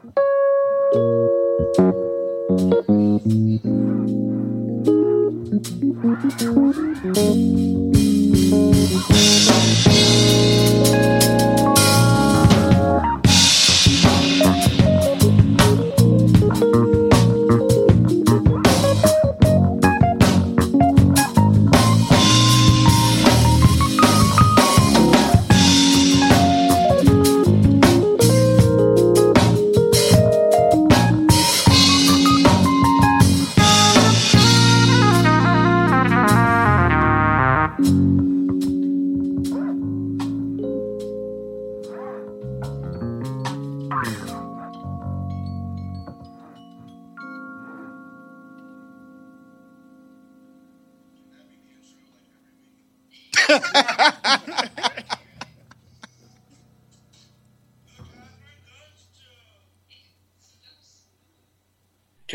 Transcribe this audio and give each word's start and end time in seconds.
Thank 0.00 0.14
you. 7.36 7.47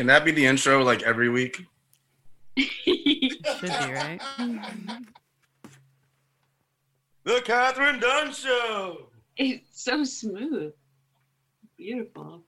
Can 0.04 0.08
that 0.08 0.26
be 0.26 0.32
the 0.32 0.44
intro 0.44 0.84
like 0.84 1.02
every 1.02 1.30
week? 1.30 1.64
Should 2.58 3.62
be, 3.62 3.68
right? 3.94 4.20
The 7.24 7.40
Catherine 7.42 8.00
Dunn 8.00 8.30
Show. 8.34 9.06
It's 9.38 9.82
so 9.82 10.04
smooth. 10.04 10.74
Beautiful. 11.78 12.42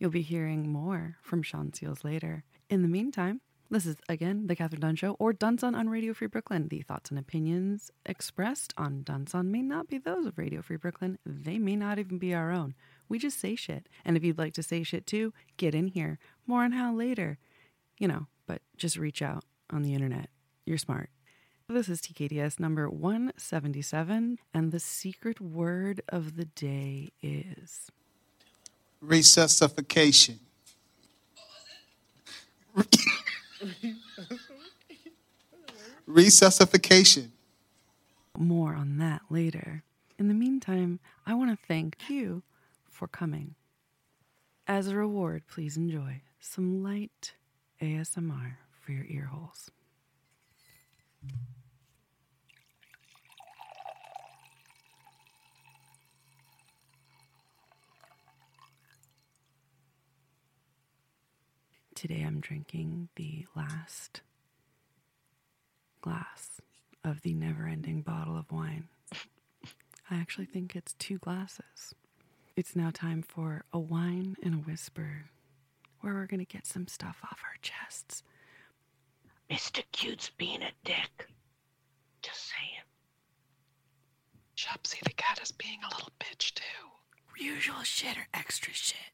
You'll 0.00 0.10
be 0.10 0.22
hearing 0.22 0.68
more 0.68 1.16
from 1.22 1.44
Sean 1.44 1.72
Seals 1.72 2.02
later. 2.02 2.42
In 2.68 2.82
the 2.82 2.88
meantime, 2.88 3.40
this 3.70 3.86
is 3.86 3.94
again 4.08 4.48
the 4.48 4.56
Catherine 4.56 4.80
Dunn 4.80 4.96
Show 4.96 5.14
or 5.20 5.32
Dunson 5.32 5.76
on 5.76 5.88
Radio 5.88 6.12
Free 6.12 6.26
Brooklyn. 6.26 6.66
The 6.66 6.82
thoughts 6.82 7.08
and 7.10 7.20
opinions 7.20 7.92
expressed 8.04 8.74
on 8.76 9.04
Dunson 9.04 9.46
may 9.46 9.62
not 9.62 9.86
be 9.86 9.98
those 9.98 10.26
of 10.26 10.38
Radio 10.38 10.60
Free 10.60 10.74
Brooklyn. 10.74 11.20
They 11.24 11.58
may 11.58 11.76
not 11.76 12.00
even 12.00 12.18
be 12.18 12.34
our 12.34 12.50
own. 12.50 12.74
We 13.08 13.18
just 13.18 13.38
say 13.38 13.54
shit. 13.54 13.88
And 14.04 14.16
if 14.16 14.24
you'd 14.24 14.38
like 14.38 14.54
to 14.54 14.62
say 14.62 14.82
shit 14.82 15.06
too, 15.06 15.32
get 15.56 15.74
in 15.74 15.88
here. 15.88 16.18
More 16.46 16.64
on 16.64 16.72
how 16.72 16.94
later. 16.94 17.38
You 17.98 18.08
know, 18.08 18.26
but 18.46 18.62
just 18.76 18.96
reach 18.96 19.22
out 19.22 19.44
on 19.70 19.82
the 19.82 19.94
internet. 19.94 20.30
You're 20.64 20.78
smart. 20.78 21.10
This 21.68 21.88
is 21.88 22.02
TKDS 22.02 22.60
number 22.60 22.90
177, 22.90 24.38
and 24.52 24.70
the 24.70 24.78
secret 24.78 25.40
word 25.40 26.02
of 26.10 26.36
the 26.36 26.44
day 26.44 27.10
is 27.22 27.90
resuscitation. 29.00 30.40
Resuscitation. 36.06 37.32
more 38.38 38.74
on 38.74 38.98
that 38.98 39.22
later. 39.30 39.82
In 40.18 40.28
the 40.28 40.34
meantime, 40.34 41.00
I 41.26 41.32
want 41.34 41.50
to 41.50 41.66
thank 41.66 41.96
you 42.10 42.42
for 42.94 43.08
coming. 43.08 43.56
As 44.66 44.88
a 44.88 44.96
reward, 44.96 45.42
please 45.48 45.76
enjoy 45.76 46.22
some 46.40 46.82
light 46.82 47.34
ASMR 47.82 48.54
for 48.80 48.92
your 48.92 49.04
ear 49.08 49.26
holes. 49.26 49.70
Today 61.94 62.22
I'm 62.22 62.40
drinking 62.40 63.08
the 63.16 63.46
last 63.56 64.20
glass 66.00 66.60
of 67.02 67.22
the 67.22 67.34
never 67.34 67.66
ending 67.66 68.02
bottle 68.02 68.36
of 68.36 68.52
wine. 68.52 68.88
I 70.10 70.16
actually 70.16 70.46
think 70.46 70.76
it's 70.76 70.92
two 70.94 71.18
glasses. 71.18 71.94
It's 72.56 72.76
now 72.76 72.90
time 72.94 73.22
for 73.22 73.64
a 73.72 73.80
wine 73.80 74.36
and 74.40 74.54
a 74.54 74.58
whisper 74.58 75.24
where 76.00 76.14
we're 76.14 76.28
going 76.28 76.38
to 76.38 76.46
get 76.46 76.66
some 76.68 76.86
stuff 76.86 77.18
off 77.24 77.40
our 77.42 77.56
chests. 77.62 78.22
Mr. 79.50 79.82
Cute's 79.90 80.30
being 80.38 80.62
a 80.62 80.70
dick. 80.84 81.28
Just 82.22 82.52
saying. 82.52 82.84
Chubsy 84.56 85.00
the 85.02 85.10
cat 85.14 85.40
is 85.42 85.50
being 85.50 85.80
a 85.82 85.92
little 85.96 86.12
bitch 86.20 86.54
too. 86.54 87.42
Usual 87.44 87.82
shit 87.82 88.16
or 88.16 88.28
extra 88.32 88.72
shit. 88.72 89.10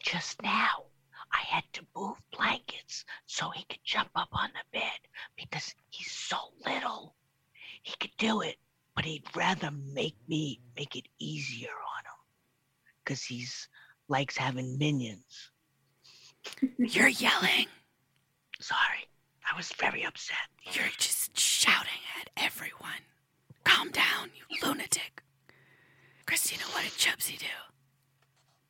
Just 0.00 0.42
now, 0.42 0.86
I 1.32 1.42
had 1.46 1.62
to 1.74 1.86
move 1.96 2.20
blankets 2.36 3.04
so 3.26 3.50
he 3.50 3.64
could 3.68 3.84
jump 3.84 4.10
up 4.16 4.30
on 4.32 4.50
the 4.54 4.76
bed 4.80 4.98
because 5.36 5.72
he's 5.90 6.10
so 6.10 6.36
little. 6.66 7.14
He 7.84 7.94
could 8.00 8.16
do 8.18 8.40
it, 8.40 8.56
but 8.96 9.04
he'd 9.04 9.36
rather 9.36 9.70
make 9.70 10.16
me 10.26 10.58
make 10.76 10.96
it 10.96 11.06
easier 11.20 11.68
on 11.68 12.04
him 12.06 12.09
because 13.10 13.24
he's 13.24 13.66
likes 14.08 14.36
having 14.36 14.78
minions. 14.78 15.50
You're 16.78 17.08
yelling. 17.08 17.66
Sorry, 18.60 19.08
I 19.52 19.56
was 19.56 19.72
very 19.72 20.04
upset. 20.04 20.46
You're 20.62 20.94
just 20.96 21.36
shouting 21.36 22.02
at 22.20 22.30
everyone. 22.36 23.02
Calm 23.64 23.90
down, 23.90 24.30
you 24.48 24.56
lunatic. 24.64 25.24
Christina, 26.24 26.62
what 26.70 26.84
did 26.84 26.92
Chubsy 26.92 27.36
do? 27.36 27.46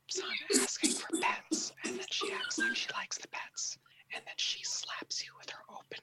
So 0.09 0.23
I'm 0.25 0.63
asking 0.63 0.93
for 0.93 1.09
pets, 1.21 1.73
and 1.85 1.99
then 1.99 2.07
she 2.11 2.33
acts 2.33 2.59
like 2.59 2.77
she 2.77 2.89
likes 2.95 3.19
the 3.19 3.29
pets, 3.29 3.77
and 4.15 4.23
then 4.25 4.35
she 4.39 4.65
slaps 4.65 5.23
you 5.23 5.33
with 5.39 5.51
her 5.51 5.63
open 5.69 5.99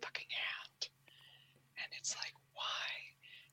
fucking 0.00 0.30
hand. 0.30 0.88
And 1.82 1.90
it's 1.98 2.14
like, 2.14 2.34
why? 2.54 3.11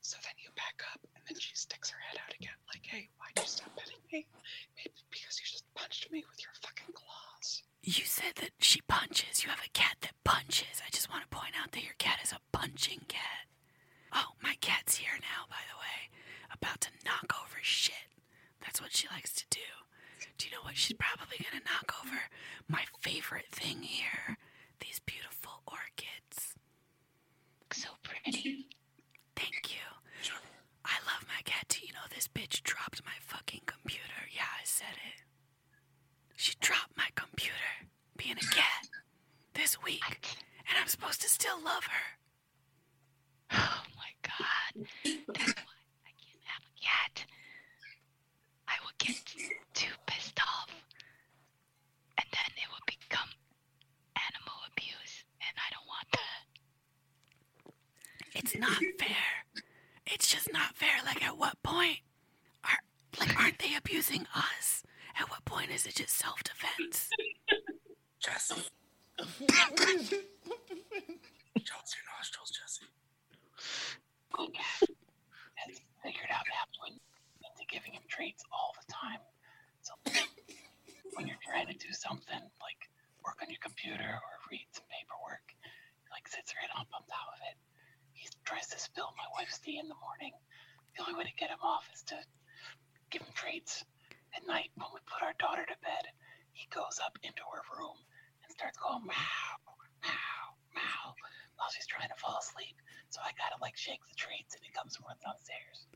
So 0.10 0.18
then 0.26 0.34
you 0.42 0.50
back 0.58 0.82
up, 0.94 1.00
and 1.14 1.22
then 1.30 1.38
she 1.38 1.54
sticks 1.54 1.90
her 1.94 2.00
head 2.02 2.18
out 2.18 2.34
again, 2.34 2.58
like, 2.74 2.82
hey, 2.82 3.10
why'd 3.22 3.38
you 3.38 3.46
stop 3.46 3.70
petting 3.78 4.02
me? 4.12 4.26
Maybe 4.76 4.98
because 5.14 5.38
you 5.38 5.46
just 5.46 5.70
punched 5.76 6.10
me 6.12 6.26
with 6.26 6.42
your 6.42 6.54
fucking 6.66 6.94
claws. 6.98 7.62
You 7.84 8.06
said 8.10 8.34
that 8.42 8.58
she 8.58 8.82
punches. 8.90 9.44
You 9.44 9.50
have 9.54 9.62
a 9.66 9.70
cat 9.78 9.98
that 10.02 10.18
punches. 10.24 10.82
I 10.86 10.90
just 10.90 11.10
want 11.10 11.24
to 11.24 11.30
point 11.30 11.54
out 11.62 11.72
that 11.74 11.84
your 11.84 11.94
cat 12.00 12.20
is 12.24 12.32
a 12.34 12.42
punching 12.52 13.06
cat. 13.08 13.46
Oh, 14.12 14.34
my 14.42 14.56
cat's 14.62 14.98
here 14.98 15.18
now, 15.22 15.46
by 15.50 15.62
the 15.70 15.78
way. 15.78 16.10
About 16.54 16.82
to 16.82 16.90
knock 17.06 17.30
over 17.42 17.62
shit. 17.62 18.10
That's 18.62 18.82
what 18.82 18.96
she 18.96 19.08
likes 19.14 19.34
to 19.34 19.46
do. 19.50 19.70
Do 20.38 20.48
you 20.48 20.52
know 20.56 20.64
what 20.64 20.78
she's 20.78 20.98
probably 20.98 21.38
going 21.38 21.62
to 21.62 21.70
knock 21.70 21.94
over? 22.04 22.18
My 22.68 22.84
favorite 23.02 23.52
thing 23.52 23.84
here 23.84 24.38
these 24.80 25.00
beautiful 25.06 25.62
orchids. 25.68 26.56
So 27.72 27.90
pretty. 28.04 28.68
Thank 29.36 29.72
you. 29.72 30.32
I 30.86 30.96
love 31.06 31.26
my 31.28 31.42
cat 31.46 31.68
too. 31.70 31.86
You 31.86 31.94
know, 31.94 32.08
this 32.14 32.28
bitch 32.28 32.64
dropped 32.64 33.04
my 33.06 33.18
fucking 33.22 33.62
computer. 33.66 34.28
Yeah, 34.34 34.48
I 34.60 34.64
said 34.64 34.96
it. 34.96 35.22
She 36.36 36.54
dropped 36.62 36.98
my 36.98 37.10
computer 37.16 37.88
being 38.18 38.38
a 38.38 38.56
cat 38.56 38.88
this 39.54 39.82
week, 39.84 40.38
and 40.68 40.78
I'm 40.80 40.88
supposed 40.88 41.22
to 41.22 41.30
still 41.30 41.62
love 41.64 41.84
her. 41.86 42.18
Oh 43.52 43.84
my 43.98 44.12
god. 44.24 44.88
That's 45.04 45.54
why 45.54 45.78
I 46.06 46.14
can't 46.16 46.46
have 46.46 46.64
a 46.64 46.76
cat. 46.82 47.26
I 48.68 48.76
will 48.84 48.96
get 48.98 49.16
too 49.74 49.94
pissed 50.06 50.40
off. 50.42 50.70
And 52.18 52.28
then 52.32 52.52
it 52.58 52.68
will 52.70 52.86
become 52.86 53.30
animal 54.16 54.60
abuse. 54.72 55.24
And 55.42 55.56
I 55.58 55.68
don't 55.74 55.88
want 55.88 56.08
that. 56.14 56.42
It's 58.36 58.56
not 58.58 58.78
fair. 59.00 59.64
It's 60.06 60.28
just 60.32 60.52
not 60.54 60.76
fair. 60.76 61.02
Like, 61.06 61.24
at 61.26 61.38
what 61.38 61.62
point 61.64 62.00
are 62.64 62.80
like 63.20 63.36
aren't 63.40 63.60
they 63.60 63.76
abusing 63.76 64.26
us? 64.36 64.84
At 65.20 65.30
what 65.30 65.44
point 65.46 65.72
is 65.72 65.86
it 65.86 65.96
just 65.96 66.18
self 66.18 66.42
defense? 66.44 67.10
Jesse. 68.20 68.56
Shows 71.60 71.90
your 71.96 72.06
nostrils, 72.16 72.52
Jesse. 72.52 72.86
And 74.40 75.76
figured 76.04 76.32
out 76.32 76.46
that 76.48 76.70
one 76.80 76.96
into 77.44 77.64
giving 77.68 77.94
him 77.94 78.04
treats 78.08 78.44
all 78.52 78.74
the 78.80 78.88
time. 78.92 79.20
So 79.82 79.94
when 81.16 81.28
you're 81.28 81.44
trying 81.44 81.68
to 81.68 81.74
do 81.78 81.92
something 81.92 82.40
like 82.64 82.82
work 83.26 83.38
on 83.44 83.50
your 83.50 83.60
computer 83.62 84.08
or 84.08 84.32
read 84.52 84.68
some 84.72 84.88
paperwork, 84.88 85.44
he 85.52 86.08
like 86.12 86.28
sits 86.28 86.54
right 86.56 86.72
up 86.80 86.88
on 86.96 87.04
top 87.08 87.28
of 87.36 87.40
it. 87.52 87.58
He 88.14 88.28
tries 88.46 88.68
to 88.72 88.80
spill 88.80 89.12
my 89.18 89.28
wife's 89.36 89.60
tea 89.60 89.80
in 89.80 89.88
the 89.88 90.00
morning. 90.00 90.34
The 90.96 91.04
only 91.04 91.16
way 91.18 91.26
to 91.28 91.36
get 91.40 91.50
him 91.52 91.62
off 91.64 91.88
is 91.94 92.04
to 92.12 92.18
give 93.12 93.22
him 93.24 93.34
treats. 93.36 93.84
At 94.36 94.46
night, 94.46 94.70
when 94.78 94.88
we 94.94 95.00
put 95.10 95.26
our 95.26 95.34
dog 95.40 95.58
goes 96.70 97.00
up 97.04 97.18
into 97.24 97.42
her 97.52 97.62
room 97.78 97.98
and 98.44 98.52
starts 98.52 98.78
going 98.78 99.04
meow, 99.06 99.58
meow, 100.04 100.46
meow 100.76 101.14
while 101.58 101.70
she's 101.74 101.88
trying 101.88 102.10
to 102.10 102.16
fall 102.16 102.38
asleep. 102.40 102.76
So 103.10 103.20
I 103.22 103.32
gotta 103.38 103.60
like 103.62 103.76
shake 103.76 104.06
the 104.08 104.16
treats 104.16 104.56
and 104.56 104.64
he 104.64 104.72
comes 104.72 104.96
and 104.96 105.06
runs 105.06 105.20
downstairs. 105.26 105.88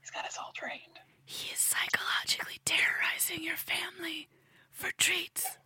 He's 0.00 0.10
got 0.10 0.26
us 0.26 0.38
all 0.38 0.52
trained. 0.54 1.00
He 1.24 1.52
is 1.52 1.58
psychologically 1.58 2.60
terrorizing 2.64 3.42
your 3.42 3.56
family 3.56 4.28
for 4.70 4.90
treats. 4.98 5.58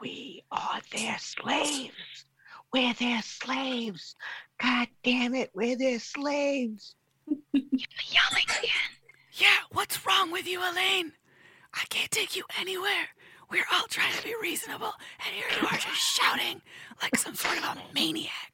We 0.00 0.42
are 0.50 0.80
their 0.92 1.18
slaves. 1.18 2.24
We're 2.72 2.94
their 2.94 3.22
slaves. 3.22 4.16
God 4.60 4.88
damn 5.24 5.34
it, 5.34 5.50
we're 5.54 5.76
their 5.76 5.98
slaves. 5.98 6.96
Yelling 7.26 8.44
again. 8.58 8.92
Yeah, 9.32 9.56
what's 9.72 10.04
wrong 10.06 10.30
with 10.30 10.46
you, 10.46 10.60
Elaine? 10.60 11.12
I 11.72 11.84
can't 11.88 12.10
take 12.10 12.36
you 12.36 12.44
anywhere. 12.60 13.08
We're 13.50 13.64
all 13.72 13.86
trying 13.88 14.12
to 14.14 14.22
be 14.22 14.34
reasonable, 14.42 14.92
and 15.24 15.34
here 15.34 15.46
you 15.58 15.66
are 15.66 15.78
just 15.78 16.20
shouting 16.20 16.60
like 17.00 17.16
some 17.16 17.34
sort 17.34 17.56
of 17.56 17.64
a 17.64 17.76
maniac. 17.94 18.52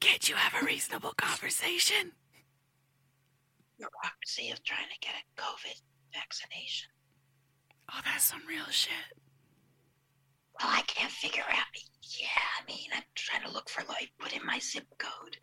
Can't 0.00 0.28
you 0.28 0.34
have 0.34 0.60
a 0.60 0.66
reasonable 0.66 1.12
conversation? 1.16 2.12
Bureaucracy 3.78 4.52
is 4.52 4.58
trying 4.60 4.88
to 4.92 4.98
get 5.00 5.12
a 5.14 5.40
COVID 5.40 5.80
vaccination. 6.12 6.90
Oh, 7.92 8.00
that's 8.04 8.24
some 8.24 8.42
real 8.48 8.66
shit. 8.70 8.90
Well, 10.60 10.70
I 10.70 10.82
can't 10.82 11.10
figure 11.12 11.44
out. 11.48 11.66
Yeah, 12.02 12.46
I 12.60 12.64
mean, 12.66 12.90
I'm 12.94 13.02
trying 13.14 13.42
to 13.42 13.50
look 13.52 13.68
for 13.68 13.82
like 13.88 14.10
put 14.18 14.32
in 14.34 14.44
my 14.46 14.58
zip 14.58 14.86
code, 14.98 15.36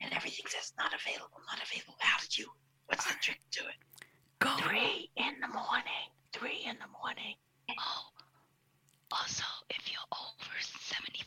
and 0.00 0.12
everything 0.12 0.46
says 0.48 0.72
not 0.78 0.92
available, 0.94 1.40
not 1.46 1.60
available. 1.62 1.96
How 2.00 2.18
did 2.20 2.36
you? 2.38 2.46
What's 2.86 3.04
the 3.06 3.14
trick 3.20 3.40
to 3.52 3.60
it? 3.68 3.78
Go. 4.38 4.50
Three 4.58 5.10
in 5.16 5.40
the 5.40 5.48
morning. 5.48 6.06
Three 6.32 6.64
in 6.64 6.76
the 6.80 6.88
morning. 7.00 7.36
Oh, 7.78 8.08
also, 9.12 9.44
if 9.70 9.90
you're 9.90 10.10
over 10.14 10.56
75, 10.60 11.26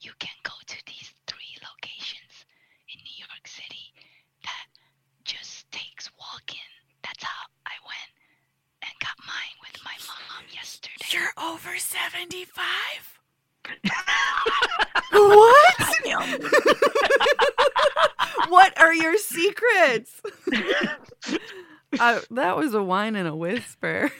you 0.00 0.12
can 0.18 0.34
go 0.44 0.52
to 0.66 0.76
these 0.86 1.10
three 1.26 1.54
locations 1.62 2.44
in 2.92 2.98
New 3.02 3.18
York 3.18 3.46
City 3.46 3.94
that 4.44 4.66
just 5.24 5.70
takes 5.72 6.10
walk-in. 6.18 6.70
That's 7.02 7.22
how 7.24 7.46
I 7.66 7.74
went 7.86 8.10
and 8.82 8.92
got 9.00 9.16
mine 9.26 9.56
with 9.60 9.82
my 9.84 9.94
mom 10.06 10.44
yesterday. 10.52 11.04
You're 11.10 11.32
over 11.38 11.76
75? 11.78 13.18
what? 15.12 15.98
what 18.48 18.80
are 18.80 18.94
your 18.94 19.16
secrets? 19.16 20.20
uh, 22.00 22.20
that 22.30 22.56
was 22.56 22.74
a 22.74 22.82
whine 22.82 23.16
and 23.16 23.28
a 23.28 23.36
whisper. 23.36 24.10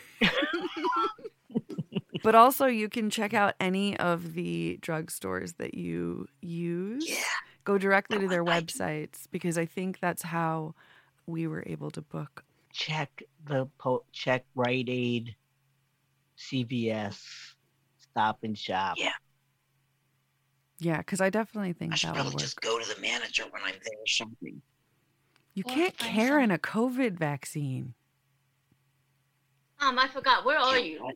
but 2.23 2.35
also, 2.35 2.67
you 2.67 2.89
can 2.89 3.11
check 3.11 3.35
out 3.35 3.55
any 3.61 3.97
of 3.99 4.35
the 4.35 4.79
drugstores 4.83 5.57
that 5.57 5.75
you 5.75 6.27
use. 6.41 7.09
Yeah. 7.09 7.17
Go 7.65 7.79
directly 7.79 8.19
to 8.19 8.29
their 8.29 8.49
I 8.49 8.61
websites 8.61 9.27
because 9.31 9.59
I 9.59 9.67
think 9.67 10.01
that's 10.01 10.23
how 10.23 10.75
we 11.27 11.47
were 11.47 11.63
able 11.67 11.91
to 11.93 12.01
book. 12.01 12.45
Check 12.73 13.23
the 13.47 13.69
po- 13.79 14.05
check 14.12 14.44
Rite 14.55 14.88
Aid, 14.88 15.35
CVS, 16.38 17.20
Stop 17.99 18.38
and 18.43 18.56
Shop. 18.56 18.94
Yeah. 18.99 19.11
Yeah, 20.81 20.99
because 20.99 21.20
I 21.20 21.29
definitely 21.31 21.73
think 21.73 21.93
I 21.93 21.97
should 21.97 22.09
that 22.09 22.12
would 22.12 22.20
probably 22.20 22.35
work. 22.35 22.41
just 22.41 22.61
go 22.61 22.79
to 22.79 22.94
the 22.94 23.00
manager 23.00 23.44
when 23.50 23.62
I'm 23.65 23.73
there 23.82 23.93
shopping. 24.06 24.62
You 25.55 25.65
Or 25.67 25.75
can't 25.75 25.97
find 25.97 26.15
care 26.15 26.38
in 26.41 26.50
a 26.53 26.59
COVID 26.59 27.19
vaccine. 27.19 27.94
Um, 29.81 29.99
I 29.99 30.06
forgot. 30.09 30.44
Where 30.44 30.59
are 30.59 30.79
Yeah, 30.79 30.85
you? 30.85 31.11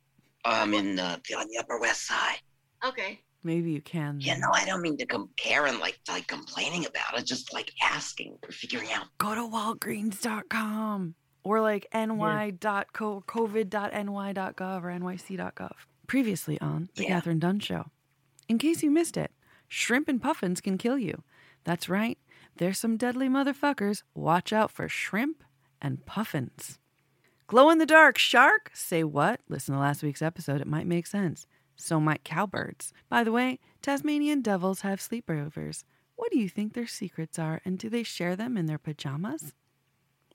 I'm 0.45 0.75
in 0.75 0.99
uh, 0.99 1.19
the, 1.29 1.35
on 1.37 1.47
the 1.49 1.59
Upper 1.59 1.79
West 1.79 2.07
Side. 2.09 2.39
Okay. 2.85 3.21
Maybe 3.45 3.71
you 3.73 3.81
can. 3.81 4.19
Yeah, 4.21 4.35
then. 4.35 4.41
no, 4.41 4.49
I 4.53 4.65
don't 4.65 4.83
mean 4.83 4.97
to 4.99 5.07
compare 5.07 5.67
and 5.67 5.79
like 5.79 5.99
like 6.09 6.27
complaining 6.29 6.87
about 6.87 7.19
it. 7.19 7.27
Just 7.27 7.53
like 7.53 7.73
asking 7.83 8.37
or 8.45 8.51
figuring 8.53 8.91
out. 8.93 9.07
go 9.19 9.35
to 9.35 9.41
walgreens.com 9.43 11.15
or 11.45 11.61
like 11.61 11.87
ny.covid.ny.gov 11.93 14.83
or 14.83 14.91
nyc.gov. 14.91 15.73
Previously 16.07 16.61
on 16.61 16.89
The 16.97 17.03
Yeah. 17.05 17.09
Catherine 17.09 17.39
Dunn 17.39 17.61
Show. 17.61 17.87
In 18.49 18.59
case 18.59 18.83
you 18.83 18.91
missed 18.91 19.17
it, 19.17 19.31
shrimp 19.69 20.09
and 20.09 20.21
puffins 20.21 20.61
can 20.61 20.79
kill 20.79 20.99
you. 20.99 21.23
That's 21.65 21.89
right, 21.89 22.19
there's 22.57 22.79
some 22.79 22.97
deadly 22.97 23.29
motherfuckers. 23.29 24.03
Watch 24.15 24.53
out 24.53 24.71
for 24.71 24.89
shrimp 24.89 25.45
and 25.81 26.05
puffins. 26.05 26.79
Glow 27.47 27.71
in 27.71 27.79
the 27.79 27.87
dark 27.87 28.19
shark? 28.19 28.71
Say 28.75 29.05
what? 29.05 29.41
Listen 29.49 29.75
to 29.75 29.81
last 29.81 30.03
week's 30.03 30.23
episode, 30.23 30.61
it 30.61 30.67
might 30.67 30.87
make 30.87 31.07
sense. 31.07 31.47
So 31.77 32.01
might 32.01 32.25
cowbirds. 32.25 32.93
By 33.09 33.25
the 33.25 33.33
way, 33.33 33.59
Tasmanian 33.81 34.43
devils 34.43 34.83
have 34.83 35.01
sleepovers. 35.01 35.85
What 36.17 36.31
do 36.31 36.39
you 36.39 36.49
think 36.49 36.75
their 36.75 36.87
secrets 36.87 37.39
are, 37.39 37.61
and 37.65 37.79
do 37.79 37.89
they 37.89 38.03
share 38.03 38.37
them 38.37 38.57
in 38.57 38.67
their 38.67 38.79
pajamas? 38.79 39.55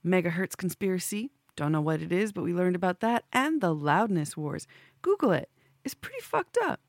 Megahertz 0.07 0.55
conspiracy. 0.55 1.31
Don't 1.55 1.71
know 1.71 1.81
what 1.81 2.01
it 2.01 2.11
is, 2.11 2.31
but 2.31 2.43
we 2.43 2.53
learned 2.53 2.75
about 2.75 2.99
that. 3.01 3.25
And 3.33 3.61
the 3.61 3.73
loudness 3.73 4.37
wars. 4.37 4.67
Google 5.01 5.31
it. 5.31 5.49
It's 5.83 5.93
pretty 5.93 6.21
fucked 6.21 6.57
up. 6.63 6.79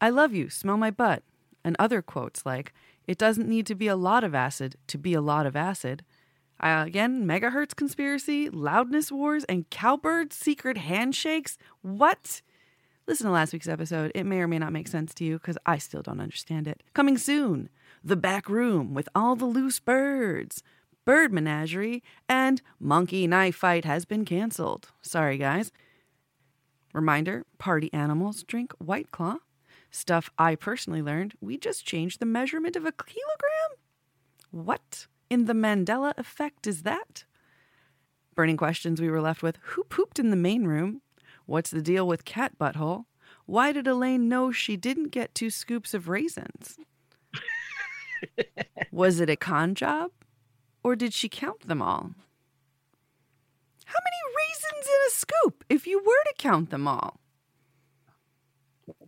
I 0.00 0.10
love 0.10 0.32
you, 0.34 0.48
smell 0.48 0.76
my 0.76 0.90
butt. 0.90 1.22
And 1.64 1.76
other 1.78 2.02
quotes 2.02 2.46
like, 2.46 2.72
it 3.06 3.18
doesn't 3.18 3.48
need 3.48 3.66
to 3.66 3.74
be 3.74 3.88
a 3.88 3.96
lot 3.96 4.22
of 4.22 4.34
acid 4.34 4.76
to 4.86 4.98
be 4.98 5.14
a 5.14 5.20
lot 5.20 5.46
of 5.46 5.56
acid. 5.56 6.04
Uh, 6.60 6.84
again, 6.86 7.24
megahertz 7.24 7.74
conspiracy, 7.74 8.50
loudness 8.50 9.10
wars, 9.10 9.44
and 9.44 9.68
cowbird 9.70 10.32
secret 10.32 10.76
handshakes. 10.76 11.56
What? 11.82 12.42
Listen 13.06 13.26
to 13.26 13.32
last 13.32 13.52
week's 13.52 13.68
episode. 13.68 14.12
It 14.14 14.24
may 14.24 14.38
or 14.38 14.48
may 14.48 14.58
not 14.58 14.72
make 14.72 14.88
sense 14.88 15.14
to 15.14 15.24
you 15.24 15.38
because 15.38 15.56
I 15.64 15.78
still 15.78 16.02
don't 16.02 16.20
understand 16.20 16.68
it. 16.68 16.82
Coming 16.94 17.16
soon, 17.16 17.70
The 18.04 18.16
Back 18.16 18.48
Room 18.48 18.92
with 18.92 19.08
all 19.14 19.34
the 19.34 19.46
loose 19.46 19.80
birds, 19.80 20.62
Bird 21.08 21.32
Menagerie, 21.32 22.02
and 22.28 22.60
Monkey 22.78 23.26
Knife 23.26 23.56
Fight 23.56 23.86
has 23.86 24.04
been 24.04 24.26
canceled. 24.26 24.90
Sorry, 25.00 25.38
guys. 25.38 25.72
Reminder 26.92 27.46
party 27.56 27.90
animals 27.94 28.42
drink 28.42 28.74
White 28.74 29.10
Claw. 29.10 29.36
Stuff 29.90 30.28
I 30.36 30.54
personally 30.54 31.00
learned 31.00 31.32
we 31.40 31.56
just 31.56 31.86
changed 31.86 32.20
the 32.20 32.26
measurement 32.26 32.76
of 32.76 32.84
a 32.84 32.92
kilogram? 32.92 33.78
What 34.50 35.06
in 35.30 35.46
the 35.46 35.54
Mandela 35.54 36.12
effect 36.18 36.66
is 36.66 36.82
that? 36.82 37.24
Burning 38.34 38.58
questions 38.58 39.00
we 39.00 39.08
were 39.08 39.22
left 39.22 39.42
with 39.42 39.56
who 39.62 39.84
pooped 39.84 40.18
in 40.18 40.28
the 40.28 40.36
main 40.36 40.66
room? 40.66 41.00
What's 41.46 41.70
the 41.70 41.80
deal 41.80 42.06
with 42.06 42.26
cat 42.26 42.58
butthole? 42.58 43.06
Why 43.46 43.72
did 43.72 43.86
Elaine 43.86 44.28
know 44.28 44.52
she 44.52 44.76
didn't 44.76 45.08
get 45.08 45.34
two 45.34 45.48
scoops 45.48 45.94
of 45.94 46.10
raisins? 46.10 46.76
Was 48.92 49.20
it 49.20 49.30
a 49.30 49.36
con 49.36 49.74
job? 49.74 50.10
Or 50.88 50.96
did 50.96 51.12
she 51.12 51.28
count 51.28 51.68
them 51.68 51.82
all? 51.82 52.14
How 53.84 53.98
many 54.06 54.20
raisins 54.38 54.86
in 54.86 55.06
a 55.06 55.10
scoop 55.10 55.62
if 55.68 55.86
you 55.86 55.98
were 55.98 56.24
to 56.28 56.34
count 56.38 56.70
them 56.70 56.88
all? 56.88 57.20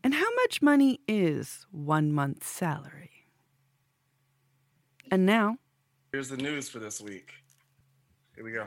And 0.04 0.12
how 0.12 0.28
much 0.34 0.60
money 0.60 1.00
is 1.08 1.64
one 1.70 2.12
month's 2.12 2.50
salary? 2.50 3.30
And 5.10 5.24
now, 5.24 5.56
Here's 6.12 6.28
the 6.28 6.36
news 6.36 6.68
for 6.68 6.80
this 6.80 7.00
week. 7.00 7.32
Here 8.36 8.44
we 8.44 8.52
go. 8.52 8.66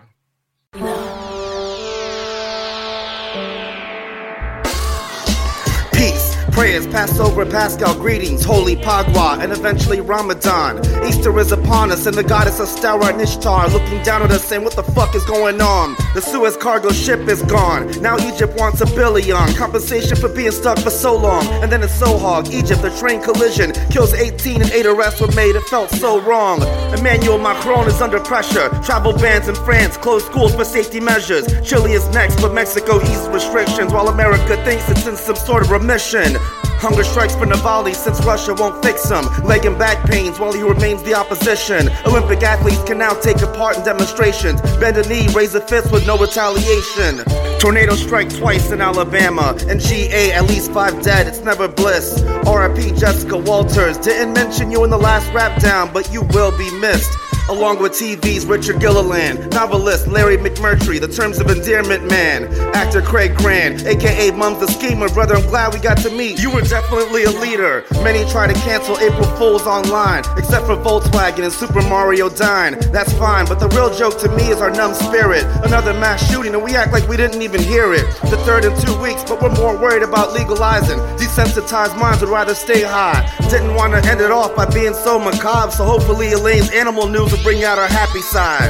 Prayers, 6.54 6.86
Passover, 6.86 7.48
Paschal 7.48 7.96
greetings, 7.96 8.44
Holi 8.46 8.76
Phagwah, 8.76 9.40
and 9.40 9.52
eventually 9.52 10.02
Ramadan. 10.02 10.78
Easter 11.04 11.38
is 11.40 11.52
upon 11.52 11.92
us, 11.92 12.06
and 12.06 12.16
the 12.16 12.24
goddess 12.24 12.60
Ostara 12.60 13.10
and 13.10 13.20
Ishtar 13.20 13.70
looking 13.70 14.04
down 14.04 14.22
at 14.22 14.30
us 14.30 14.46
saying, 14.46 14.64
What 14.64 14.76
the 14.76 14.84
fuck 14.84 15.16
is 15.16 15.26
going 15.26 15.62
on? 15.62 15.96
The 16.14 16.22
Suez 16.22 16.56
cargo 16.56 16.92
ship 16.92 17.22
is 17.22 17.42
gone. 17.42 17.90
Now 18.02 18.20
Egypt 18.20 18.54
wants 18.56 18.82
a 18.82 18.86
billion. 18.86 19.52
Compensation 19.56 20.16
for 20.16 20.30
being 20.30 20.52
stuck 20.52 20.78
for 20.78 20.92
so 20.92 21.18
long. 21.18 21.44
And 21.64 21.72
then 21.72 21.82
in 21.82 21.90
Sohag, 21.90 22.54
Egypt, 22.54 22.84
the 22.84 22.96
train 23.00 23.20
collision 23.20 23.72
kills 23.90 24.14
18 24.14 24.62
and 24.62 24.70
8 24.70 24.86
arrests 24.86 25.22
were 25.22 25.32
made. 25.32 25.56
It 25.56 25.64
felt 25.64 25.90
so 25.90 26.22
wrong. 26.22 26.62
Emmanuel 26.94 27.40
Macron 27.40 27.88
is 27.88 28.00
under 28.00 28.20
pressure. 28.20 28.70
Travel 28.84 29.14
bans 29.14 29.48
in 29.48 29.56
France, 29.56 29.98
closed 29.98 30.28
schools 30.28 30.54
for 30.54 30.66
safety 30.66 31.00
measures. 31.00 31.48
Chile 31.68 31.94
is 31.94 32.08
next, 32.10 32.40
but 32.40 32.54
Mexico 32.54 33.02
eased 33.02 33.28
restrictions 33.34 33.92
while 33.92 34.08
America 34.10 34.56
thinks 34.64 34.88
it's 34.92 35.08
in 35.08 35.16
some 35.16 35.36
sort 35.36 35.64
of 35.64 35.72
remission. 35.72 36.38
Hunger 36.84 37.06
strikes 37.06 37.34
for 37.34 37.46
Navalny 37.46 37.96
since 37.96 38.20
Russia 38.26 38.54
won't 38.54 38.84
fix 38.84 39.10
him. 39.10 39.24
Leg 39.46 39.66
and 39.66 39.80
back 39.80 40.06
pains 40.10 40.38
while 40.38 40.52
he 40.52 40.62
remains 40.62 41.02
the 41.04 41.14
opposition. 41.14 41.90
Olympic 42.06 42.44
athletes 42.44 42.84
can 42.84 42.98
now 42.98 43.14
take 43.14 43.42
a 43.42 43.48
part 43.48 43.78
in 43.78 43.86
demonstrations. 43.86 44.60
Bend 44.82 44.98
a 44.98 45.08
knee, 45.08 45.28
raise 45.34 45.56
a 45.56 45.62
fist 45.62 45.94
with 45.94 46.06
no 46.06 46.18
retaliation. 46.18 47.24
Tornado 47.58 47.96
strike 47.96 48.30
twice 48.36 48.72
in 48.72 48.82
Alabama. 48.82 49.56
And 49.70 49.80
GA, 49.80 50.34
at 50.34 50.44
least 50.50 50.74
five 50.74 51.02
dead, 51.02 51.26
it's 51.26 51.40
never 51.40 51.70
bliss. 51.70 52.22
RIP 52.46 52.98
Jessica 52.98 53.38
Walters. 53.38 53.98
Didn't 53.98 54.34
mention 54.34 54.70
you 54.70 54.84
in 54.84 54.90
the 54.90 54.98
last 54.98 55.32
rap 55.34 55.62
down, 55.62 55.94
but 55.94 56.12
you 56.12 56.24
will 56.34 56.52
be 56.58 56.70
missed. 56.82 57.18
Along 57.50 57.82
with 57.82 57.94
TV's 57.94 58.46
Richard 58.46 58.80
Gilliland, 58.80 59.52
novelist 59.52 60.08
Larry 60.08 60.38
McMurtry, 60.38 61.00
the 61.00 61.08
terms 61.08 61.40
of 61.40 61.50
endearment 61.50 62.10
man, 62.10 62.46
actor 62.76 63.02
Craig 63.02 63.36
Grant, 63.36 63.86
aka 63.86 64.32
Mums 64.32 64.60
the 64.60 64.68
Schemer. 64.68 65.10
Brother, 65.10 65.36
I'm 65.36 65.48
glad 65.48 65.74
we 65.74 65.80
got 65.80 65.98
to 66.00 66.10
meet. 66.10 66.42
You 66.42 66.52
were 66.52 66.62
definitely 66.62 67.24
a 67.24 67.32
leader. 67.32 67.84
Many 68.04 68.30
try 68.32 68.48
to 68.48 68.54
cancel 68.62 68.98
April 69.00 69.26
Fools 69.38 69.64
online, 69.64 70.24
except 70.38 70.66
for 70.66 70.76
Volkswagen 70.78 71.44
and 71.44 71.52
Super 71.52 71.82
Mario 71.82 72.30
Dine. 72.30 72.80
That's 72.92 73.12
fine, 73.14 73.46
but 73.46 73.60
the 73.60 73.68
real 73.70 73.94
joke 73.94 74.20
to 74.20 74.30
me 74.36 74.50
is 74.50 74.62
our 74.62 74.72
numb 74.72 74.94
spirit. 74.94 75.44
Another 75.66 75.94
mass 75.94 76.30
shooting, 76.32 76.54
and 76.54 76.64
we 76.64 76.76
act 76.76 76.94
like 76.94 77.08
we 77.08 77.18
didn't 77.18 77.42
even 77.42 77.62
hear 77.62 77.94
it. 77.94 78.06
The 78.30 78.38
third 78.46 78.66
in 78.66 78.76
two 78.82 79.00
weeks, 79.02 79.24
but 79.24 79.42
we're 79.42 79.56
more 79.56 79.78
worried 79.78 80.04
about 80.04 80.34
legalizing. 80.34 81.00
Desensitized 81.18 81.98
minds 82.00 82.22
would 82.22 82.30
rather 82.30 82.56
stay 82.56 82.84
high. 82.84 83.30
Didn't 83.50 83.76
want 83.76 83.94
to 83.94 84.10
end 84.10 84.22
it 84.22 84.32
off 84.32 84.56
by 84.56 84.66
being 84.66 84.94
so 84.94 85.20
macabre, 85.20 85.72
so 85.72 85.84
hopefully 85.84 86.32
Elaine's 86.32 86.72
animal 86.72 87.08
news 87.08 87.33
will 87.34 87.44
bring 87.44 87.64
out 87.64 87.80
our 87.80 87.88
happy 87.88 88.22
side. 88.22 88.70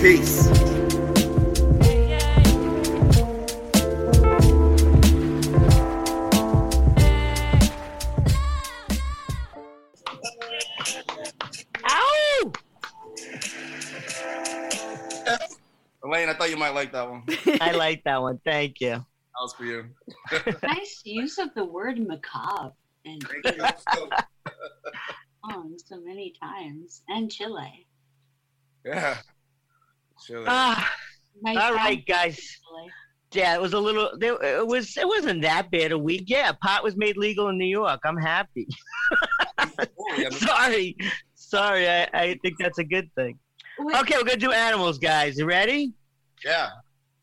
Peace. 0.00 0.48
Ow! 11.88 12.52
Elaine, 16.04 16.28
I 16.28 16.34
thought 16.34 16.50
you 16.50 16.56
might 16.58 16.74
like 16.74 16.92
that 16.92 17.08
one. 17.08 17.22
I 17.60 17.72
like 17.72 18.04
that 18.04 18.20
one. 18.20 18.38
Thank 18.44 18.80
you. 18.82 18.90
That 18.90 19.06
was 19.40 19.54
for 19.54 19.64
you. 19.64 19.86
nice 20.62 21.00
use 21.04 21.38
of 21.38 21.54
the 21.54 21.64
word 21.64 21.98
macabre 21.98 22.74
and 23.06 23.22
oh, 25.44 25.70
so 25.76 26.00
many 26.00 26.34
times. 26.42 27.02
And 27.08 27.30
Chile. 27.30 27.85
Yeah. 28.86 29.18
Chile. 30.26 30.44
Ah, 30.46 30.90
My 31.42 31.50
all 31.54 31.60
friend 31.72 31.76
right, 31.76 32.06
guys. 32.06 32.40
Yeah, 33.32 33.54
it 33.54 33.60
was 33.60 33.72
a 33.74 33.78
little. 33.80 34.10
It 34.22 34.66
was. 34.66 34.96
It 34.96 35.06
wasn't 35.06 35.42
that 35.42 35.70
bad 35.70 35.92
a 35.92 35.98
week. 35.98 36.24
Yeah, 36.26 36.52
pot 36.62 36.82
was 36.84 36.96
made 36.96 37.16
legal 37.16 37.48
in 37.48 37.58
New 37.58 37.66
York. 37.66 38.00
I'm 38.04 38.16
happy. 38.16 38.66
Holy, 39.58 39.88
I 40.26 40.30
mean, 40.30 40.30
Sorry, 40.30 40.96
sorry. 41.34 41.88
I, 41.88 42.08
I 42.14 42.38
think 42.42 42.56
that's 42.58 42.78
a 42.78 42.84
good 42.84 43.10
thing. 43.14 43.38
Okay, 43.80 44.14
we're 44.16 44.24
gonna 44.24 44.36
do 44.36 44.52
animals, 44.52 44.98
guys. 44.98 45.36
You 45.38 45.44
ready? 45.46 45.92
yeah. 46.44 46.68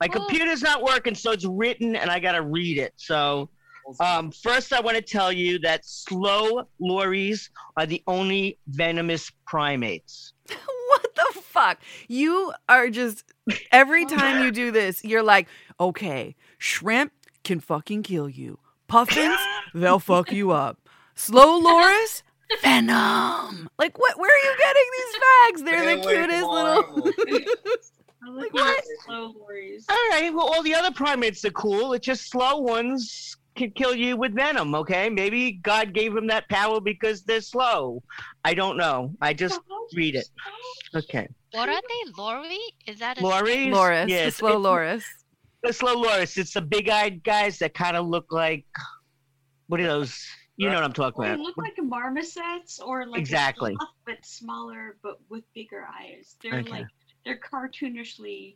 My 0.01 0.07
Cool. 0.09 0.25
computer's 0.25 0.61
not 0.61 0.83
working, 0.83 1.15
so 1.15 1.31
it's 1.31 1.45
written, 1.45 1.95
and 1.95 2.11
I 2.11 2.19
gotta 2.19 2.41
read 2.41 2.77
it. 2.77 2.91
So, 2.97 3.49
um, 4.01 4.31
first, 4.31 4.73
I 4.73 4.81
want 4.81 4.97
to 4.97 5.01
tell 5.01 5.31
you 5.31 5.57
that 5.59 5.85
slow 5.85 6.67
lories 6.79 7.49
are 7.77 7.85
the 7.85 8.03
only 8.07 8.59
venomous 8.67 9.31
primates. 9.47 10.33
What 11.53 11.77
the 11.77 11.77
fuck? 11.77 11.81
You 12.07 12.53
are 12.69 12.89
just 12.89 13.23
every 13.71 14.05
time 14.17 14.43
you 14.43 14.51
do 14.51 14.71
this, 14.71 15.03
you're 15.03 15.23
like, 15.23 15.47
okay, 15.79 16.35
shrimp 16.57 17.11
can 17.43 17.59
fucking 17.59 18.03
kill 18.03 18.29
you. 18.29 18.59
Puffins, 18.87 19.37
they'll 19.73 19.99
fuck 19.99 20.31
you 20.31 20.51
up. 20.51 20.77
Slow 21.15 21.57
Loris, 21.59 22.23
venom. 22.61 23.69
Like 23.77 23.99
what? 23.99 24.19
Where 24.19 24.31
are 24.31 24.43
you 24.43 24.55
getting 24.57 24.83
these 24.97 25.15
facts? 25.15 25.61
They're 25.63 25.83
Stay 25.83 25.95
the 25.95 26.01
away 26.01 26.15
cutest 26.15 26.43
all 26.43 26.63
little. 26.63 26.83
animals. 27.27 27.91
I 28.25 28.29
like 28.29 28.53
what? 28.53 28.83
slow 29.05 29.33
worries. 29.39 29.85
All 29.89 29.95
right. 30.11 30.33
Well, 30.33 30.47
all 30.47 30.63
the 30.63 30.73
other 30.73 30.91
primates 30.91 31.43
are 31.43 31.51
cool. 31.51 31.93
It's 31.93 32.05
just 32.05 32.29
slow 32.31 32.57
ones 32.59 33.35
can 33.55 33.71
kill 33.71 33.95
you 33.95 34.17
with 34.17 34.33
venom. 34.33 34.73
Okay. 34.75 35.09
Maybe 35.09 35.53
God 35.53 35.93
gave 35.93 36.13
them 36.13 36.27
that 36.27 36.47
power 36.49 36.79
because 36.79 37.23
they're 37.23 37.41
slow. 37.41 38.01
I 38.43 38.53
don't 38.53 38.77
know. 38.77 39.13
I 39.21 39.33
just 39.33 39.59
read 39.95 40.15
it. 40.15 40.27
Okay. 40.95 41.27
What 41.51 41.69
are 41.69 41.81
they? 41.81 42.11
Lori? 42.17 42.57
Is 42.87 42.99
that 42.99 43.19
a 43.19 43.23
Loris. 43.23 43.67
Loris, 43.67 44.09
Yeah, 44.09 44.25
the 44.25 44.31
slow 44.31 44.57
Loris. 44.57 45.05
The 45.61 45.71
slow 45.73 45.93
Loris. 45.93 46.37
It's 46.37 46.53
the 46.53 46.61
big-eyed 46.61 47.23
guys 47.23 47.59
that 47.59 47.73
kind 47.73 47.95
of 47.95 48.07
look 48.07 48.31
like. 48.31 48.65
What 49.67 49.79
are 49.79 49.83
those? 49.87 50.19
You 50.57 50.69
know 50.69 50.75
what 50.75 50.83
I'm 50.83 50.93
talking 50.93 51.23
about? 51.23 51.37
they 51.37 51.41
look 51.43 51.57
like 51.57 51.73
marmosets 51.81 52.79
or 52.79 53.07
like 53.07 53.17
a 53.17 53.21
Exactly. 53.21 53.75
sloth, 53.75 53.89
but 54.05 54.17
smaller, 54.25 54.97
but 55.01 55.19
with 55.29 55.43
bigger 55.55 55.87
eyes. 55.99 56.35
They're 56.43 56.59
Okay. 56.59 56.69
like 56.69 56.87
they're 57.25 57.39
cartoonishly 57.39 58.55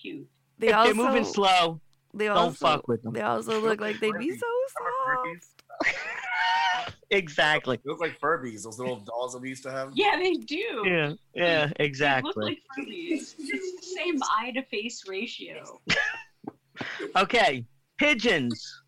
cute. 0.00 0.26
They 0.58 0.68
if 0.68 0.74
also 0.74 0.92
they're 0.94 1.04
moving 1.06 1.24
slow, 1.24 1.80
they 2.14 2.26
don't 2.26 2.36
also 2.36 2.66
fuck 2.66 2.88
with 2.88 3.02
them. 3.02 3.12
they 3.12 3.22
also 3.22 3.60
look 3.60 3.80
like 3.80 4.00
they'd 4.00 4.18
be 4.18 4.30
so 4.30 4.46
soft. 4.72 5.62
exactly. 7.10 7.76
They 7.84 7.90
look 7.90 8.00
like 8.00 8.18
Furbies, 8.20 8.64
those 8.64 8.78
little 8.78 8.96
dolls 9.00 9.32
that 9.32 9.38
we 9.40 9.48
used 9.48 9.62
to 9.64 9.70
have. 9.70 9.92
Yeah, 9.94 10.16
they 10.18 10.34
do. 10.34 10.82
Yeah. 10.84 11.12
Yeah. 11.34 11.66
They 11.66 11.68
look 11.68 11.72
Exactly. 11.80 12.44
like 12.44 12.58
Furbies. 12.78 13.34
It's 13.38 13.80
the 13.80 13.86
same 13.96 14.20
eye 14.38 14.50
to 14.52 14.62
face 14.64 15.04
ratio. 15.08 15.80
Okay, 17.16 17.66
pigeons. 17.98 18.82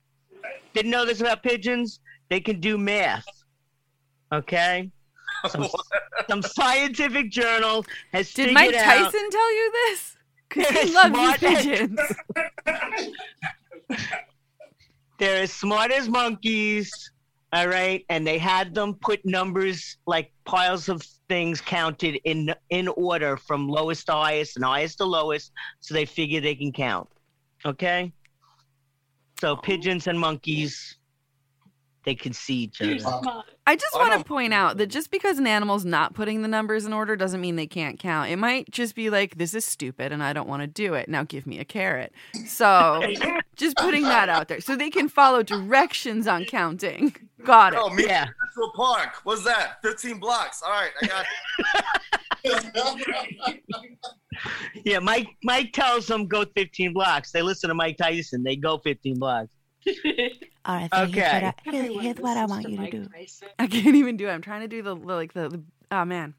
Didn't 0.73 0.91
know 0.91 1.05
this 1.05 1.21
about 1.21 1.43
pigeons. 1.43 2.01
They 2.31 2.41
can 2.41 2.59
do 2.61 2.79
math. 2.79 3.27
Okay, 4.33 4.91
some, 5.49 5.67
some 6.29 6.41
scientific 6.41 7.31
journal 7.31 7.85
has 8.15 8.33
Did 8.33 8.49
figured 8.49 8.55
Mike 8.55 8.75
out. 8.75 8.85
Tyson 9.13 9.31
tell 9.31 9.55
you 9.55 9.73
this? 9.73 10.17
Because 10.55 10.83
he 10.83 10.93
loves 10.93 11.39
pigeons. 11.39 12.01
They're 15.19 15.43
as 15.43 15.53
smart 15.53 15.93
as 15.93 16.09
monkeys. 16.09 16.91
All 17.55 17.69
right, 17.69 18.05
and 18.09 18.27
they 18.27 18.39
had 18.39 18.75
them 18.75 18.95
put 18.95 19.25
numbers 19.27 19.99
like 20.07 20.33
piles 20.47 20.89
of 20.89 21.03
things 21.29 21.61
counted 21.61 22.19
in 22.25 22.55
in 22.71 22.89
order 22.89 23.37
from 23.37 23.69
lowest 23.69 24.07
to 24.07 24.13
highest 24.13 24.57
and 24.57 24.65
highest 24.65 24.99
to 24.99 25.05
lowest, 25.05 25.53
so 25.81 25.93
they 25.93 26.07
figure 26.07 26.41
they 26.41 26.55
can 26.55 26.73
count. 26.73 27.09
Okay. 27.67 28.13
So 29.39 29.57
pigeons 29.57 30.07
and 30.07 30.19
monkeys, 30.19 30.97
they 32.05 32.15
can 32.15 32.33
see 32.33 32.57
each 32.65 32.81
other. 32.83 32.95
I 33.67 33.77
just 33.77 33.95
oh, 33.95 33.99
I 33.99 34.03
want 34.03 34.13
to 34.13 34.17
don't- 34.19 34.27
point 34.27 34.53
out 34.53 34.77
that 34.79 34.89
just 34.89 35.11
because 35.11 35.39
an 35.39 35.47
animal's 35.47 35.85
not 35.85 36.15
putting 36.15 36.43
the 36.43 36.49
numbers 36.49 36.85
in 36.85 36.93
order 36.93 37.15
doesn't 37.17 37.41
mean 37.41 37.57
they 37.57 37.67
can't 37.67 37.99
count. 37.99 38.31
It 38.31 38.37
might 38.37 38.71
just 38.71 38.95
be 38.95 39.09
like, 39.11 39.37
this 39.37 39.55
is 39.55 39.65
stupid 39.65 40.11
and 40.13 40.23
I 40.23 40.33
don't 40.33 40.49
want 40.49 40.63
to 40.63 40.67
do 40.67 40.95
it. 40.95 41.09
Now 41.09 41.23
give 41.23 41.47
me 41.47 41.59
a 41.61 41.65
carrot. 41.65 42.13
So 42.47 43.03
just 43.57 43.77
putting 43.77 44.03
that 44.03 44.29
out 44.29 44.49
there 44.49 44.61
so 44.61 44.75
they 44.75 44.91
can 44.91 45.09
follow 45.09 45.43
directions 45.43 46.27
on 46.27 46.45
counting. 46.45 47.15
Got 47.45 47.75
it. 47.75 47.79
Oh, 47.81 47.91
me 47.91 48.05
Yeah. 48.07 48.27
Central 48.55 48.73
Park. 48.75 49.15
What's 49.25 49.45
that? 49.45 49.79
15 49.83 50.19
blocks. 50.19 50.63
All 50.63 50.71
right, 50.73 50.91
I 51.03 51.07
got 51.07 51.25
it. 52.45 53.59
Yeah, 54.85 54.99
Mike 54.99 55.29
Mike 55.45 55.73
tells 55.73 56.07
them 56.07 56.27
go 56.27 56.45
15 56.57 56.93
blocks. 56.95 57.31
They 57.31 57.43
listen 57.43 57.69
to 57.69 57.75
Mike 57.75 57.97
Tyson. 57.99 58.43
They 58.43 58.57
go 58.57 58.79
15 58.79 59.19
blocks. 59.19 59.53
All 60.65 60.77
right. 60.77 60.89
Okay. 60.93 61.53
Everyone 61.67 61.97
listens 61.97 62.15
to 62.17 62.23
Mike 62.23 62.23
Tyson. 62.23 62.37
I 62.37 62.47
want 62.47 62.69
you 62.71 62.77
to 62.77 62.91
do. 62.91 63.09
I 63.59 63.67
can't 63.67 63.97
even 63.97 64.17
do 64.17 64.29
it. 64.29 64.31
I'm 64.33 64.43
trying 64.43 64.61
to 64.61 64.69
do 64.69 64.83
the, 64.83 64.95
the 64.95 65.07
like 65.15 65.33
the, 65.33 65.49
the 65.49 65.63
oh 65.91 66.05
man. 66.05 66.35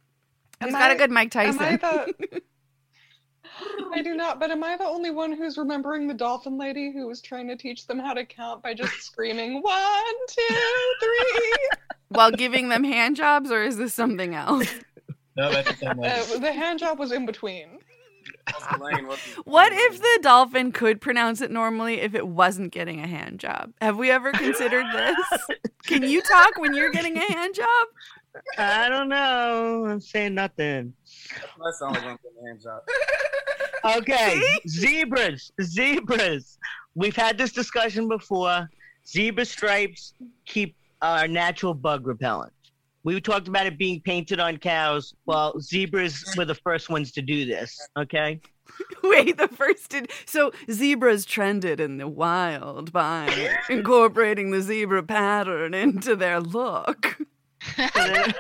Am 0.62 0.70
Who's 0.70 0.76
got 0.78 0.92
a 0.92 0.94
I- 0.94 0.98
good 0.98 1.12
Mike 1.12 1.36
Am 1.36 1.60
I 1.60 1.78
Tyson? 1.78 2.14
the? 2.32 2.42
I 3.94 4.02
do 4.02 4.16
not, 4.16 4.40
but 4.40 4.50
am 4.50 4.64
I 4.64 4.78
the 4.78 4.86
only 4.86 5.12
one 5.12 5.32
who's 5.32 5.58
remembering 5.58 6.08
the 6.08 6.14
dolphin 6.14 6.58
lady 6.58 6.92
who 6.92 7.06
was 7.08 7.22
trying 7.22 7.48
to 7.50 7.56
teach 7.56 7.86
them 7.86 8.00
how 8.00 8.14
to 8.14 8.26
count 8.26 8.64
by 8.64 8.74
just 8.74 8.94
screaming 9.04 9.62
one, 9.62 10.16
two, 10.28 10.56
three? 11.00 11.58
While 12.10 12.32
giving 12.32 12.70
them 12.70 12.84
hand 12.84 13.16
jobs, 13.16 13.52
or 13.52 13.64
is 13.64 13.78
this 13.78 13.94
something 13.94 14.34
else? 14.34 14.68
No, 15.36 15.52
that's 15.52 15.70
the 15.70 15.76
same. 15.78 16.00
Uh, 16.00 16.40
the 16.40 16.52
hand 16.52 16.80
job 16.80 16.98
was 17.00 17.12
in 17.12 17.26
between. 17.26 17.80
What's 18.52 18.78
the 18.78 18.84
lane? 18.84 19.08
What's- 19.08 19.22
What 19.46 19.72
if 19.74 20.00
the 20.00 20.20
dolphin 20.22 20.72
could 20.72 21.02
pronounce 21.02 21.42
it 21.42 21.52
normally 21.52 22.02
if 22.02 22.14
it 22.16 22.28
wasn't 22.28 22.72
getting 22.72 23.00
a 23.00 23.08
hand 23.08 23.40
job? 23.40 23.72
Have 23.82 23.98
we 23.98 24.12
ever 24.12 24.32
considered 24.32 24.86
this? 24.94 25.58
Can 25.86 26.04
you 26.04 26.22
talk 26.22 26.58
when 26.58 26.74
you're 26.74 26.92
getting 26.92 27.18
a 27.18 27.32
hand 27.34 27.56
job? 27.56 27.88
I 28.58 28.90
don't 28.90 29.10
know. 29.10 29.86
I'm 29.88 30.00
saying 30.02 30.34
nothing. 30.36 30.94
That 31.64 31.74
sounds 31.80 31.96
like 31.98 32.04
I'm 32.06 32.18
getting 32.24 32.44
a 32.44 32.48
hand 32.48 32.62
job. 32.62 32.82
Okay, 33.98 34.42
zebras. 34.68 35.52
Zebras. 35.62 36.58
We've 36.96 37.16
had 37.16 37.38
this 37.38 37.52
discussion 37.52 38.08
before. 38.08 38.70
Zebra 39.06 39.46
stripes 39.46 40.14
keep 40.46 40.76
our 41.02 41.28
natural 41.28 41.74
bug 41.74 42.08
repellent. 42.08 42.54
We 43.04 43.20
talked 43.20 43.48
about 43.50 43.66
it 43.66 43.78
being 43.78 44.00
painted 44.02 44.40
on 44.40 44.58
cows. 44.58 45.14
Well, 45.26 45.60
zebras 45.60 46.24
were 46.38 46.46
the 46.46 46.56
first 46.56 46.90
ones 46.90 47.12
to 47.14 47.22
do 47.22 47.46
this. 47.46 47.78
Okay. 47.98 48.40
Wait, 49.04 49.38
the 49.38 49.50
first 49.50 49.90
did 49.90 50.10
so 50.26 50.52
zebras 50.72 51.26
trended 51.26 51.80
in 51.82 51.98
the 51.98 52.08
wild 52.08 52.94
by 52.94 53.58
incorporating 53.70 54.52
the 54.52 54.62
zebra 54.62 55.04
pattern 55.04 55.74
into 55.74 56.16
their 56.16 56.40
look. 56.40 57.18
They 57.78 57.88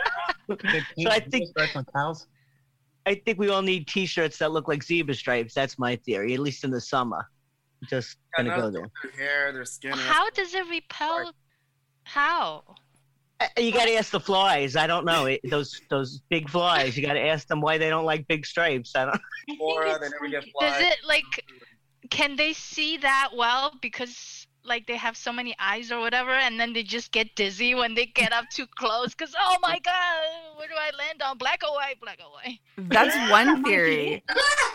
So 1.04 1.10
I 1.10 1.20
think- 1.20 1.50
stripes 1.50 1.76
on 1.76 1.86
cows. 1.94 2.28
I 3.06 3.16
think 3.16 3.38
we 3.38 3.50
all 3.50 3.62
need 3.62 3.86
T-shirts 3.88 4.38
that 4.38 4.52
look 4.54 4.70
like 4.70 4.82
zebra 4.82 5.14
stripes. 5.14 5.54
That's 5.54 5.78
my 5.78 5.98
theory, 5.98 6.34
at 6.36 6.40
least 6.40 6.64
in 6.64 6.72
the 6.72 6.80
summer. 6.80 7.30
Just 7.90 8.16
gonna 8.38 8.50
Yeah, 8.50 8.58
go 8.62 8.70
there. 8.72 8.90
Their 9.04 9.12
hair, 9.28 9.52
their 9.52 9.66
skin. 9.66 9.92
How 9.92 10.30
does 10.30 10.54
it 10.54 10.66
repel? 10.70 11.34
How? 12.06 12.64
Uh, 13.44 13.62
You 13.62 13.72
got 13.72 13.86
to 13.86 13.94
ask 13.96 14.12
the 14.12 14.20
flies. 14.20 14.76
I 14.76 14.88
don't 14.88 15.06
know 15.06 15.26
it, 15.26 15.42
those 15.50 15.80
those 15.90 16.22
big 16.30 16.50
flies. 16.50 16.98
You 16.98 17.06
got 17.06 17.14
to 17.14 17.26
ask 17.26 17.48
them 17.48 17.62
why 17.62 17.78
they 17.78 17.90
don't 17.90 18.06
like 18.06 18.28
big 18.28 18.46
stripes. 18.46 18.96
I 18.96 19.06
don't. 19.06 19.22
I 19.50 19.56
Flora, 19.58 20.00
they 20.00 20.10
never 20.10 20.28
get 20.30 20.44
flies. 20.52 20.72
Does 20.74 20.82
it 20.82 20.98
like 21.08 21.46
can 22.10 22.36
they 22.36 22.54
see 22.54 22.98
that 22.98 23.30
well 23.36 23.72
because 23.82 24.46
like 24.66 24.86
they 24.88 24.96
have 24.98 25.16
so 25.18 25.32
many 25.32 25.56
eyes 25.60 25.92
or 25.92 26.00
whatever 26.00 26.32
and 26.32 26.60
then 26.60 26.74
they 26.74 26.84
just 26.84 27.12
get 27.12 27.34
dizzy 27.36 27.76
when 27.76 27.94
they 27.96 28.06
get 28.06 28.32
up 28.32 28.46
too 28.50 28.66
close 28.78 29.10
because 29.14 29.34
oh 29.40 29.58
my 29.62 29.78
god 29.80 30.24
where 30.58 30.68
do 30.68 30.74
i 30.78 30.90
land 30.98 31.22
on 31.22 31.38
black 31.38 31.62
or 31.68 31.74
white 31.76 32.00
black 32.02 32.20
or 32.20 32.32
white 32.32 32.60
That's 32.78 33.16
one 33.30 33.48
That 33.48 33.58
might 33.60 33.64
be 33.64 33.70
theory. 33.70 34.24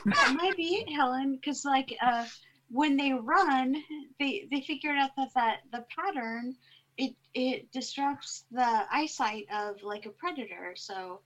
that 0.07 0.35
might 0.39 0.57
be 0.57 0.85
it, 0.87 0.93
Helen. 0.93 1.37
Because 1.37 1.65
like 1.65 1.97
uh, 2.03 2.25
when 2.71 2.97
they 2.97 3.13
run, 3.13 3.83
they 4.19 4.47
they 4.51 4.61
figured 4.63 4.97
out 4.99 5.11
that 5.17 5.29
that 5.35 5.61
the 5.73 5.85
pattern 5.95 6.55
it 6.99 7.15
it 7.35 7.73
disrupts 7.73 8.45
the 8.51 8.87
eyesight 8.93 9.47
of 9.55 9.83
like 9.83 10.07
a 10.07 10.11
predator. 10.11 10.75
So 10.77 11.21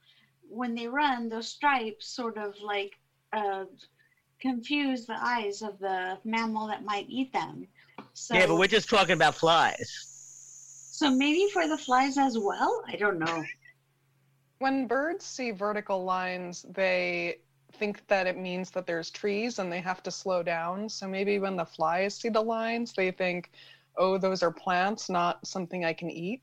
when 0.49 0.75
they 0.75 0.87
run, 0.87 1.29
those 1.29 1.49
stripes 1.49 2.07
sort 2.09 2.37
of 2.39 2.55
like 2.63 2.93
uh, 3.33 3.65
confuse 4.41 5.07
the 5.07 5.17
eyes 5.21 5.63
of 5.63 5.79
the 5.79 6.19
mammal 6.25 6.67
that 6.69 6.85
might 6.85 7.07
eat 7.09 7.33
them. 7.33 7.67
So 8.15 8.35
Yeah, 8.35 8.47
but 8.47 8.57
we're 8.57 8.67
just 8.69 8.91
talking 8.91 9.15
about 9.15 9.35
flies. 9.35 10.09
so 10.91 11.11
maybe 11.11 11.49
for 11.53 11.67
the 11.67 11.79
flies 11.79 12.19
as 12.19 12.39
well. 12.39 12.85
I 12.87 12.97
don't 12.97 13.19
know. 13.19 13.45
When 14.59 14.87
birds 14.87 15.25
see 15.25 15.51
vertical 15.51 16.05
lines, 16.05 16.65
they 16.69 17.39
think 17.73 18.07
that 18.09 18.27
it 18.27 18.37
means 18.39 18.71
that 18.73 18.87
there's 18.87 19.11
trees 19.11 19.59
and 19.59 19.73
they 19.73 19.81
have 19.81 20.03
to 20.05 20.11
slow 20.11 20.43
down. 20.43 20.89
So 20.89 21.09
maybe 21.09 21.39
when 21.39 21.57
the 21.57 21.65
flies 21.65 22.15
see 22.15 22.29
the 22.29 22.43
lines, 22.43 22.93
they 22.93 23.11
think, 23.11 23.51
oh, 23.97 24.19
those 24.19 24.43
are 24.43 24.51
plants, 24.51 25.09
not 25.09 25.47
something 25.47 25.85
I 25.85 25.93
can 25.93 26.11
eat. 26.11 26.43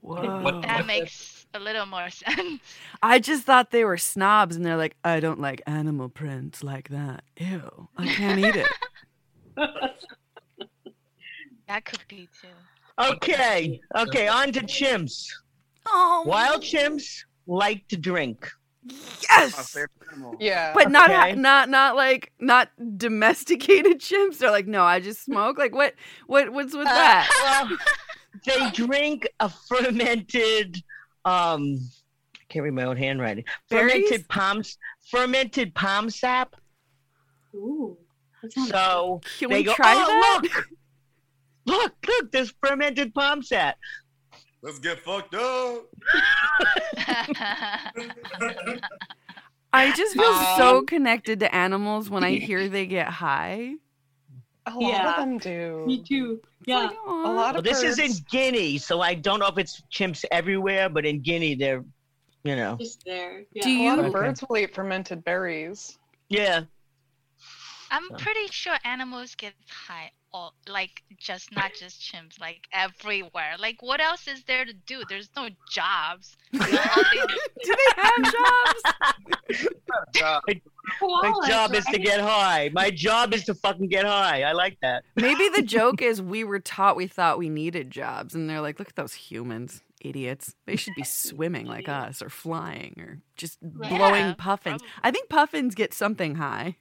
Whoa. 0.00 0.60
that 0.62 0.86
makes 0.86 1.46
a 1.52 1.58
little 1.58 1.86
more 1.86 2.08
sense 2.10 2.60
I 3.02 3.18
just 3.18 3.44
thought 3.44 3.70
they 3.70 3.84
were 3.84 3.98
snobs 3.98 4.56
and 4.56 4.64
they're 4.64 4.76
like, 4.76 4.96
I 5.04 5.20
don't 5.20 5.40
like 5.40 5.62
animal 5.66 6.08
prints 6.08 6.64
like 6.64 6.88
that. 6.88 7.22
Ew. 7.36 7.88
I 7.96 8.06
can't 8.06 8.38
eat 8.40 8.56
it. 8.56 8.68
that 11.68 11.84
could 11.84 12.04
be 12.08 12.28
too 12.40 12.48
Okay, 12.98 13.80
okay, 13.96 14.28
on 14.28 14.52
to 14.52 14.60
chimps. 14.60 15.26
Oh, 15.86 16.24
Wild 16.26 16.62
chimps 16.62 17.24
like 17.46 17.88
to 17.88 17.96
drink. 17.96 18.46
My 18.84 18.94
yes. 19.22 19.76
Yeah. 20.38 20.72
But 20.74 20.90
not 20.90 21.10
Okay. 21.10 21.34
not 21.34 21.68
not 21.68 21.96
like 21.96 22.32
not 22.40 22.70
domesticated 22.96 24.00
chimps. 24.00 24.38
They're 24.38 24.50
like, 24.50 24.66
no, 24.66 24.82
I 24.84 25.00
just 25.00 25.24
smoke. 25.24 25.58
Like 25.58 25.74
what 25.74 25.94
what 26.26 26.50
what's 26.52 26.74
with 26.74 26.86
that? 26.86 27.28
well, 27.68 27.78
they 28.46 28.70
drink 28.70 29.28
a 29.38 29.48
fermented 29.48 30.82
um 31.24 31.78
I 32.34 32.44
can't 32.48 32.64
read 32.64 32.74
my 32.74 32.84
own 32.84 32.96
handwriting. 32.96 33.44
Berries? 33.68 33.92
Fermented 33.92 34.28
palm 34.28 34.62
fermented 35.10 35.74
palm 35.74 36.10
sap. 36.10 36.56
Ooh. 37.54 37.98
So 38.68 39.20
Can 39.38 39.50
we 39.50 39.62
go, 39.62 39.74
try 39.74 39.92
oh, 39.94 40.40
that? 40.42 40.42
look, 40.42 40.66
look, 41.66 41.92
look, 42.08 42.32
there's 42.32 42.54
fermented 42.64 43.12
palm 43.14 43.42
sap. 43.42 43.76
Let's 44.62 44.78
get 44.78 44.98
fucked 45.00 45.34
up. 45.34 45.86
I 49.72 49.92
just 49.94 50.14
feel 50.14 50.34
so 50.58 50.78
Um, 50.78 50.86
connected 50.86 51.40
to 51.40 51.54
animals 51.54 52.10
when 52.10 52.24
I 52.24 52.32
hear 52.34 52.68
they 52.68 52.86
get 52.86 53.08
high. 53.08 53.74
A 54.66 54.72
lot 54.72 54.80
Yeah. 54.82 55.10
of 55.10 55.16
them 55.16 55.38
do. 55.38 55.84
Me 55.86 56.02
too. 56.02 56.40
Yeah. 56.66 56.78
like, 56.78 56.90
A 56.92 56.94
aw. 56.94 57.12
lot 57.12 57.34
Well, 57.34 57.56
of 57.58 57.64
this 57.64 57.82
is 57.82 57.98
in 57.98 58.10
Guinea, 58.30 58.76
so 58.78 59.00
I 59.00 59.14
don't 59.14 59.38
know 59.40 59.46
if 59.46 59.56
it's 59.58 59.80
chimps 59.90 60.24
everywhere, 60.30 60.88
but 60.90 61.06
in 61.06 61.20
Guinea, 61.22 61.54
they're, 61.54 61.84
you 62.44 62.56
know, 62.56 62.76
Just 62.78 63.02
there. 63.04 63.44
Yeah. 63.54 63.62
Do 63.62 63.70
A 63.70 63.86
lot 63.88 63.98
you- 63.98 64.04
of 64.06 64.12
birds 64.12 64.44
will 64.46 64.58
eat 64.58 64.74
fermented 64.74 65.24
berries. 65.24 65.98
yeah. 66.28 66.62
i'm 67.92 68.08
pretty 68.18 68.46
sure 68.52 68.76
animals 68.84 69.34
get 69.34 69.52
high 69.68 70.08
all 70.32 70.54
like 70.68 71.02
just 71.18 71.54
not 71.54 71.72
just 71.78 72.00
chimps 72.00 72.40
like 72.40 72.60
everywhere 72.72 73.54
like 73.58 73.82
what 73.82 74.00
else 74.00 74.28
is 74.28 74.44
there 74.44 74.64
to 74.64 74.72
do 74.72 75.02
there's 75.08 75.28
no 75.36 75.48
jobs 75.68 76.36
You 76.52 76.60
know, 76.60 76.66
all 76.66 77.02
they- 77.12 77.34
Do 77.64 77.74
they 77.76 78.02
have 78.02 78.32
jobs? 78.32 78.82
Uh, 80.22 80.40
My 81.22 81.48
job 81.48 81.74
is 81.74 81.84
to 81.86 81.98
get 81.98 82.20
high. 82.20 82.70
My 82.72 82.90
job 82.90 83.34
is 83.34 83.44
to 83.44 83.54
fucking 83.54 83.88
get 83.88 84.04
high. 84.06 84.42
I 84.42 84.52
like 84.52 84.78
that. 84.82 85.04
Maybe 85.16 85.48
the 85.54 85.62
joke 85.66 86.00
is 86.02 86.22
we 86.22 86.44
were 86.44 86.60
taught 86.60 86.96
we 86.96 87.06
thought 87.06 87.38
we 87.38 87.48
needed 87.48 87.90
jobs, 87.90 88.34
and 88.34 88.48
they're 88.48 88.60
like, 88.60 88.78
look 88.78 88.88
at 88.88 88.96
those 88.96 89.12
humans, 89.14 89.82
idiots. 90.00 90.54
They 90.66 90.76
should 90.76 90.94
be 90.94 91.02
swimming 91.04 91.66
like 91.66 91.88
us, 91.88 92.22
or 92.22 92.28
flying, 92.30 92.94
or 92.98 93.18
just 93.36 93.58
Right. 93.62 93.90
blowing 93.90 94.34
puffins. 94.36 94.82
probably. 94.82 94.88
I 95.02 95.10
think 95.10 95.28
puffins 95.28 95.74
get 95.74 95.92
something 95.94 96.36
high. 96.36 96.76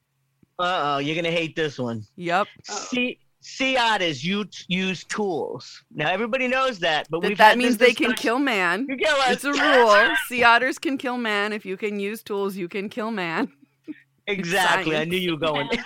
Uh 0.60 0.96
oh, 0.96 0.98
you're 1.00 1.16
gonna 1.16 1.32
hate 1.32 1.56
this 1.56 1.80
one. 1.80 2.04
Yep. 2.16 2.48
Sea, 2.66 3.20
sea 3.42 3.78
otters 3.78 4.24
use, 4.24 4.66
use 4.68 5.04
tools. 5.06 5.84
Now 5.94 6.10
everybody 6.12 6.48
knows 6.48 6.80
that, 6.80 7.08
but 7.10 7.22
That, 7.22 7.28
we've 7.30 7.38
that 7.38 7.50
had 7.50 7.58
means 7.58 7.78
they 7.78 7.94
can 7.94 8.14
kill 8.14 8.40
man. 8.40 8.86
You 8.90 8.98
kill 8.98 9.16
us. 9.16 9.32
It's 9.32 9.44
a 9.46 9.52
rule. 9.54 10.16
Sea 10.28 10.44
otters 10.44 10.78
can 10.80 10.98
kill 10.98 11.18
man. 11.18 11.54
If 11.54 11.66
you 11.66 11.78
can 11.78 12.00
use 12.00 12.22
tools, 12.24 12.56
you 12.56 12.68
can 12.68 12.90
kill 12.90 13.12
man. 13.12 13.52
Exactly. 14.28 14.96
I 14.96 15.06
knew 15.06 15.18
you 15.18 15.32
were 15.32 15.38
going. 15.40 15.68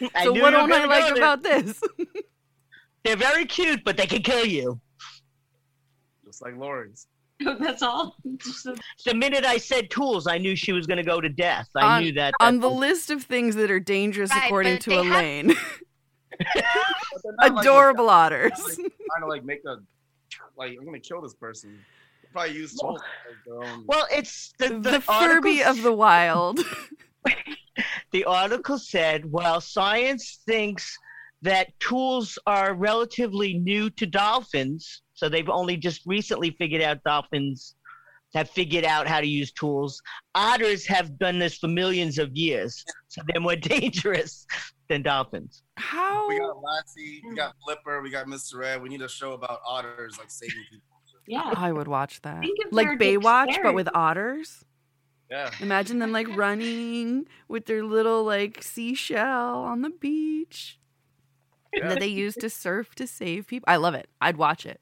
So 0.00 0.08
what 0.08 0.24
you 0.34 0.42
were 0.42 0.50
don't 0.50 0.72
I 0.72 0.84
like 0.86 1.04
there. 1.14 1.16
about 1.16 1.42
this? 1.44 1.80
They're 3.04 3.14
very 3.16 3.46
cute, 3.46 3.84
but 3.84 3.96
they 3.96 4.06
can 4.06 4.22
kill 4.22 4.44
you. 4.44 4.80
just 6.24 6.42
like 6.42 6.56
Lori's. 6.56 7.06
That's 7.60 7.82
all. 7.82 8.16
The 9.04 9.14
minute 9.14 9.44
I 9.44 9.58
said 9.58 9.90
tools, 9.90 10.26
I 10.26 10.38
knew 10.38 10.56
she 10.56 10.72
was 10.72 10.88
going 10.88 10.96
to 10.96 11.04
go 11.04 11.20
to 11.20 11.28
death. 11.28 11.68
I 11.76 11.96
On- 11.98 12.02
knew 12.02 12.12
that. 12.14 12.34
On 12.40 12.58
the 12.58 12.68
that- 12.68 12.74
list 12.74 13.10
of 13.10 13.22
things 13.22 13.54
that 13.54 13.70
are 13.70 13.78
dangerous 13.78 14.30
Right, 14.30 14.46
according 14.46 14.78
to 14.78 14.98
Elaine. 15.00 15.50
have- 15.50 15.80
Elaine, 16.40 16.64
But 17.12 17.22
they're 17.22 17.50
like, 17.50 17.60
adorable 17.62 18.08
otters. 18.10 18.52
trying 18.76 19.20
to 19.20 19.26
like 19.26 19.44
make 19.44 19.60
a 19.66 19.76
like 20.56 20.76
I'm 20.78 20.84
gonna 20.84 20.98
kill 21.00 21.20
this 21.22 21.34
person. 21.34 21.78
They'll 22.22 22.32
probably 22.32 22.54
use 22.56 22.74
tools. 22.78 23.00
own- 23.50 23.84
well, 23.86 24.06
it's 24.10 24.52
the, 24.58 24.68
the, 24.68 24.90
The 24.92 25.00
Furby 25.00 25.62
article- 25.62 25.70
of 25.70 25.82
the 25.82 25.92
wild. 25.92 26.60
the 28.12 28.24
article 28.24 28.78
said, 28.78 29.24
while 29.30 29.60
science 29.60 30.40
thinks 30.46 30.96
that 31.42 31.68
tools 31.80 32.38
are 32.46 32.74
relatively 32.74 33.54
new 33.54 33.90
to 33.90 34.06
dolphins, 34.06 35.02
so 35.14 35.28
they've 35.28 35.48
only 35.48 35.76
just 35.76 36.02
recently 36.06 36.50
figured 36.52 36.82
out 36.82 37.02
dolphins 37.04 37.74
have 38.34 38.50
figured 38.50 38.84
out 38.84 39.06
how 39.06 39.20
to 39.20 39.26
use 39.28 39.52
tools. 39.52 40.00
Otters 40.34 40.86
have 40.86 41.18
done 41.18 41.38
this 41.38 41.56
for 41.58 41.68
millions 41.68 42.18
of 42.18 42.34
years, 42.36 42.84
so 42.86 42.92
they're 43.28 43.40
more 43.40 43.56
dangerous 43.56 44.46
than 44.88 45.02
dolphins. 45.02 45.62
How? 45.76 46.28
we 46.28 46.38
got 46.38 46.60
Lassie, 46.62 47.20
we 47.24 47.30
hmm. 47.30 47.34
got 47.34 47.54
Flipper, 47.64 48.02
we 48.02 48.10
got 48.10 48.26
Mr. 48.26 48.64
Ed. 48.64 48.82
We 48.82 48.88
need 48.88 49.02
a 49.02 49.08
show 49.08 49.32
about 49.32 49.60
otters 49.66 50.18
like 50.18 50.30
saving 50.30 50.64
people. 50.70 50.86
yeah. 51.26 51.52
I 51.56 51.72
would 51.72 51.88
watch 51.88 52.22
that. 52.22 52.44
Like 52.70 52.86
their 52.86 52.98
Baywatch, 52.98 53.62
but 53.62 53.74
with 53.74 53.88
otters. 53.94 54.64
Yeah. 55.30 55.50
Imagine 55.60 55.98
them 55.98 56.12
like 56.12 56.28
running 56.36 57.26
with 57.48 57.66
their 57.66 57.82
little 57.82 58.24
like 58.24 58.62
seashell 58.62 59.62
on 59.64 59.82
the 59.82 59.90
beach 59.90 60.78
Yeah. 61.72 61.88
that 61.88 62.00
they 62.00 62.06
use 62.06 62.34
to 62.36 62.50
surf 62.50 62.94
to 62.96 63.06
save 63.06 63.46
people. 63.46 63.64
I 63.66 63.76
love 63.76 63.94
it. 63.94 64.08
I'd 64.20 64.36
watch 64.36 64.66
it. 64.66 64.80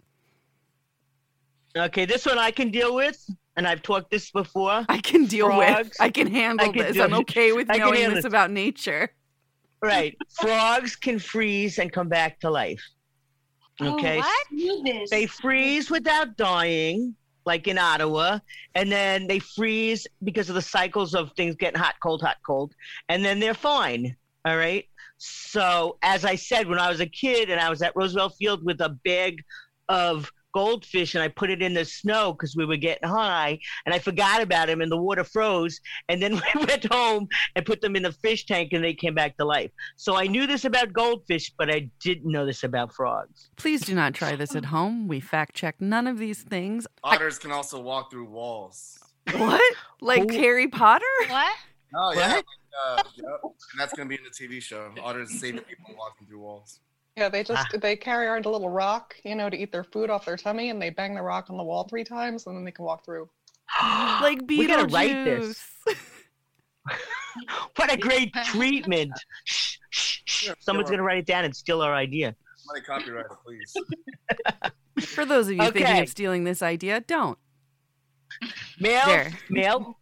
Okay, 1.75 2.05
this 2.05 2.27
one 2.27 2.39
I 2.39 2.51
can 2.51 2.71
deal 2.71 2.95
with, 2.95 3.25
and 3.57 3.67
I've 3.67 3.83
talked 3.83 4.11
this 4.11 4.31
before. 4.31 4.85
I 4.89 4.99
can 4.99 5.27
deal 5.27 5.57
with. 5.57 5.93
I 6.01 6.11
can 6.11 6.27
handle 6.27 6.69
I 6.69 6.73
can 6.73 6.83
this. 6.87 6.99
I'm 6.99 7.15
okay 7.15 7.53
with 7.53 7.71
I 7.71 7.77
knowing 7.79 8.11
this 8.11 8.25
it. 8.25 8.29
about 8.29 8.51
nature. 8.51 9.11
Right, 9.83 10.17
frogs 10.41 10.95
can 10.97 11.19
freeze 11.19 11.79
and 11.79 11.93
come 11.93 12.09
back 12.09 12.39
to 12.41 12.51
life. 12.51 12.83
Oh, 13.81 13.95
okay, 13.95 14.21
Oh, 14.23 14.45
what? 14.51 15.11
They 15.11 15.27
freeze 15.27 15.91
without 15.91 16.37
dying, 16.37 17.17
like 17.47 17.67
in 17.67 17.79
Ottawa, 17.79 18.39
and 18.75 18.93
then 18.93 19.27
they 19.27 19.41
freeze 19.41 20.07
because 20.23 20.49
of 20.49 20.55
the 20.55 20.63
cycles 20.63 21.15
of 21.15 21.33
things 21.37 21.57
getting 21.57 21.81
hot, 21.81 21.97
cold, 22.03 22.23
hot, 22.23 22.37
cold, 22.47 22.75
and 23.09 23.25
then 23.25 23.41
they're 23.41 23.55
fine. 23.55 24.17
All 24.45 24.57
right. 24.57 24.87
So, 25.19 25.99
as 26.03 26.25
I 26.25 26.35
said, 26.35 26.67
when 26.69 26.79
I 26.79 26.89
was 26.89 27.01
a 27.01 27.07
kid 27.07 27.49
and 27.51 27.61
I 27.61 27.71
was 27.71 27.81
at 27.83 27.95
Roosevelt 27.97 28.35
Field 28.39 28.65
with 28.65 28.81
a 28.81 28.89
bag 29.05 29.43
of 29.89 30.31
goldfish 30.53 31.15
and 31.15 31.23
I 31.23 31.29
put 31.29 31.51
it 31.51 31.63
in 31.63 31.75
the 31.75 31.85
snow 31.85 32.33
because 32.33 32.55
we 32.57 32.65
were 32.65 32.77
getting 32.77 33.09
high 33.09 33.59
and 33.87 33.95
I 33.95 33.99
forgot 33.99 34.43
about 34.43 34.67
them 34.69 34.81
and 34.81 34.91
the 34.91 34.97
water 34.97 35.25
froze. 35.25 35.81
And 36.09 36.23
then 36.23 36.35
we 36.55 36.65
went 36.67 36.85
home 36.93 37.29
and 37.57 37.65
put 37.67 37.81
them 37.81 37.97
in 37.97 38.03
the 38.03 38.13
fish 38.13 38.47
tank 38.47 38.73
and 38.73 38.83
they 38.85 38.95
came 38.95 39.15
back 39.15 39.37
to 39.39 39.45
life. 39.45 39.71
So 39.97 40.17
I 40.17 40.27
knew 40.27 40.47
this 40.47 40.65
about 40.65 40.93
goldfish, 40.93 41.53
but 41.57 41.71
I 41.71 41.91
didn't 42.01 42.31
know 42.31 42.47
this 42.47 42.63
about 42.63 42.93
frogs. 42.95 43.51
Please 43.57 43.81
do 43.83 43.95
not 43.95 44.15
try 44.15 44.37
this 44.37 44.55
at 44.55 44.67
home. 44.67 45.09
We 45.09 45.21
fact 45.21 45.55
check 45.55 45.81
none 45.81 46.07
of 46.07 46.19
these 46.19 46.43
things. 46.43 46.87
I- 47.05 47.17
Otters 47.17 47.39
can 47.39 47.53
also 47.53 47.81
walk 47.81 48.11
through 48.11 48.27
walls. 48.27 48.99
what? 49.37 49.75
Like 50.01 50.31
Who- 50.31 50.37
Harry 50.39 50.69
Potter? 50.69 51.05
what 51.29 51.57
Oh 51.95 52.13
yeah. 52.15 52.37
What? 52.37 52.45
uh, 52.87 53.03
yep. 53.17 53.27
And 53.45 53.79
that's 53.79 53.93
gonna 53.93 54.09
be 54.09 54.15
in 54.17 54.23
the 54.25 54.31
TV 54.31 54.63
show. 54.63 54.91
Otters 55.03 55.39
saving 55.39 55.61
people 55.61 55.95
walking 55.97 56.27
through 56.27 56.41
walls. 56.41 56.81
Yeah, 57.17 57.29
they 57.29 57.45
just 57.45 57.67
Ah. 57.75 57.79
they 57.79 57.95
carry 57.97 58.27
around 58.27 58.47
a 58.47 58.51
little 58.51 58.71
rock, 58.71 59.15
you 59.25 59.35
know, 59.35 59.51
to 59.51 59.57
eat 59.57 59.71
their 59.71 59.85
food 59.85 60.09
off 60.11 60.25
their 60.25 60.37
tummy, 60.37 60.71
and 60.71 60.81
they 60.81 60.91
bang 60.91 61.15
the 61.15 61.23
rock 61.23 61.51
on 61.51 61.57
the 61.59 61.63
wall 61.63 61.85
three 61.85 62.05
times, 62.05 62.47
and 62.47 62.57
then 62.57 62.65
they 62.65 62.71
can 62.73 62.85
walk 62.85 63.05
through. 63.05 63.29
Like 64.23 64.41
we 64.49 64.67
gotta 64.67 64.87
write 64.89 65.25
this. 65.25 65.63
What 67.77 67.93
a 67.93 67.97
great 67.97 68.33
treatment! 68.47 69.13
Shh, 69.45 69.77
shh, 69.91 70.19
shh. 70.25 70.47
Yeah, 70.49 70.55
Someone's 70.61 70.89
sure. 70.89 70.97
gonna 70.97 71.07
write 71.07 71.19
it 71.19 71.27
down 71.27 71.45
and 71.45 71.55
steal 71.57 71.81
our 71.81 71.95
idea. 71.95 72.35
Money 72.67 72.81
copyright, 72.83 73.27
please. 73.45 73.73
For 75.07 75.25
those 75.25 75.47
of 75.49 75.55
you 75.55 75.71
thinking 75.71 75.99
of 76.03 76.09
stealing 76.09 76.45
this 76.45 76.61
idea, 76.63 77.01
don't. 77.01 77.39
Male, 78.81 79.07
There. 79.07 79.33
male, 79.51 79.99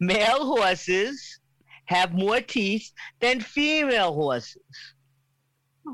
male 0.00 0.46
horses 0.56 1.38
have 1.86 2.12
more 2.14 2.40
teeth 2.40 2.90
than 3.20 3.40
female 3.40 4.14
horses. 4.14 4.56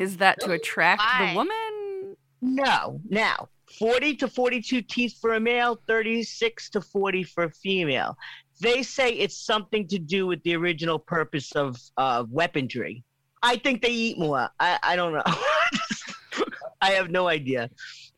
Is 0.00 0.18
that 0.18 0.40
to 0.40 0.52
attract 0.52 1.00
Why? 1.00 1.30
the 1.30 1.36
woman? 1.36 2.16
No, 2.40 3.00
now 3.08 3.48
40 3.78 4.16
to 4.16 4.28
42 4.28 4.82
teeth 4.82 5.18
for 5.20 5.34
a 5.34 5.40
male, 5.40 5.78
36 5.86 6.70
to 6.70 6.80
40 6.80 7.24
for 7.24 7.44
a 7.44 7.50
female. 7.50 8.16
They 8.60 8.82
say 8.82 9.10
it's 9.10 9.36
something 9.36 9.86
to 9.88 9.98
do 9.98 10.26
with 10.26 10.42
the 10.42 10.56
original 10.56 10.98
purpose 10.98 11.52
of 11.52 11.76
uh, 11.96 12.24
weaponry. 12.30 13.04
I 13.42 13.56
think 13.56 13.82
they 13.82 13.90
eat 13.90 14.18
more. 14.18 14.48
I, 14.58 14.78
I 14.82 14.96
don't 14.96 15.12
know. 15.12 15.22
I 16.80 16.92
have 16.92 17.10
no 17.10 17.28
idea. 17.28 17.70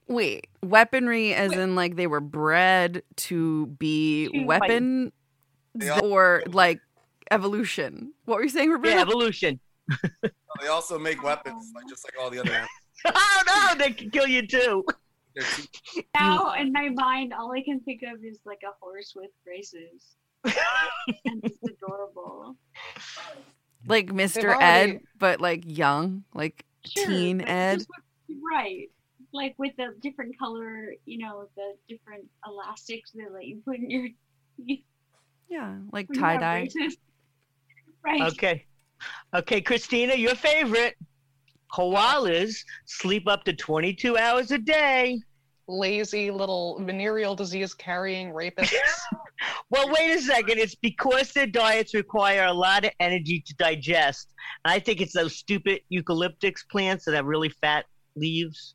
Wait, 0.07 0.47
weaponry 0.63 1.35
as 1.35 1.53
in 1.53 1.75
like 1.75 1.97
they 1.97 2.07
were 2.07 2.21
bred 2.21 3.03
to 3.17 3.67
be 3.67 4.29
To 4.29 4.45
weapon 4.45 5.13
They 5.75 5.91
or 6.01 6.43
like 6.47 6.81
evolution? 7.31 8.13
What 8.25 8.37
were 8.37 8.43
you 8.43 8.49
saying, 8.49 8.71
Roberta? 8.71 8.97
Yeah, 8.97 9.03
evolution. 9.03 9.61
They 10.61 10.67
also 10.67 10.99
make 10.99 11.23
weapons, 11.23 11.71
like 11.75 11.87
just 11.89 12.05
like 12.05 12.15
all 12.21 12.31
the 12.31 12.41
other 12.41 12.51
animals. 12.51 12.69
oh 13.07 13.43
no, 13.47 13.75
they 13.79 13.93
can 13.93 14.11
kill 14.11 14.27
you 14.27 14.45
too. 14.47 14.85
Now, 16.15 16.55
in 16.55 16.73
my 16.73 16.89
mind, 16.89 17.33
all 17.33 17.53
I 17.53 17.63
can 17.63 17.79
think 17.81 18.03
of 18.03 18.25
is 18.25 18.41
like 18.45 18.59
a 18.65 18.73
horse 18.81 19.13
with 19.15 19.31
braces. 19.45 20.17
and 20.45 21.41
it's 21.45 21.59
adorable. 21.63 22.57
like 23.87 24.09
Mr. 24.09 24.53
already- 24.55 24.93
Ed, 24.95 25.01
but 25.19 25.41
like 25.41 25.63
young, 25.65 26.25
like 26.35 26.65
Sure, 26.85 27.07
teen 27.07 27.41
Ed. 27.43 27.85
what- 27.87 28.37
right. 28.53 28.89
Like 29.33 29.55
with 29.59 29.77
the 29.77 29.95
different 30.01 30.37
color, 30.39 30.93
you 31.05 31.19
know, 31.19 31.49
the 31.55 31.75
different 31.89 32.25
elastics 32.47 33.13
that 33.13 33.33
let 33.33 33.47
you 33.47 33.61
put 33.65 33.77
in 33.77 33.91
your 33.91 34.09
teeth 34.57 34.83
Yeah, 35.49 35.77
like 35.93 36.09
tie 36.13 36.37
dye. 36.39 36.69
Right. 38.05 38.23
Okay. 38.33 38.65
Okay, 39.35 39.61
Christina, 39.61 40.15
your 40.15 40.35
favorite. 40.35 40.97
Koalas 41.73 42.57
sleep 42.87 43.29
up 43.29 43.45
to 43.45 43.53
22 43.53 44.17
hours 44.17 44.51
a 44.53 44.59
day. 44.59 45.21
Lazy 45.69 46.31
little 46.31 46.81
venereal 46.83 47.35
disease 47.35 47.75
carrying 47.75 48.31
rapists. 48.31 48.75
Well, 49.71 49.89
wait 49.93 50.17
a 50.17 50.21
second. 50.21 50.59
It's 50.59 50.75
because 50.75 51.33
their 51.33 51.47
diets 51.47 51.95
require 51.95 52.47
a 52.47 52.53
lot 52.53 52.85
of 52.85 52.91
energy 52.99 53.41
to 53.47 53.55
digest. 53.55 54.35
And 54.65 54.73
I 54.73 54.81
think 54.81 55.01
it's 55.01 55.13
those 55.13 55.37
stupid 55.37 55.83
eucalyptus 55.91 56.65
plants 56.71 57.05
that 57.05 57.15
have 57.15 57.27
really 57.27 57.51
fat 57.51 57.85
leaves. 58.17 58.75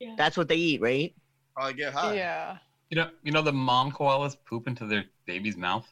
Yeah. 0.00 0.14
That's 0.16 0.36
what 0.36 0.46
they 0.48 0.54
eat, 0.56 0.80
right? 0.80 1.12
Probably 1.56 1.74
get 1.74 1.92
high. 1.92 2.14
yeah, 2.14 2.58
You 2.90 2.98
know, 2.98 3.10
you 3.24 3.32
know 3.32 3.42
the 3.42 3.52
mom 3.52 3.90
koalas 3.90 4.36
poop 4.48 4.68
into 4.68 4.86
their 4.86 5.04
baby's 5.26 5.56
mouth. 5.56 5.86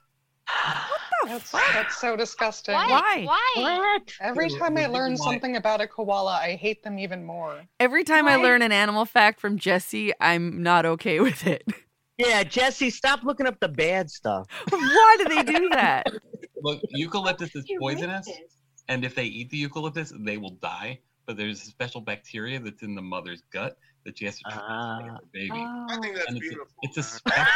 that's 1.27 1.51
that's 1.51 1.97
so 2.01 2.17
disgusting. 2.17 2.75
Why? 2.75 2.87
Why? 3.25 3.53
Why? 3.57 3.79
What? 3.79 4.13
Every 4.21 4.49
time 4.51 4.77
I 4.77 4.87
learn 4.87 5.17
something 5.17 5.57
about 5.57 5.81
a 5.81 5.87
koala, 5.87 6.33
I 6.43 6.57
hate 6.57 6.83
them 6.83 6.99
even 6.99 7.25
more. 7.25 7.63
Every 7.81 8.05
time 8.05 8.27
I 8.29 8.37
learn 8.37 8.63
an 8.63 8.73
animal 8.73 9.05
fact 9.05 9.41
from 9.41 9.59
Jesse, 9.59 10.13
I'm 10.21 10.63
not 10.63 10.87
okay 10.87 11.21
with 11.21 11.47
it. 11.47 11.65
Yeah, 12.19 12.43
Jesse, 12.45 12.89
stop 12.91 13.25
looking 13.25 13.47
up 13.47 13.61
the 13.61 13.69
bad 13.69 14.11
stuff. 14.11 14.47
Why 14.71 15.17
do 15.19 15.25
they 15.35 15.43
do 15.43 15.69
that? 15.71 16.07
Look, 16.63 16.81
eucalyptus 16.89 17.55
is 17.55 17.67
poisonous, 17.79 18.27
and 18.89 19.05
if 19.05 19.15
they 19.15 19.25
eat 19.25 19.51
the 19.51 19.59
eucalyptus, 19.59 20.13
they 20.19 20.39
will 20.39 20.57
die. 20.63 21.01
But 21.27 21.37
there's 21.37 21.61
a 21.63 21.67
special 21.67 22.01
bacteria 22.01 22.59
that's 22.59 22.83
in 22.83 22.95
the 22.95 23.03
mother's 23.03 23.43
gut 23.53 23.77
that 24.05 24.17
she 24.17 24.25
has 24.25 24.39
to 24.39 24.45
Ah. 24.47 24.99
transplant 25.01 25.21
the 25.21 25.39
baby. 25.39 25.51
I 25.53 25.99
think 26.01 26.15
that's 26.17 26.27
and 26.29 26.37
it's 26.39 26.47
a, 26.47 26.49
beautiful. 26.51 26.75
it's 26.83 26.97
a 26.97 27.03
special, 27.03 27.53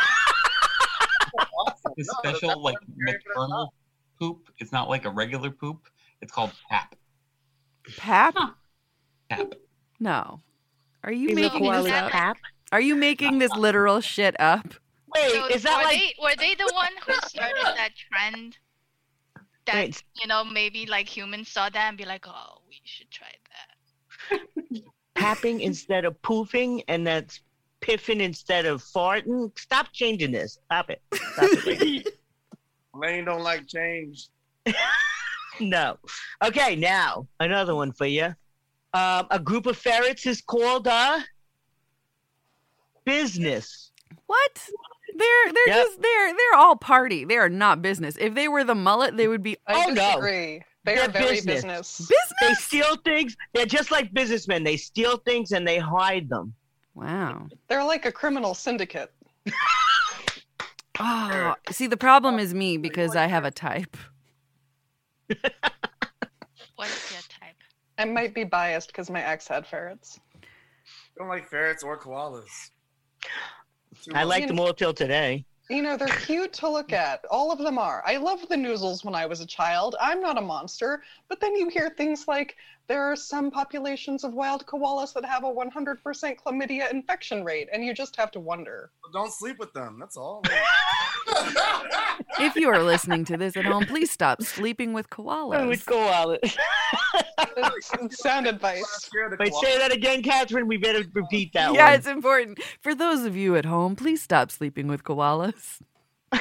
Awesome. 1.85 1.95
it's 1.97 2.09
a 2.09 2.13
No, 2.13 2.31
special 2.31 2.63
like 2.63 2.77
maternal 2.97 3.73
poop. 4.19 4.51
It's 4.59 4.73
not 4.73 4.89
like 4.89 5.05
a 5.05 5.11
regular 5.11 5.51
poop. 5.51 5.89
It's 6.21 6.33
called 6.33 6.53
pap. 6.69 6.95
Pap? 7.97 8.35
Huh. 8.37 8.51
Pap. 9.31 9.55
No. 9.99 10.41
Are 11.05 11.13
you 11.13 11.29
Female 11.29 11.51
making 11.51 11.73
this 11.85 11.93
up? 11.93 12.11
pap. 12.11 12.37
Are 12.73 12.81
you 12.81 12.95
making 12.95 13.39
this 13.39 13.53
literal 13.53 14.01
shit 14.01 14.39
up? 14.41 14.75
Wait, 15.15 15.31
So 15.33 15.47
is 15.47 15.63
that 15.65 15.79
were 15.79 15.85
like 15.85 15.99
they 15.99 16.15
were 16.23 16.37
they 16.39 16.55
the 16.55 16.71
one 16.75 16.93
who 17.07 17.15
started 17.27 17.57
that 17.65 17.91
trend? 17.97 18.59
That 19.67 19.75
Wait. 19.75 20.03
you 20.21 20.27
know 20.27 20.45
maybe 20.45 20.87
like 20.87 21.09
humans 21.09 21.49
saw 21.49 21.69
that 21.69 21.89
and 21.89 21.97
be 21.99 22.05
like, 22.05 22.27
oh, 22.29 22.59
we 22.69 22.81
should 22.85 23.11
try 23.11 23.29
that. 24.31 24.83
papping 25.15 25.61
instead 25.61 26.05
of 26.05 26.21
poofing 26.23 26.83
and 26.89 27.07
that's 27.07 27.41
piffing 27.81 28.21
instead 28.21 28.67
of 28.67 28.83
farting? 28.83 29.57
Stop 29.59 29.89
changing 29.93 30.33
this. 30.33 30.59
Stop 30.67 30.91
it. 30.91 31.03
Stop 31.15 31.49
it. 31.67 31.67
Lane. 31.81 32.05
Lane 32.95 33.25
don't 33.25 33.43
like 33.43 33.67
change. 33.67 34.29
no. 35.61 35.97
Okay, 36.45 36.77
now 36.77 37.27
another 37.41 37.75
one 37.75 37.93
for 37.93 38.07
you. 38.07 38.27
Um, 38.93 39.27
a 39.31 39.39
group 39.39 39.67
of 39.67 39.77
ferrets 39.77 40.27
is 40.27 40.41
called 40.41 40.87
a 40.87 41.25
business. 43.05 43.93
What? 44.27 44.69
They're 45.17 45.53
they're 45.53 45.69
Yep. 45.77 45.87
just 45.87 46.01
they're 46.03 46.29
they're 46.29 46.59
all 46.59 46.77
party. 46.77 47.25
They 47.25 47.37
are 47.37 47.49
not 47.49 47.83
business. 47.83 48.17
If 48.19 48.35
they 48.35 48.49
were 48.49 48.65
the 48.65 48.75
mullet, 48.75 49.17
they 49.17 49.29
would 49.29 49.43
be 49.43 49.57
I 49.67 49.85
Oh, 49.87 49.91
no. 49.91 49.95
disagree. 49.95 50.63
They 50.85 50.95
They're 50.95 51.09
are 51.09 51.13
very 51.13 51.35
business. 51.41 51.63
business. 51.63 52.11
They 52.41 52.55
steal 52.55 52.97
things. 53.05 53.37
They're 53.53 53.67
just 53.67 53.91
like 53.91 54.13
businessmen. 54.15 54.65
They 54.65 54.77
steal 54.79 55.19
things 55.19 55.53
and 55.53 55.67
they 55.67 55.79
hide 55.79 56.29
them. 56.29 56.55
Wow. 57.01 57.49
They're 57.69 57.85
like 57.85 58.05
a 58.05 58.13
criminal 58.13 58.55
syndicate. 58.55 59.11
Oh, 61.03 61.55
see, 61.71 61.87
the 61.87 61.97
problem 61.97 62.39
is 62.39 62.53
me 62.53 62.77
because 62.77 63.17
I 63.17 63.27
have 63.27 63.47
a 63.47 63.51
type. 63.51 63.97
What 65.29 66.89
is 66.89 67.13
your 67.13 67.23
type? 67.23 67.57
I 67.97 68.05
might 68.05 68.35
be 68.35 68.45
biased 68.45 68.89
because 68.89 69.09
my 69.09 69.23
ex 69.23 69.49
had 69.49 69.67
ferrets. 69.67 70.21
don't 71.17 71.29
like 71.29 71.49
ferrets 71.49 71.83
or 71.83 71.99
koalas. 71.99 72.71
I 74.13 74.19
much. 74.19 74.27
liked 74.27 74.49
them 74.49 74.61
all 74.61 74.75
till 74.75 74.93
today. 74.93 75.47
You 75.71 75.83
know, 75.83 75.97
they're 75.97 76.09
cute 76.09 76.53
to 76.55 76.69
look 76.69 76.93
at. 76.93 77.25
All 77.31 77.53
of 77.53 77.59
them 77.59 77.79
are. 77.79 78.03
I 78.05 78.17
loved 78.17 78.49
the 78.49 78.57
noozles 78.57 79.05
when 79.05 79.15
I 79.15 79.25
was 79.25 79.41
a 79.41 79.47
child. 79.47 79.95
I'm 80.01 80.21
not 80.21 80.37
a 80.37 80.41
monster. 80.43 81.03
But 81.29 81.41
then 81.41 81.55
you 81.55 81.69
hear 81.69 81.91
things 81.91 82.27
like 82.27 82.57
there 82.91 83.05
are 83.05 83.15
some 83.15 83.53
populations 83.53 84.25
of 84.25 84.35
wild 84.35 84.67
koalas 84.67 85.15
that 85.15 85.25
have 85.25 85.45
a 85.45 85.47
100% 85.47 86.03
chlamydia 86.03 86.91
infection 86.91 87.45
rate, 87.45 87.69
and 87.73 87.85
you 87.85 87.95
just 87.95 88.17
have 88.17 88.33
to 88.33 88.41
wonder. 88.41 88.91
Don't 89.13 89.33
sleep 89.33 89.61
with 89.61 89.73
them. 89.73 89.99
That's 90.01 90.17
all. 90.17 90.43
If 92.41 92.57
you 92.57 92.69
are 92.71 92.83
listening 92.83 93.25
to 93.27 93.37
this 93.37 93.57
at 93.57 93.65
home, 93.65 93.85
please 93.85 94.11
stop 94.11 94.43
sleeping 94.43 94.93
with 94.93 95.07
I 95.17 95.23
would 95.23 95.79
koalas. 95.79 95.87
go 95.87 96.01
all 96.01 96.31
it. 96.33 96.57
Sound 98.13 98.47
advice. 98.47 99.11
Wait, 99.39 99.55
say 99.55 99.79
that 99.79 99.93
again, 99.93 100.23
Catherine. 100.23 100.67
We 100.67 100.77
better 100.77 101.05
repeat 101.13 101.53
that 101.53 101.75
yeah, 101.75 101.91
one. 101.91 101.95
it's 101.95 102.07
important. 102.07 102.61
For 102.81 102.95
those 102.95 103.25
of 103.25 103.37
you 103.37 103.57
at 103.57 103.67
home, 103.67 103.95
please 103.95 104.23
stop 104.23 104.51
sleeping 104.51 104.89
with 104.89 105.05
koalas. 105.05 105.81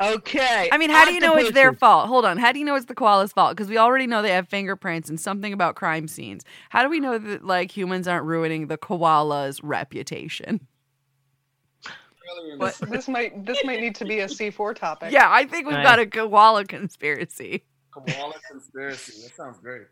Okay. 0.00 0.68
I 0.72 0.78
mean, 0.78 0.90
how 0.90 1.04
do 1.04 1.12
you 1.12 1.20
know 1.20 1.36
it's 1.36 1.52
their 1.52 1.72
fault? 1.72 2.08
Hold 2.08 2.24
on. 2.24 2.38
How 2.38 2.52
do 2.52 2.58
you 2.58 2.64
know 2.64 2.74
it's 2.74 2.86
the 2.86 2.94
koala's 2.94 3.32
fault? 3.32 3.56
Because 3.56 3.68
we 3.68 3.78
already 3.78 4.06
know 4.06 4.22
they 4.22 4.30
have 4.32 4.48
fingerprints 4.48 5.08
and 5.08 5.20
something 5.20 5.52
about 5.52 5.74
crime 5.74 6.08
scenes. 6.08 6.44
How 6.70 6.82
do 6.82 6.88
we 6.88 7.00
know 7.00 7.18
that 7.18 7.44
like 7.44 7.70
humans 7.76 8.08
aren't 8.08 8.24
ruining 8.24 8.66
the 8.68 8.78
koala's 8.78 9.62
reputation? 9.62 10.66
This, 12.60 12.78
this 12.78 13.08
might 13.08 13.44
this 13.44 13.58
might 13.64 13.80
need 13.80 13.94
to 13.96 14.04
be 14.04 14.20
a 14.20 14.26
C4 14.26 14.74
topic. 14.74 15.12
Yeah, 15.12 15.26
I 15.28 15.46
think 15.46 15.66
we've 15.66 15.76
Right. 15.76 15.82
got 15.82 15.98
a 15.98 16.06
koala 16.06 16.64
conspiracy. 16.64 17.64
Koala 17.90 18.34
conspiracy. 18.50 19.22
That 19.22 19.34
sounds 19.34 19.58
great. 19.58 19.82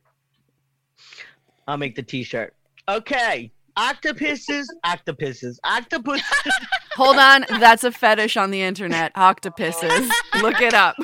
I'll 1.67 1.77
make 1.77 1.97
the 1.97 2.03
T-shirt. 2.03 2.55
Okay. 2.89 3.53
Octopuses, 3.79 4.69
octopuses, 4.83 5.61
octopus. 5.63 6.21
Hold 6.97 7.17
on, 7.17 7.45
that's 7.61 7.85
a 7.85 7.93
fetish 7.93 8.37
on 8.37 8.51
the 8.51 8.61
internet. 8.61 9.13
Octopuses. 9.15 10.11
Look 10.43 10.61
it 10.61 10.75
up. 10.75 10.97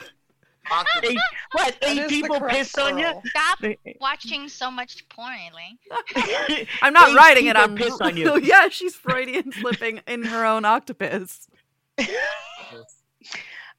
eight, 1.05 1.19
what? 1.53 1.81
That 1.81 1.97
Eight 1.97 2.09
people 2.09 2.41
correct 2.41 2.57
piss 2.57 2.75
on 2.77 2.99
you? 2.99 3.13
Stop 3.27 3.61
watching 4.01 4.49
so 4.49 4.73
much 4.73 5.09
porn, 5.09 5.37
Elaine. 5.53 5.79
I'm 6.83 6.93
not 6.93 7.11
Eight 7.11 7.17
writing 7.17 7.47
it. 7.47 7.57
I'm 7.57 7.77
piss 7.77 8.01
on 8.01 8.17
you. 8.17 8.41
yeah, 8.43 8.69
she's 8.69 8.97
Freudian 8.97 9.53
slipping 9.53 10.01
in 10.09 10.25
her 10.25 10.45
own 10.45 10.65
octopus. 10.65 11.47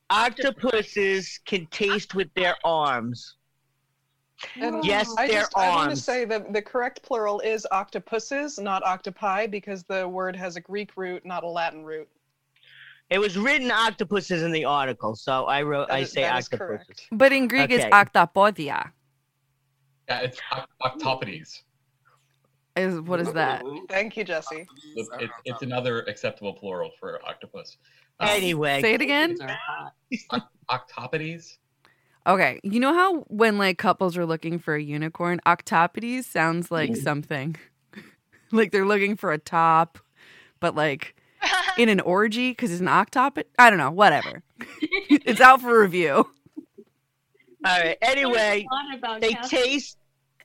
Octopuses 0.10 1.42
can 1.46 1.66
taste 1.66 2.16
with 2.16 2.34
their 2.34 2.56
arms. 2.64 3.36
And 4.60 4.84
Yes, 4.84 5.14
I 5.18 5.28
they're 5.28 5.42
just 5.42 5.58
I 5.58 5.70
want 5.70 5.90
to 5.92 5.96
say 5.96 6.26
that 6.26 6.52
the 6.54 6.62
correct 6.62 7.02
plural 7.04 7.40
is 7.40 7.66
octopuses, 7.72 8.60
not 8.60 8.84
octopi, 8.84 9.48
because 9.48 9.84
the 9.84 10.08
word 10.08 10.36
has 10.36 10.56
a 10.56 10.62
Greek 10.62 10.92
root, 10.98 11.26
not 11.26 11.44
a 11.44 11.48
Latin 11.48 11.84
root. 11.86 12.08
It 13.10 13.20
was 13.20 13.38
written 13.38 13.72
octopuses 13.72 14.42
in 14.44 14.52
the 14.52 14.66
article, 14.66 15.16
so 15.16 15.46
I 15.46 15.62
wrote. 15.62 15.88
That 15.88 15.94
I 15.96 16.00
is- 16.00 16.12
say 16.12 16.22
that 16.24 16.40
is 16.40 16.46
octopuses. 16.52 16.86
correct. 16.88 17.08
But 17.12 17.32
in 17.32 17.48
Greek, 17.48 17.70
it's 17.72 17.84
Okay. 17.86 17.92
octopodia. 17.92 18.92
Yeah, 20.10 20.20
it's 20.20 20.40
oct- 20.52 20.68
octopodes. 20.84 21.62
Is 22.76 23.00
what 23.02 23.22
is 23.22 23.32
that? 23.34 23.64
Thank 23.88 24.18
you, 24.18 24.24
Jesse. 24.26 24.68
It, 24.96 25.08
it, 25.22 25.30
it's 25.46 25.62
another 25.62 26.02
acceptable 26.04 26.54
plural 26.54 26.92
for 27.00 27.22
octopus. 27.26 27.78
Um, 28.20 28.28
Anyway, 28.30 28.82
Say 28.82 28.96
it 28.96 29.02
again. 29.02 29.38
oct- 30.32 30.48
octopodes. 30.70 31.58
Okay, 32.28 32.60
you 32.64 32.80
know 32.80 32.94
how 32.94 33.20
when 33.28 33.58
like 33.58 33.78
couples 33.78 34.18
are 34.18 34.26
looking 34.26 34.58
for 34.60 34.74
a 34.76 34.82
unicorn, 34.82 35.40
octopodes 35.46 36.24
sounds 36.26 36.72
like 36.72 36.92
Mm. 36.92 37.04
something. 37.04 37.56
like 38.52 38.72
they're 38.72 38.86
looking 38.86 39.16
for 39.16 39.32
a 39.32 39.38
top, 39.38 40.00
but 40.60 40.76
like 40.76 41.16
in 41.78 41.90
an 41.90 42.00
orgy 42.00 42.50
because 42.52 42.72
it's 42.72 42.82
an 42.82 42.88
octopod. 42.88 43.44
I 43.60 43.70
don't 43.70 43.78
know. 43.78 43.92
Whatever. 43.92 44.42
it's 45.10 45.40
out 45.42 45.62
for 45.62 45.80
review. 45.82 46.28
all 47.66 47.80
right. 47.80 47.98
Anyway, 48.02 48.66
about 48.98 49.22
they 49.22 49.34
Catherine. 49.34 49.50
taste. 49.64 49.98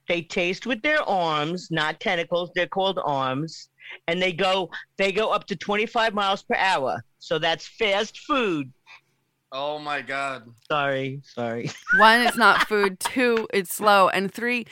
They 0.09 0.23
taste 0.23 0.67
with 0.67 0.83
their 0.83 1.01
arms, 1.09 1.69
not 1.71 2.01
tentacles. 2.01 2.51
They're 2.55 2.67
called 2.67 2.99
arms, 3.05 3.69
and 4.09 4.21
they 4.21 4.33
go. 4.33 4.71
They 4.99 5.13
go 5.13 5.31
up 5.31 5.47
to 5.47 5.57
25 5.57 6.15
miles 6.15 6.43
per 6.43 6.57
hour. 6.57 7.05
So 7.21 7.39
that's 7.39 7.67
fast 7.69 8.19
food. 8.19 8.73
Oh 9.53 9.79
my 9.79 10.01
god. 10.01 10.45
Sorry, 10.71 11.21
sorry. 11.25 11.71
One, 11.99 12.21
it's 12.23 12.37
not 12.37 12.69
food. 12.69 13.01
Two, 13.01 13.49
it's 13.53 13.75
slow. 13.75 14.09
And 14.09 14.33
three, 14.33 14.67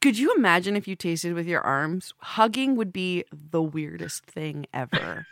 could 0.00 0.18
you 0.18 0.34
imagine 0.34 0.76
if 0.76 0.88
you 0.88 0.96
tasted 0.96 1.34
with 1.34 1.46
your 1.46 1.60
arms? 1.60 2.12
Hugging 2.18 2.74
would 2.76 2.92
be 2.92 3.24
the 3.32 3.62
weirdest 3.62 4.24
thing 4.26 4.66
ever. 4.74 5.26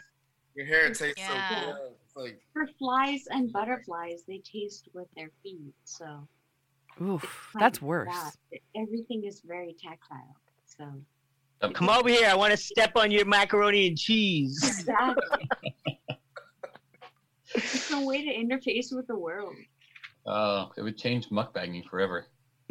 Your 0.54 0.66
hair 0.66 0.88
tastes 0.94 1.14
Yeah. 1.18 1.28
so 1.28 1.34
good. 1.56 1.74
It's 2.04 2.16
like 2.16 2.40
For 2.52 2.66
flies 2.78 3.24
and 3.30 3.52
butterflies, 3.52 4.22
they 4.28 4.38
taste 4.38 4.88
with 4.94 5.08
their 5.16 5.30
feet. 5.42 5.74
So 5.84 6.28
Oof, 7.00 7.50
that's 7.58 7.82
worse. 7.82 8.08
that. 8.12 8.60
Everything 8.76 9.24
is 9.24 9.42
very 9.44 9.74
tactile. 9.82 10.36
So 10.64 10.84
Come 11.74 11.88
over 11.90 12.08
here. 12.08 12.28
I 12.28 12.34
want 12.34 12.50
to 12.50 12.56
step 12.56 12.92
on 12.96 13.10
your 13.10 13.24
macaroni 13.24 13.88
and 13.88 13.98
cheese. 13.98 14.62
exactly. 14.64 15.48
it's 17.54 17.90
a 17.90 18.00
way 18.00 18.24
to 18.24 18.32
interface 18.34 18.94
with 18.94 19.06
the 19.06 19.16
world. 19.16 19.54
Uh, 20.26 20.66
it 20.76 20.82
would 20.82 20.96
change 20.96 21.28
mukbanging 21.30 21.84
forever. 21.88 22.26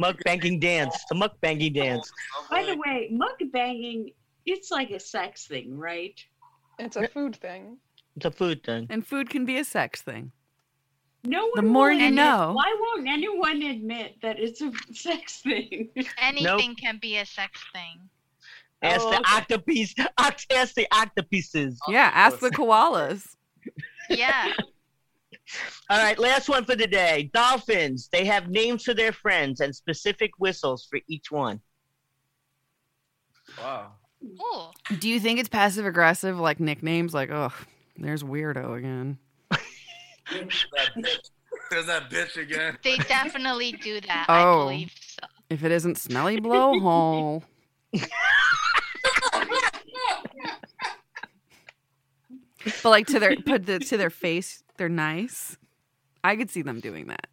Mukbanging 0.00 0.60
dance. 0.60 1.04
The 1.08 1.14
mukbanging 1.14 1.74
dance. 1.74 2.10
By 2.50 2.64
the 2.64 2.76
way, 2.76 3.10
mukbanging, 3.12 4.14
it's 4.46 4.70
like 4.70 4.90
a 4.90 5.00
sex 5.00 5.46
thing, 5.46 5.78
right? 5.78 6.18
It's 6.78 6.96
a 6.96 7.08
food 7.08 7.36
thing. 7.36 7.78
It's 8.16 8.26
a 8.26 8.30
food 8.30 8.62
thing. 8.64 8.86
and 8.90 9.06
food 9.06 9.30
can 9.30 9.44
be 9.44 9.58
a 9.58 9.64
sex 9.64 10.02
thing. 10.02 10.32
No 11.24 11.46
one 11.46 11.52
The 11.54 11.62
more 11.62 11.92
you 11.92 12.10
know. 12.10 12.52
Why 12.54 12.76
won't 12.80 13.08
anyone 13.08 13.62
admit 13.62 14.16
that 14.22 14.38
it's 14.40 14.60
a 14.60 14.72
sex 14.92 15.40
thing? 15.40 15.90
Anything 16.18 16.74
can 16.74 16.98
be 17.00 17.18
a 17.18 17.26
sex 17.26 17.60
thing. 17.72 18.08
Ask 18.82 19.00
Oh, 19.02 19.10
the 19.10 19.16
okay. 19.20 19.36
octopus. 19.36 19.94
oct- 20.18 20.46
Ask 20.52 20.74
the 20.74 20.86
octopuses. 20.92 21.78
Yeah, 21.88 22.10
ask 22.12 22.38
the 22.40 22.46
oh. 22.46 22.50
koalas. 22.50 23.36
Yeah. 24.10 24.52
All 25.90 25.98
right, 25.98 26.18
last 26.18 26.48
one 26.48 26.64
for 26.64 26.74
the 26.76 26.86
day. 26.86 27.30
Dolphins. 27.34 28.08
They 28.12 28.24
have 28.24 28.48
names 28.48 28.84
for 28.84 28.94
their 28.94 29.12
friends 29.12 29.60
and 29.60 29.74
specific 29.74 30.30
whistles 30.38 30.86
for 30.90 30.98
each 31.08 31.30
one. 31.30 31.60
wow. 33.58 33.92
Ooh. 34.24 34.96
Do 34.98 35.08
you 35.08 35.18
think 35.20 35.40
it's 35.40 35.48
passive 35.48 35.84
aggressive, 35.84 36.38
like 36.38 36.60
nicknames? 36.60 37.12
Like, 37.12 37.30
oh, 37.30 37.52
there's 37.96 38.22
weirdo 38.22 38.78
again. 38.78 39.18
That 39.50 39.60
bitch. 40.96 41.18
There's 41.70 41.86
that 41.86 42.08
bitch 42.08 42.36
again. 42.36 42.78
They 42.84 42.96
definitely 42.98 43.72
do 43.72 44.00
that. 44.02 44.26
Oh. 44.28 44.32
I 44.32 44.64
believe 44.64 44.92
so. 45.00 45.26
If 45.50 45.64
it 45.64 45.72
isn't 45.72 45.98
smelly 45.98 46.40
blowhole. 46.40 47.42
But 47.92 48.08
like 52.84 53.06
to 53.08 53.18
their 53.18 53.36
put 53.36 53.66
the, 53.66 53.78
to 53.78 53.96
their 53.96 54.10
face, 54.10 54.62
they're 54.76 54.88
nice. 54.88 55.56
I 56.24 56.36
could 56.36 56.50
see 56.50 56.62
them 56.62 56.80
doing 56.80 57.08
that. 57.08 57.26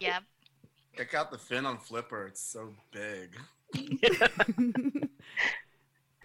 Yep. 0.00 0.22
Check 0.96 1.14
out 1.14 1.30
the 1.30 1.38
fin 1.38 1.66
on 1.66 1.78
Flipper. 1.78 2.26
It's 2.26 2.40
so 2.40 2.72
big. 2.90 3.36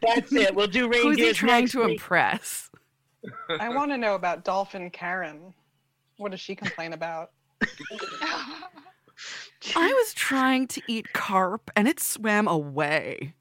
That's 0.01 0.33
it. 0.33 0.55
We'll 0.55 0.67
do 0.67 0.89
Who's 0.89 1.17
he 1.17 1.33
trying 1.33 1.67
to 1.69 1.83
week. 1.83 1.91
impress? 1.91 2.69
I 3.59 3.69
want 3.69 3.91
to 3.91 3.97
know 3.97 4.15
about 4.15 4.45
Dolphin 4.45 4.89
Karen. 4.89 5.53
What 6.17 6.31
does 6.31 6.39
she 6.39 6.55
complain 6.55 6.93
about? 6.93 7.31
I 9.76 9.88
was 9.93 10.13
trying 10.13 10.67
to 10.67 10.82
eat 10.88 11.13
carp 11.13 11.69
and 11.76 11.88
it 11.88 12.00
swam 12.00 12.47
away. 12.47 13.34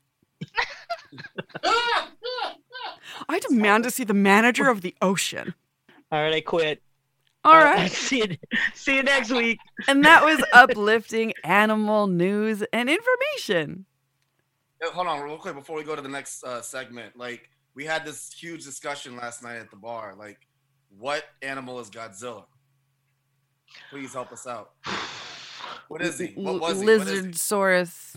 I 3.28 3.38
demand 3.48 3.84
to 3.84 3.90
see 3.90 4.04
the 4.04 4.14
manager 4.14 4.68
of 4.68 4.80
the 4.82 4.94
ocean. 5.02 5.54
All 6.12 6.20
right, 6.22 6.34
I 6.34 6.40
quit. 6.40 6.82
All 7.44 7.54
Uh, 7.54 7.64
right. 7.64 7.90
see 8.08 8.18
you. 8.18 8.36
See 8.74 8.96
you 8.96 9.02
next 9.02 9.30
week. 9.30 9.58
And 9.88 10.04
that 10.04 10.24
was 10.24 10.42
uplifting 10.52 11.32
animal 11.44 12.06
news 12.06 12.62
and 12.72 12.90
information. 12.90 13.86
Yo, 14.82 14.90
hold 14.90 15.06
on, 15.06 15.20
real 15.22 15.36
quick, 15.36 15.54
before 15.54 15.76
we 15.76 15.84
go 15.84 15.94
to 15.94 16.02
the 16.02 16.08
next 16.08 16.42
uh, 16.44 16.60
segment. 16.62 17.16
Like, 17.16 17.48
we 17.74 17.84
had 17.84 18.04
this 18.04 18.32
huge 18.32 18.64
discussion 18.64 19.16
last 19.16 19.42
night 19.42 19.56
at 19.56 19.70
the 19.70 19.76
bar. 19.76 20.14
Like, 20.18 20.38
what 20.98 21.24
animal 21.42 21.80
is 21.80 21.88
Godzilla? 21.90 22.44
Please 23.90 24.12
help 24.12 24.32
us 24.32 24.46
out. 24.46 24.72
What 25.88 26.02
is 26.02 26.18
he? 26.18 26.28
What 26.34 26.60
was 26.60 26.80
he? 26.80 26.86
What 26.86 27.06
is 27.08 27.08
he? 27.10 27.16
Lizardsaurus, 27.28 28.16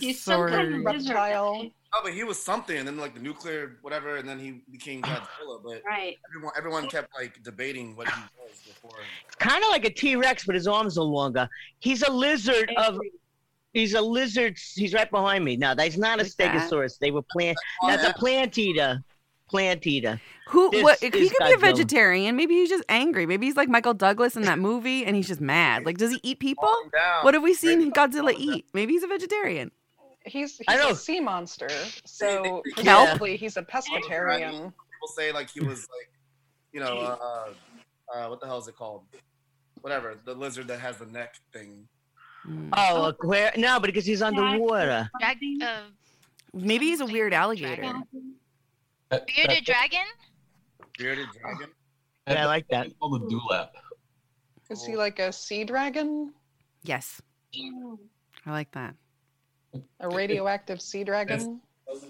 He's 0.00 0.20
some 0.20 0.48
kind 0.48 0.52
dinosaur. 0.52 0.78
of. 0.78 0.84
Reptile. 0.84 1.70
Oh, 1.92 2.00
but 2.04 2.12
he 2.12 2.22
was 2.22 2.40
something, 2.40 2.76
and 2.78 2.86
then 2.86 2.96
like 2.96 3.14
the 3.14 3.20
nuclear 3.20 3.78
whatever, 3.82 4.16
and 4.16 4.28
then 4.28 4.38
he 4.38 4.62
became 4.70 5.02
Godzilla. 5.02 5.60
But 5.64 5.82
Right. 5.86 6.16
everyone, 6.30 6.52
everyone 6.56 6.88
kept 6.88 7.12
like 7.18 7.42
debating 7.42 7.96
what 7.96 8.08
he 8.08 8.20
was 8.38 8.60
before. 8.66 8.98
Kind 9.38 9.62
of 9.64 9.70
like 9.70 9.84
a 9.84 9.90
T 9.90 10.14
Rex, 10.16 10.44
but 10.46 10.54
his 10.54 10.68
arms 10.68 10.96
are 10.98 11.04
longer. 11.04 11.48
He's 11.80 12.02
a 12.02 12.10
lizard 12.12 12.70
of. 12.76 12.98
He's 13.72 13.94
a 13.94 14.00
lizard. 14.00 14.56
He's 14.74 14.92
right 14.94 15.08
behind 15.10 15.44
me. 15.44 15.56
No, 15.56 15.74
that's 15.76 15.96
not 15.96 16.18
a 16.18 16.22
Like 16.24 16.32
that? 16.38 16.70
stegosaurus. 16.70 16.98
They 16.98 17.10
were 17.12 17.22
plant. 17.30 17.56
Oh, 17.82 17.88
that's 17.88 18.04
a 18.04 18.12
plant 18.14 18.58
eater. 18.58 19.00
Plant 19.50 19.86
eater. 19.86 20.20
Who? 20.48 20.70
This 20.70 20.82
What? 20.82 20.98
He 21.00 21.10
could 21.10 21.22
is 21.22 21.30
be 21.30 21.36
a 21.40 21.56
Godzilla. 21.56 21.60
vegetarian. 21.60 22.36
Maybe 22.36 22.54
he's 22.54 22.68
just 22.68 22.84
angry. 22.88 23.26
Maybe 23.26 23.46
he's 23.46 23.56
like 23.56 23.68
Michael 23.68 23.94
Douglas 23.94 24.36
in 24.36 24.42
that 24.42 24.58
movie, 24.58 25.04
and 25.04 25.16
he's 25.16 25.26
just 25.28 25.40
mad. 25.40 25.84
Like, 25.84 25.98
does 25.98 26.12
he 26.12 26.20
eat 26.22 26.38
people? 26.38 26.68
What 27.22 27.34
have 27.34 27.42
we 27.42 27.54
seen 27.54 27.80
Maybe- 27.80 27.90
Godzilla 27.90 28.32
eat? 28.36 28.66
Maybe 28.72 28.92
he's 28.92 29.02
a 29.02 29.08
vegetarian. 29.08 29.70
He's, 30.24 30.56
he's 30.58 30.66
I 30.68 30.76
know. 30.76 30.90
a 30.90 30.94
sea 30.94 31.18
monster, 31.18 31.68
so 32.04 32.62
Yeah. 32.76 32.82
presumably 33.06 33.36
he's 33.36 33.56
a 33.56 33.62
pescatarian. 33.62 34.52
People 34.52 35.08
say 35.16 35.32
like 35.32 35.50
he 35.50 35.60
was 35.60 35.88
like, 35.98 36.10
you 36.72 36.80
know, 36.80 36.98
uh, 36.98 37.48
uh, 38.14 38.28
what 38.28 38.38
the 38.40 38.46
hell 38.46 38.58
is 38.58 38.68
it 38.68 38.76
called? 38.76 39.02
Whatever, 39.80 40.16
the 40.26 40.34
lizard 40.34 40.68
that 40.68 40.78
has 40.80 40.98
the 40.98 41.06
neck 41.06 41.36
thing. 41.54 41.88
Mm. 42.46 42.68
Oh, 42.76 43.00
look, 43.00 43.24
where? 43.24 43.50
No, 43.56 43.80
but 43.80 43.86
because 43.86 44.04
he's 44.04 44.20
underwater. 44.22 45.10
Drag, 45.20 45.38
uh, 45.62 45.80
Maybe 46.52 46.86
he's 46.86 47.00
a 47.00 47.06
weird 47.06 47.32
alligator. 47.32 47.76
Dragon. 47.82 48.04
That, 49.10 49.26
bearded 49.26 49.56
that- 49.58 49.64
dragon? 49.64 50.06
Bearded 50.98 51.28
dragon. 51.40 51.68
Yeah, 52.28 52.44
I 52.44 52.46
like 52.46 52.68
that. 52.68 52.84
That's 52.84 52.94
called 53.00 53.22
a 53.22 53.26
dewlap. 53.26 53.70
Is 54.70 54.84
he 54.84 54.96
like 54.96 55.18
a 55.18 55.32
sea 55.32 55.64
dragon? 55.64 56.32
Yes, 56.84 57.20
hmm. 57.54 57.94
I 58.46 58.52
like 58.52 58.70
that. 58.72 58.94
A 60.00 60.08
radioactive 60.08 60.80
sea 60.80 61.02
dragon? 61.02 61.60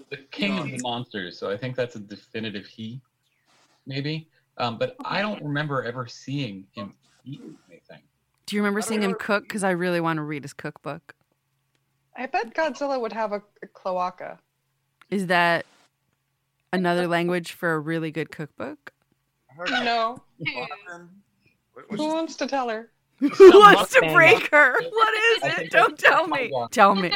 The 0.09 0.17
king 0.29 0.59
of 0.59 0.65
the 0.65 0.79
monsters, 0.83 1.39
so 1.39 1.49
I 1.49 1.57
think 1.57 1.75
that's 1.75 1.95
a 1.95 1.99
definitive 1.99 2.67
he, 2.67 3.01
maybe. 3.87 4.29
Um, 4.57 4.77
but 4.77 4.95
I 5.03 5.21
don't 5.21 5.41
remember 5.43 5.83
ever 5.83 6.05
seeing 6.07 6.67
him 6.71 6.93
eat 7.25 7.41
anything. 7.69 8.01
Do 8.45 8.55
you 8.55 8.61
remember 8.61 8.81
seeing 8.81 9.01
him 9.01 9.15
cook? 9.19 9.43
Because 9.43 9.63
I 9.63 9.71
really 9.71 10.01
want 10.01 10.17
to 10.17 10.23
read 10.23 10.43
his 10.43 10.53
cookbook. 10.53 11.15
I 12.15 12.27
bet 12.27 12.53
Godzilla 12.53 13.01
would 13.01 13.13
have 13.13 13.31
a, 13.31 13.41
a 13.63 13.67
cloaca. 13.67 14.37
Is 15.09 15.27
that 15.27 15.65
another 16.73 17.07
language 17.07 17.53
for 17.53 17.73
a 17.73 17.79
really 17.79 18.11
good 18.11 18.31
cookbook? 18.31 18.93
No. 19.69 20.21
Who 21.89 22.07
wants 22.07 22.35
to 22.37 22.47
tell 22.47 22.69
her? 22.69 22.89
Who 23.19 23.59
wants 23.59 23.93
to 23.93 24.01
break 24.13 24.49
her? 24.51 24.73
What 24.73 25.13
is 25.13 25.59
it? 25.59 25.71
Don't 25.71 25.97
tell 25.97 26.27
me. 26.27 26.51
Tell 26.71 26.95
me. 26.95 27.09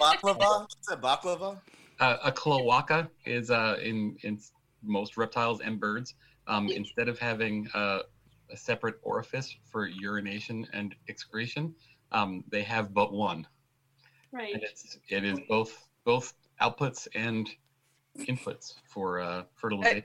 baklava? 0.00 0.66
Is 0.80 0.92
it 0.92 1.00
baklava? 1.00 1.58
Uh, 1.98 2.16
a 2.24 2.32
cloaca 2.32 3.10
is 3.26 3.50
uh, 3.50 3.76
in 3.82 4.16
in 4.22 4.38
most 4.82 5.16
reptiles 5.16 5.60
and 5.60 5.78
birds. 5.78 6.14
Um, 6.46 6.68
instead 6.70 7.08
of 7.08 7.18
having 7.18 7.68
uh, 7.74 8.00
a 8.50 8.56
separate 8.56 8.96
orifice 9.02 9.54
for 9.70 9.86
urination 9.86 10.66
and 10.72 10.94
excretion. 11.08 11.74
Um, 12.12 12.42
they 12.48 12.62
have 12.62 12.92
but 12.92 13.12
one, 13.12 13.46
Right. 14.32 14.54
and 14.54 14.62
it's 14.62 14.98
it 15.08 15.24
is 15.24 15.38
both 15.48 15.86
both 16.04 16.34
outputs 16.60 17.06
and 17.14 17.48
inputs 18.18 18.74
for 18.84 19.20
uh, 19.20 19.44
fertilization. 19.56 20.04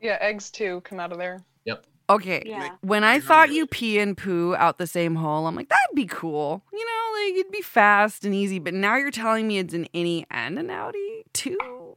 Yeah, 0.00 0.18
eggs 0.20 0.50
too 0.50 0.80
come 0.82 0.98
out 1.00 1.12
of 1.12 1.18
there. 1.18 1.44
Yep. 1.64 1.86
Okay. 2.10 2.42
Yeah. 2.44 2.70
When 2.80 3.04
I 3.04 3.20
thought 3.20 3.52
you 3.52 3.66
pee 3.66 3.98
and 3.98 4.16
poo 4.16 4.54
out 4.56 4.78
the 4.78 4.86
same 4.86 5.14
hole, 5.14 5.46
I'm 5.46 5.54
like, 5.54 5.68
that'd 5.68 5.94
be 5.94 6.06
cool. 6.06 6.64
You 6.72 6.84
know, 6.84 7.24
like 7.24 7.34
it'd 7.40 7.52
be 7.52 7.62
fast 7.62 8.24
and 8.24 8.34
easy. 8.34 8.58
But 8.58 8.74
now 8.74 8.96
you're 8.96 9.10
telling 9.10 9.46
me 9.46 9.58
it's 9.58 9.74
an 9.74 9.86
innie 9.94 10.24
and 10.30 10.58
an 10.58 10.68
outie 10.68 11.22
too. 11.32 11.96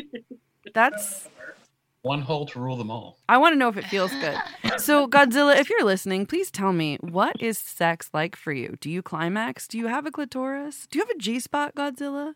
That's. 0.74 1.28
One 2.02 2.22
hole 2.22 2.46
to 2.46 2.60
rule 2.60 2.78
them 2.78 2.90
all. 2.90 3.18
I 3.28 3.36
want 3.36 3.52
to 3.52 3.58
know 3.58 3.68
if 3.68 3.76
it 3.76 3.86
feels 3.86 4.12
good. 4.12 4.38
So, 4.78 5.06
Godzilla, 5.06 5.58
if 5.58 5.68
you're 5.68 5.84
listening, 5.84 6.24
please 6.24 6.50
tell 6.50 6.72
me 6.72 6.96
what 7.02 7.36
is 7.42 7.58
sex 7.58 8.08
like 8.14 8.34
for 8.34 8.50
you? 8.50 8.78
Do 8.80 8.88
you 8.88 9.02
climax? 9.02 9.68
Do 9.68 9.76
you 9.76 9.88
have 9.88 10.06
a 10.06 10.10
clitoris? 10.10 10.86
Do 10.90 10.98
you 10.98 11.04
have 11.04 11.14
a 11.14 11.18
G 11.18 11.38
spot, 11.38 11.74
Godzilla? 11.74 12.32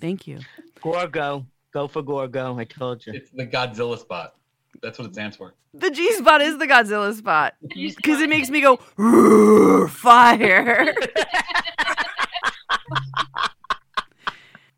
Thank 0.00 0.26
you. 0.26 0.40
Gorgo. 0.80 1.46
Go 1.72 1.88
for 1.88 2.02
Gorgo. 2.02 2.58
I 2.58 2.64
told 2.64 3.06
you. 3.06 3.14
It's 3.14 3.30
the 3.30 3.46
Godzilla 3.46 3.98
spot. 3.98 4.34
That's 4.82 4.98
what 4.98 5.08
it 5.08 5.14
stands 5.14 5.36
for. 5.36 5.54
The 5.72 5.90
G 5.90 6.12
spot 6.12 6.40
is 6.40 6.58
the 6.58 6.66
Godzilla 6.66 7.14
spot 7.14 7.54
because 7.62 8.20
it 8.20 8.28
makes 8.28 8.50
me 8.50 8.60
go 8.60 8.78
"Roar, 8.96 9.88
fire. 9.88 10.94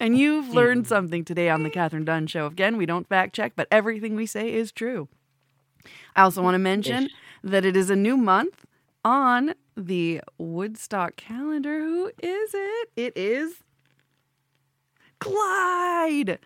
and 0.00 0.16
you've 0.16 0.48
learned 0.50 0.86
something 0.86 1.24
today 1.24 1.50
on 1.50 1.64
the 1.64 1.70
Catherine 1.70 2.04
Dunn 2.04 2.26
Show. 2.26 2.46
Again, 2.46 2.76
we 2.76 2.84
don't 2.86 3.08
fact 3.08 3.34
check, 3.34 3.52
but 3.56 3.66
everything 3.70 4.16
we 4.16 4.26
say 4.26 4.52
is 4.52 4.72
true. 4.72 5.08
I 6.14 6.22
also 6.22 6.42
want 6.42 6.54
to 6.54 6.58
mention 6.58 7.08
that 7.42 7.64
it 7.64 7.76
is 7.76 7.90
a 7.90 7.96
new 7.96 8.16
month 8.16 8.64
on 9.04 9.54
the 9.76 10.20
Woodstock 10.38 11.16
calendar. 11.16 11.80
Who 11.80 12.06
is 12.22 12.50
it? 12.54 12.88
It 12.96 13.12
is 13.16 13.62
Clyde. 15.20 16.38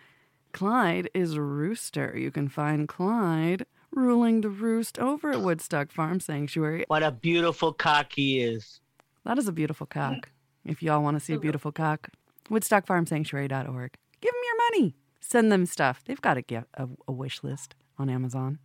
Clyde 0.53 1.09
is 1.13 1.33
a 1.33 1.41
Rooster. 1.41 2.17
You 2.17 2.31
can 2.31 2.49
find 2.49 2.87
Clyde 2.87 3.65
ruling 3.91 4.41
the 4.41 4.49
roost 4.49 4.99
over 4.99 5.31
at 5.31 5.41
Woodstock 5.41 5.91
Farm 5.91 6.19
Sanctuary. 6.19 6.85
What 6.87 7.03
a 7.03 7.11
beautiful 7.11 7.73
cock 7.73 8.13
he 8.13 8.39
is. 8.39 8.79
That 9.25 9.37
is 9.37 9.47
a 9.47 9.51
beautiful 9.51 9.85
cock. 9.85 10.29
If 10.65 10.81
y'all 10.81 11.03
want 11.03 11.17
to 11.17 11.19
see 11.19 11.33
a 11.33 11.39
beautiful 11.39 11.71
cock, 11.71 12.09
woodstockfarmsanctuary.org. 12.49 13.91
Give 14.21 14.31
them 14.31 14.41
your 14.43 14.57
money. 14.69 14.95
Send 15.19 15.51
them 15.51 15.65
stuff. 15.65 16.03
They've 16.05 16.21
got 16.21 16.37
a, 16.37 16.41
gift, 16.41 16.67
a, 16.75 16.87
a 17.07 17.11
wish 17.11 17.43
list 17.43 17.75
on 17.97 18.09
Amazon. 18.09 18.59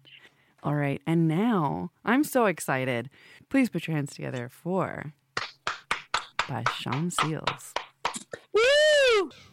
All 0.62 0.74
right. 0.74 1.00
And 1.06 1.28
now 1.28 1.90
I'm 2.04 2.24
so 2.24 2.46
excited. 2.46 3.10
Please 3.48 3.68
put 3.68 3.86
your 3.86 3.96
hands 3.96 4.14
together 4.14 4.48
for 4.50 5.12
by 6.48 6.64
Sean 6.78 7.10
Seals. 7.10 7.74
Música 9.16 9.46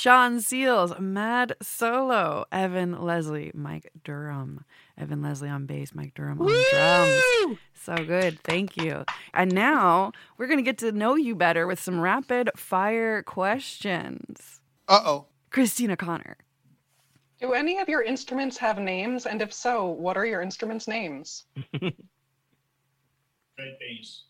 Sean 0.00 0.40
Seals, 0.40 0.98
Mad 0.98 1.56
Solo, 1.60 2.46
Evan 2.50 3.02
Leslie, 3.02 3.50
Mike 3.52 3.90
Durham, 4.02 4.64
Evan 4.96 5.20
Leslie 5.20 5.50
on 5.50 5.66
bass, 5.66 5.94
Mike 5.94 6.14
Durham 6.14 6.40
on 6.40 6.48
drums. 6.70 7.58
So 7.74 7.96
good. 7.96 8.40
Thank 8.42 8.78
you. 8.78 9.04
And 9.34 9.54
now 9.54 10.12
we're 10.38 10.46
going 10.46 10.58
to 10.58 10.62
get 10.62 10.78
to 10.78 10.90
know 10.92 11.16
you 11.16 11.34
better 11.34 11.66
with 11.66 11.78
some 11.78 12.00
rapid 12.00 12.48
fire 12.56 13.22
questions. 13.22 14.62
Uh 14.88 15.02
oh. 15.04 15.26
Christina 15.50 15.98
Connor. 15.98 16.38
Do 17.38 17.52
any 17.52 17.78
of 17.78 17.90
your 17.90 18.02
instruments 18.02 18.56
have 18.56 18.78
names? 18.78 19.26
And 19.26 19.42
if 19.42 19.52
so, 19.52 19.86
what 19.86 20.16
are 20.16 20.24
your 20.24 20.40
instruments' 20.40 20.88
names? 20.88 21.44
Red 21.82 21.92
bass. 23.78 24.22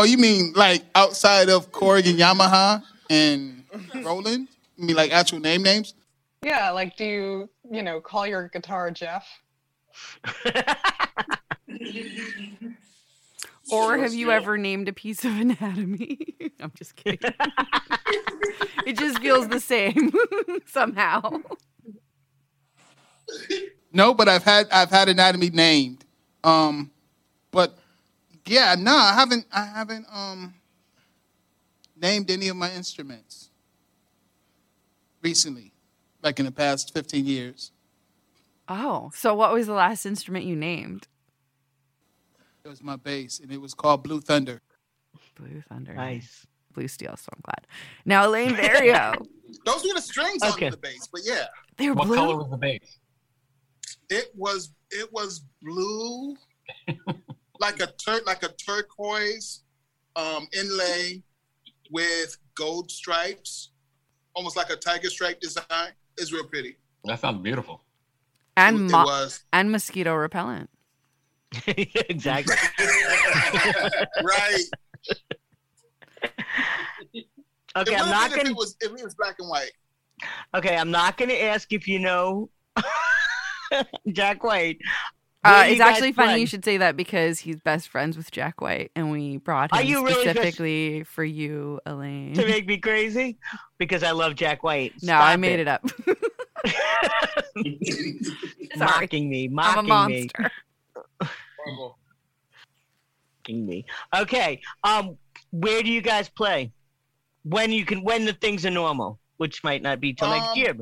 Oh, 0.00 0.04
you 0.04 0.16
mean 0.16 0.54
like 0.56 0.82
outside 0.94 1.50
of 1.50 1.72
Korg 1.72 2.08
and 2.08 2.18
Yamaha 2.18 2.82
and 3.10 3.64
Roland? 4.02 4.48
You 4.78 4.86
mean 4.86 4.96
like 4.96 5.12
actual 5.12 5.40
name 5.40 5.62
names? 5.62 5.92
Yeah, 6.42 6.70
like 6.70 6.96
do 6.96 7.04
you, 7.04 7.50
you 7.70 7.82
know, 7.82 8.00
call 8.00 8.26
your 8.26 8.48
guitar 8.48 8.90
Jeff? 8.90 9.28
Or 13.72 13.98
have 13.98 14.14
you 14.14 14.32
ever 14.32 14.58
named 14.58 14.88
a 14.88 14.92
piece 14.92 15.24
of 15.24 15.38
anatomy? 15.38 16.18
I'm 16.60 16.72
just 16.74 16.96
kidding. 16.96 17.20
it 18.84 18.98
just 18.98 19.20
feels 19.20 19.46
the 19.46 19.60
same 19.60 20.10
somehow. 20.66 21.40
No, 23.92 24.12
but 24.12 24.28
I've 24.28 24.42
had 24.42 24.66
I've 24.72 24.90
had 24.90 25.08
anatomy 25.08 25.50
named. 25.50 26.04
Um, 26.42 26.90
but 27.52 27.78
yeah, 28.50 28.74
no, 28.78 28.94
I 28.96 29.14
haven't 29.14 29.46
I 29.52 29.64
haven't 29.64 30.06
um 30.12 30.54
named 31.96 32.30
any 32.30 32.48
of 32.48 32.56
my 32.56 32.70
instruments 32.72 33.50
recently, 35.22 35.72
like 36.22 36.38
in 36.40 36.46
the 36.46 36.52
past 36.52 36.92
fifteen 36.92 37.26
years. 37.26 37.70
Oh, 38.68 39.10
so 39.14 39.34
what 39.34 39.52
was 39.52 39.66
the 39.66 39.72
last 39.72 40.04
instrument 40.04 40.44
you 40.44 40.56
named? 40.56 41.06
It 42.64 42.68
was 42.68 42.82
my 42.82 42.96
bass, 42.96 43.38
and 43.40 43.50
it 43.52 43.60
was 43.60 43.72
called 43.74 44.02
Blue 44.02 44.20
Thunder. 44.20 44.60
Blue 45.36 45.62
Thunder. 45.68 45.94
Nice. 45.94 46.46
Blue 46.72 46.86
Steel, 46.86 47.16
so 47.16 47.28
I'm 47.34 47.40
glad. 47.42 47.66
Now, 48.04 48.28
Elaine 48.28 48.54
Vario. 48.54 49.14
Those 49.64 49.82
were 49.84 49.94
the 49.94 50.00
strings 50.02 50.42
Okay. 50.44 50.66
on 50.66 50.70
the 50.72 50.76
bass, 50.76 51.08
but 51.12 51.22
yeah, 51.24 51.46
they 51.76 51.88
were 51.88 51.94
What 51.94 52.06
blue. 52.06 52.16
color 52.16 52.36
was 52.36 52.50
the 52.50 52.56
bass? 52.56 52.98
it 54.08 54.30
was 54.36 54.70
it 54.90 55.12
was 55.12 55.40
blue, 55.62 56.36
like 57.60 57.80
a 57.80 57.86
tur- 57.98 58.22
like 58.26 58.42
a 58.42 58.48
turquoise 58.48 59.62
um, 60.16 60.48
inlay 60.58 61.22
with 61.90 62.36
gold 62.54 62.90
stripes, 62.90 63.70
almost 64.34 64.56
like 64.56 64.70
a 64.70 64.76
tiger 64.76 65.10
stripe 65.10 65.40
design. 65.40 65.92
It's 66.18 66.32
real 66.32 66.44
pretty. 66.44 66.76
That 67.04 67.20
sounds 67.20 67.42
beautiful. 67.42 67.82
and 68.56 68.76
it 68.76 68.92
mo- 68.92 69.04
was 69.04 69.44
and 69.52 69.70
mosquito 69.70 70.14
repellent. 70.14 70.70
exactly. 71.66 72.54
right. 74.22 74.64
Okay, 77.76 77.94
I'm 77.94 78.10
not 78.10 78.30
gonna. 78.30 78.50
it 78.50 78.56
was 78.56 78.76
if 78.80 78.90
it 78.92 79.02
was 79.02 79.14
black 79.14 79.36
and 79.38 79.48
white. 79.48 79.72
Okay, 80.54 80.76
I'm 80.76 80.90
not 80.90 81.16
gonna 81.16 81.34
ask 81.34 81.72
if 81.72 81.86
you 81.88 81.98
know 81.98 82.50
Jack 84.12 84.44
White. 84.44 84.78
Where 85.42 85.54
Uh, 85.54 85.64
it's 85.64 85.78
guys 85.78 85.92
actually 85.94 86.12
funny 86.12 86.32
play? 86.34 86.40
you 86.40 86.46
should 86.46 86.64
say 86.64 86.76
that 86.78 86.96
because 86.96 87.38
he's 87.38 87.58
best 87.60 87.88
friends 87.88 88.16
with 88.16 88.30
Jack 88.30 88.60
White, 88.60 88.90
and 88.94 89.10
we 89.10 89.38
brought 89.38 89.72
Are 89.72 89.80
him 89.80 89.86
you 89.88 90.04
really 90.04 90.22
specifically 90.28 91.02
for 91.04 91.24
you, 91.24 91.80
Elaine. 91.86 92.34
to 92.34 92.44
make 92.46 92.66
me 92.66 92.76
crazy 92.76 93.38
because 93.78 94.02
I 94.02 94.10
love 94.10 94.34
Jack 94.34 94.62
White. 94.62 94.92
no, 95.02 95.14
I 95.14 95.36
made 95.36 95.60
it, 95.60 95.66
up. 95.68 95.82
Mocking 98.76 99.28
me, 99.30 99.46
I'm 99.46 99.54
mocking 99.54 99.78
a 99.78 99.82
me, 99.82 99.88
monster. 99.88 100.50
Horrible. 101.64 101.98
mocking 103.42 103.66
me. 103.66 103.84
Okay, 104.16 104.60
um, 104.84 105.16
where 105.50 105.82
do 105.82 105.90
you 105.90 106.00
guys 106.02 106.28
play? 106.28 106.72
When 107.44 107.72
you 107.72 107.84
can, 107.86 108.02
when 108.04 108.24
the 108.26 108.32
things 108.34 108.64
are 108.66 108.70
normal, 108.70 109.18
which 109.38 109.64
might 109.64 109.82
not 109.82 110.00
be 110.00 110.12
till 110.12 110.28
next 110.28 110.48
Um, 110.50 110.56
year. 110.56 110.74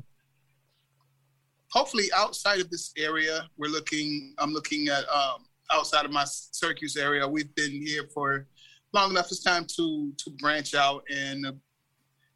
But- 1.73 1.79
Hopefully, 1.79 2.05
outside 2.17 2.61
of 2.61 2.71
this 2.71 2.93
area, 2.97 3.49
we're 3.57 3.71
looking. 3.71 4.35
I'm 4.39 4.53
looking 4.53 4.89
at 4.89 5.09
um, 5.09 5.47
outside 5.71 6.05
of 6.05 6.13
my 6.13 6.25
Syracuse 6.27 6.97
area. 6.97 7.27
We've 7.27 7.55
been 7.55 7.73
here 7.73 8.05
for 8.13 8.47
long 8.93 9.11
enough. 9.11 9.27
It's 9.27 9.43
time 9.43 9.67
to 9.77 10.13
to 10.17 10.31
branch 10.39 10.75
out 10.75 11.05
and 11.15 11.47
uh, 11.47 11.53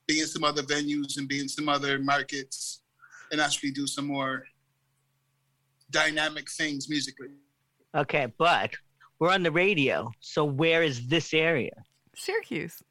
be 0.06 0.20
in 0.20 0.26
some 0.26 0.44
other 0.44 0.62
venues 0.62 1.16
and 1.18 1.28
be 1.28 1.40
in 1.40 1.48
some 1.48 1.68
other 1.68 1.98
markets 1.98 2.82
and 3.30 3.40
actually 3.40 3.70
do 3.70 3.86
some 3.86 4.06
more 4.06 4.44
dynamic 5.90 6.50
things 6.50 6.88
musically. 6.88 7.28
Okay, 7.94 8.32
but 8.38 8.70
we're 9.18 9.30
on 9.30 9.42
the 9.42 9.52
radio, 9.52 10.10
so 10.20 10.44
where 10.44 10.82
is 10.82 11.06
this 11.08 11.32
area? 11.34 11.72
Syracuse. 12.16 12.82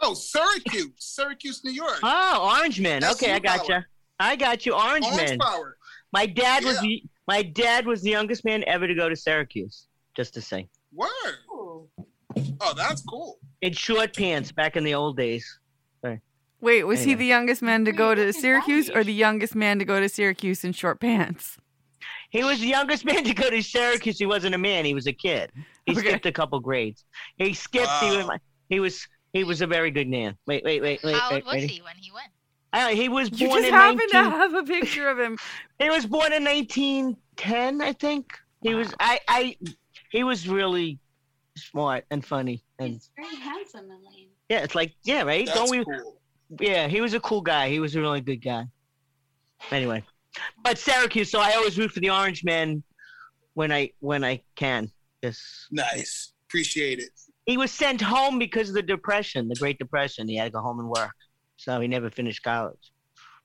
Oh, 0.00 0.14
Syracuse, 0.14 0.92
Syracuse, 0.98 1.64
New 1.64 1.72
York. 1.72 1.98
Oh, 2.02 2.54
Orange 2.56 2.80
Man. 2.80 3.00
That's 3.00 3.20
Okay, 3.20 3.32
I 3.32 3.34
you 3.34 3.40
got 3.40 3.66
power. 3.66 3.86
You. 4.20 4.26
I 4.26 4.36
got 4.36 4.66
you, 4.66 4.74
Orange, 4.74 5.04
Orange 5.06 5.16
Man. 5.16 5.38
Power. 5.38 5.76
My 6.12 6.26
dad 6.26 6.64
was 6.64 6.80
the 6.80 7.02
my 7.26 7.42
dad 7.42 7.86
was 7.86 8.02
the 8.02 8.10
youngest 8.10 8.44
man 8.44 8.64
ever 8.66 8.86
to 8.86 8.94
go 8.94 9.08
to 9.08 9.16
Syracuse. 9.16 9.86
Just 10.16 10.34
to 10.34 10.40
say, 10.40 10.68
Word. 10.92 11.08
Oh, 12.60 12.74
that's 12.76 13.02
cool. 13.02 13.38
in 13.62 13.72
short 13.72 14.16
pants 14.16 14.50
back 14.52 14.76
in 14.76 14.84
the 14.84 14.94
old 14.94 15.16
days. 15.16 15.46
Wait, 16.60 16.82
was 16.82 17.04
he 17.04 17.14
the 17.14 17.24
youngest 17.24 17.62
man 17.62 17.84
to 17.84 17.92
go 17.92 18.16
to 18.16 18.20
look 18.20 18.28
at 18.30 18.34
that 18.34 18.40
Syracuse 18.40 18.90
or 18.90 19.04
the 19.04 19.12
youngest 19.12 19.54
man 19.54 19.78
to 19.78 19.84
go 19.84 20.00
to 20.00 20.08
Syracuse 20.08 20.64
in 20.64 20.72
short 20.72 21.00
pants? 21.00 21.56
He 22.30 22.42
was 22.42 22.58
the 22.58 22.66
youngest 22.66 23.04
man 23.04 23.22
to 23.22 23.32
go 23.32 23.48
to 23.48 23.62
Syracuse. 23.62 24.18
He 24.18 24.26
wasn't 24.26 24.56
a 24.56 24.58
man. 24.58 24.84
He 24.84 24.92
was 24.92 25.06
a 25.06 25.12
kid. 25.12 25.52
He 25.86 25.92
Okay. 25.92 26.00
skipped 26.00 26.26
a 26.26 26.32
couple 26.32 26.58
grades. 26.58 27.04
He 27.36 27.54
skipped. 27.54 27.88
He 28.00 28.10
was. 28.10 28.28
He 28.68 28.80
was. 28.80 29.06
He 29.32 29.44
was 29.44 29.60
a 29.60 29.68
very 29.68 29.92
good 29.92 30.08
man. 30.08 30.36
Wait, 30.48 30.64
wait, 30.64 30.82
wait, 30.82 31.00
wait. 31.04 31.14
How 31.14 31.30
wait, 31.30 31.36
old 31.36 31.44
was 31.44 31.52
wait. 31.62 31.70
he 31.70 31.80
when 31.80 31.94
he 31.96 32.10
went? 32.10 32.26
Uh, 32.72 32.88
he 32.88 33.08
was 33.08 33.30
born. 33.30 33.40
You 33.40 33.48
born 33.48 33.62
just 33.62 33.68
in 33.68 33.74
happen 33.74 33.96
19, 34.12 34.30
to 34.30 34.36
have 34.36 34.54
a 34.54 34.62
picture 34.62 35.08
of 35.08 35.18
him. 35.18 35.38
He 35.78 35.88
was 35.90 36.06
born 36.06 36.32
in 36.32 36.42
1910, 36.44 37.80
I 37.80 37.92
think. 37.92 38.32
He 38.62 38.74
was. 38.74 38.92
I. 38.98 39.20
I. 39.28 39.56
He 40.10 40.24
was 40.24 40.48
really 40.48 40.98
smart 41.56 42.04
and 42.10 42.24
funny 42.24 42.64
and 42.78 42.94
He's 42.94 43.10
very 43.16 43.36
handsome, 43.36 43.86
Elaine. 43.86 44.28
yeah. 44.48 44.58
It's 44.62 44.74
like 44.74 44.94
yeah, 45.04 45.22
right. 45.22 45.46
That's 45.46 45.58
Don't 45.58 45.70
we? 45.70 45.84
cool. 45.84 46.16
Yeah, 46.60 46.88
he 46.88 47.00
was 47.00 47.14
a 47.14 47.20
cool 47.20 47.40
guy. 47.42 47.68
He 47.68 47.78
was 47.80 47.94
a 47.94 48.00
really 48.00 48.20
good 48.20 48.42
guy. 48.42 48.64
Anyway, 49.70 50.02
but 50.62 50.78
Syracuse. 50.78 51.30
So 51.30 51.40
I 51.40 51.52
always 51.52 51.78
root 51.78 51.90
for 51.92 52.00
the 52.00 52.10
Orange 52.10 52.42
Men 52.44 52.82
when 53.54 53.70
I 53.72 53.90
when 54.00 54.24
I 54.24 54.42
can. 54.56 54.90
Yes. 55.22 55.66
Nice. 55.70 56.32
Appreciate 56.48 57.00
it. 57.00 57.10
He 57.46 57.56
was 57.56 57.70
sent 57.70 58.00
home 58.00 58.38
because 58.38 58.68
of 58.68 58.74
the 58.74 58.82
depression, 58.82 59.48
the 59.48 59.56
Great 59.56 59.78
Depression. 59.78 60.28
He 60.28 60.36
had 60.36 60.44
to 60.46 60.50
go 60.50 60.60
home 60.60 60.80
and 60.80 60.88
work, 60.88 61.10
so 61.58 61.78
he 61.80 61.88
never 61.88 62.08
finished 62.10 62.42
college. 62.42 62.90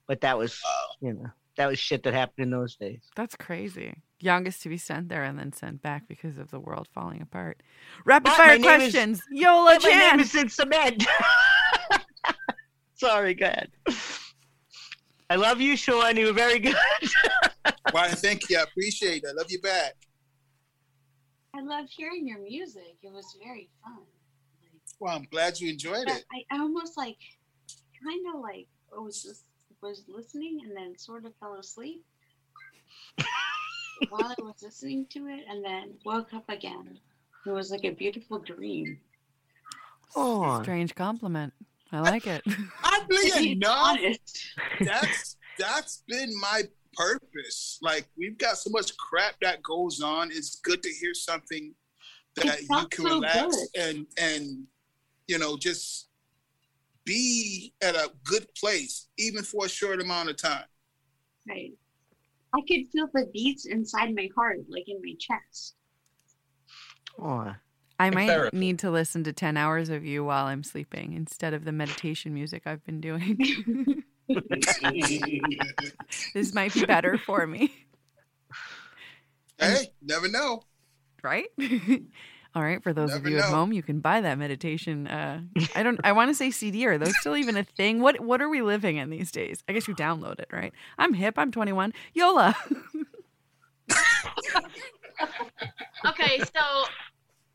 But 0.07 0.21
that 0.21 0.37
was, 0.37 0.57
you 1.01 1.13
know, 1.13 1.25
that 1.57 1.67
was 1.67 1.77
shit 1.79 2.03
that 2.03 2.13
happened 2.13 2.45
in 2.45 2.49
those 2.51 2.75
days. 2.77 3.01
That's 3.17 3.35
crazy. 3.35 3.95
Youngest 4.19 4.61
to 4.63 4.69
be 4.69 4.77
sent 4.77 5.09
there 5.09 5.23
and 5.23 5.37
then 5.37 5.51
sent 5.51 5.81
back 5.81 6.07
because 6.07 6.37
of 6.37 6.49
the 6.49 6.59
world 6.59 6.87
falling 6.93 7.21
apart. 7.21 7.61
Rapid 8.05 8.23
But 8.25 8.37
fire 8.37 8.47
my 8.47 8.53
name 8.57 8.61
is- 8.81 8.91
questions. 8.93 9.21
Yola 9.31 9.71
But 9.75 9.83
my 9.83 9.89
Chan. 9.89 10.11
name 10.11 10.19
is 10.21 10.35
in 10.35 10.47
cement. 10.49 11.05
Sorry, 12.95 13.33
go 13.33 13.45
ahead. 13.47 13.69
I 15.29 15.35
love 15.35 15.59
you, 15.59 15.75
Sean. 15.75 16.15
You 16.15 16.27
were 16.27 16.33
very 16.33 16.59
good. 16.59 16.75
Why? 17.91 18.09
Thank 18.09 18.49
you. 18.49 18.57
I 18.59 18.63
appreciate 18.63 19.23
it. 19.23 19.29
I 19.29 19.33
love 19.33 19.47
you 19.49 19.59
back. 19.61 19.93
I 21.55 21.61
love 21.61 21.85
hearing 21.89 22.27
your 22.27 22.39
music. 22.39 22.95
It 23.01 23.11
was 23.11 23.37
very 23.43 23.69
fun. 23.83 23.97
Like, 24.61 24.81
Well, 24.99 25.15
I'm 25.15 25.27
glad 25.31 25.59
you 25.59 25.69
enjoyed 25.69 26.05
but 26.07 26.17
it. 26.17 26.25
I, 26.31 26.55
I 26.55 26.59
almost 26.59 26.97
like, 26.97 27.17
kind 28.03 28.25
of 28.35 28.41
like, 28.41 28.67
I 28.95 28.99
was 28.99 29.23
just, 29.23 29.43
was 29.81 30.03
listening 30.07 30.61
and 30.63 30.75
then 30.75 30.97
sort 30.97 31.25
of 31.25 31.33
fell 31.39 31.55
asleep 31.55 32.03
while 34.09 34.33
I 34.37 34.41
was 34.41 34.61
listening 34.63 35.05
to 35.11 35.27
it, 35.27 35.41
and 35.49 35.63
then 35.63 35.93
woke 36.05 36.33
up 36.33 36.45
again. 36.49 36.99
It 37.45 37.49
was 37.51 37.71
like 37.71 37.83
a 37.83 37.91
beautiful 37.91 38.39
dream. 38.39 38.99
Oh, 40.15 40.61
Strange 40.61 40.95
compliment. 40.95 41.53
I 41.91 41.99
like 41.99 42.27
it. 42.27 42.43
Oddly 42.83 43.29
To 43.31 43.39
be 43.39 43.51
enough, 43.53 43.97
honest. 43.99 44.45
that's 44.81 45.37
that's 45.59 46.03
been 46.07 46.31
my 46.39 46.63
purpose. 46.95 47.77
Like 47.81 48.07
we've 48.17 48.37
got 48.37 48.57
so 48.57 48.69
much 48.69 48.95
crap 48.97 49.35
that 49.41 49.61
goes 49.61 50.01
on. 50.01 50.29
It's 50.31 50.59
good 50.61 50.81
to 50.83 50.89
hear 50.89 51.13
something 51.13 51.73
that 52.35 52.61
you 52.61 52.87
can 52.89 53.05
so 53.05 53.15
relax 53.15 53.55
good. 53.75 53.81
and 53.83 54.07
and 54.17 54.63
you 55.27 55.37
know 55.37 55.57
just 55.57 56.07
be 57.05 57.73
at 57.81 57.95
a 57.95 58.11
good 58.23 58.47
place, 58.55 59.07
even 59.17 59.43
for 59.43 59.65
a 59.65 59.69
short 59.69 60.01
amount 60.01 60.29
of 60.29 60.37
time. 60.37 60.65
Right. 61.47 61.71
I 62.55 62.59
could 62.67 62.87
feel 62.91 63.07
the 63.13 63.29
beats 63.33 63.65
inside 63.65 64.13
my 64.15 64.29
heart, 64.35 64.59
like 64.69 64.83
in 64.87 64.99
my 65.03 65.13
chest. 65.19 65.75
oh. 67.19 67.53
I 67.99 68.09
might 68.09 68.27
therapy. 68.27 68.57
need 68.57 68.79
to 68.79 68.89
listen 68.91 69.23
to 69.25 69.31
10 69.33 69.55
hours 69.55 69.89
of 69.89 70.03
you 70.03 70.23
while 70.25 70.47
I'm 70.47 70.63
sleeping 70.63 71.13
instead 71.13 71.53
of 71.53 71.63
the 71.63 71.71
meditation 71.71 72.33
music 72.33 72.63
I've 72.65 72.83
been 72.83 72.99
doing. 72.99 73.37
this 76.33 76.53
might 76.55 76.73
be 76.73 76.85
better 76.85 77.17
for 77.19 77.45
me, 77.45 77.71
Hey, 79.59 79.93
never 80.01 80.27
know. 80.27 80.63
right? 81.21 81.45
All 82.55 82.61
right, 82.61 82.83
for 82.83 82.93
those 82.93 83.11
of 83.13 83.23
Never 83.23 83.29
you 83.35 83.39
at 83.39 83.45
home, 83.45 83.73
you 83.73 83.81
can 83.81 83.99
buy 83.99 84.21
that 84.21 84.37
meditation. 84.37 85.07
Uh, 85.07 85.41
I 85.75 85.81
don't. 85.81 85.99
I 86.03 86.11
want 86.11 86.29
to 86.29 86.35
say 86.35 86.51
CD. 86.51 86.85
Are 86.85 86.99
those 86.99 87.17
still 87.19 87.35
even 87.35 87.57
a 87.57 87.63
thing? 87.63 87.99
What 87.99 88.19
What 88.19 88.41
are 88.43 88.49
we 88.49 88.61
living 88.61 88.97
in 88.97 89.09
these 89.09 89.31
days? 89.31 89.63
I 89.67 89.73
guess 89.73 89.87
you 89.87 89.95
download 89.95 90.37
it, 90.39 90.49
right? 90.51 90.71
I'm 90.99 91.13
hip. 91.13 91.35
I'm 91.37 91.51
21. 91.51 91.93
Yola. 92.13 92.55
Okay, 96.05 96.39
so 96.39 96.61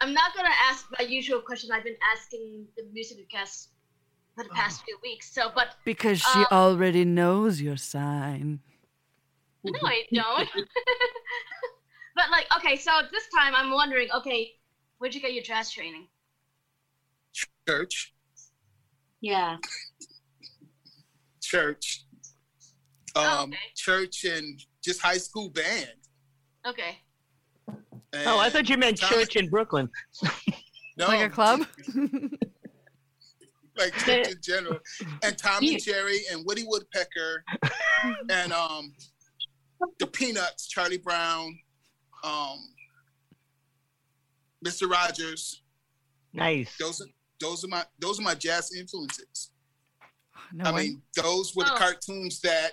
I'm 0.01 0.15
not 0.15 0.35
gonna 0.35 0.49
ask 0.71 0.87
my 0.99 1.05
usual 1.05 1.41
question 1.41 1.71
I've 1.71 1.85
been 1.85 1.97
asking 2.15 2.67
the 2.77 2.85
music 2.93 3.29
guests 3.29 3.69
for 4.35 4.43
the 4.45 4.51
past 4.51 4.83
few 4.85 4.99
weeks. 5.03 5.31
So, 5.33 5.51
but 5.55 5.77
because 5.85 6.19
she 6.21 6.39
Um, 6.39 6.47
already 6.51 7.05
knows 7.05 7.61
your 7.61 7.77
sign. 7.77 8.61
no, 9.65 9.79
I 9.85 10.05
don't. 10.13 10.49
but 12.17 12.31
like, 12.31 12.47
okay, 12.57 12.77
so 12.77 13.03
this 13.13 13.29
time 13.39 13.55
I'm 13.55 13.71
wondering, 13.71 14.09
okay, 14.13 14.53
where'd 14.99 15.15
you 15.15 15.21
get 15.21 15.33
your 15.35 15.43
jazz 15.43 15.71
training? 15.71 16.09
Church, 17.67 18.15
Yeah. 19.21 19.57
church, 21.43 22.05
Oh, 23.17 23.43
um, 23.43 23.53
church, 23.75 24.25
and 24.25 24.61
just 24.83 25.01
high 25.01 25.17
school 25.19 25.49
band. 25.51 25.91
Okay. 26.67 26.99
Oh, 28.15 28.39
I 28.39 28.49
thought 28.51 28.69
you 28.69 28.77
meant 28.77 28.99
Tommy- 28.99 29.17
church 29.25 29.37
in 29.37 29.49
Brooklyn. 29.49 29.89
No, 30.97 31.07
Like 31.09 31.21
a 31.27 31.31
club? 31.31 31.61
like 33.77 33.93
church 33.99 34.29
in 34.29 34.41
general, 34.43 34.79
and 35.23 35.37
Tom 35.39 35.63
and 35.65 35.83
Jerry 35.83 36.21
and 36.31 36.45
Woody 36.45 36.65
Woodpecker, 36.67 37.45
and 38.31 38.53
um, 38.53 38.93
the 39.99 40.07
Peanuts, 40.07 40.67
Charlie 40.69 40.99
Brown, 40.99 41.57
um, 42.25 42.59
Mr. 44.65 44.91
Rogers. 44.91 45.63
Nice. 46.33 46.77
Those 46.79 47.01
are 47.01 47.07
those 47.41 47.65
are 47.65 47.69
my 47.69 47.85
those 47.99 48.19
are 48.19 48.23
my 48.23 48.35
jazz 48.35 48.73
influences. 48.75 49.51
No 50.53 50.65
I 50.65 50.73
one- 50.73 50.83
mean, 50.83 51.03
those 51.17 51.55
were 51.55 51.65
the 51.65 51.75
Oh. 51.75 51.79
cartoons 51.79 52.41
that 52.41 52.73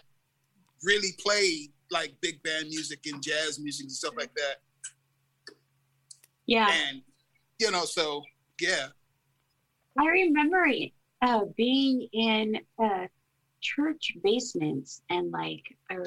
really 0.84 1.14
played 1.20 1.72
like 1.92 2.16
big 2.22 2.42
band 2.44 2.68
music 2.70 3.00
and 3.06 3.22
jazz 3.22 3.60
music 3.60 3.86
and 3.86 3.92
stuff 3.92 4.14
like 4.18 4.34
that. 4.36 4.58
Yeah. 6.48 6.70
And 6.90 7.02
you 7.60 7.72
know, 7.72 7.86
so 7.86 8.24
yeah, 8.60 8.88
I 9.98 10.06
remember 10.08 10.68
uh, 11.22 11.46
being 11.56 12.08
in 12.12 12.58
uh, 12.84 13.08
church 13.62 14.14
basements 14.24 15.02
and 15.10 15.32
like, 15.32 15.64
or 15.90 16.06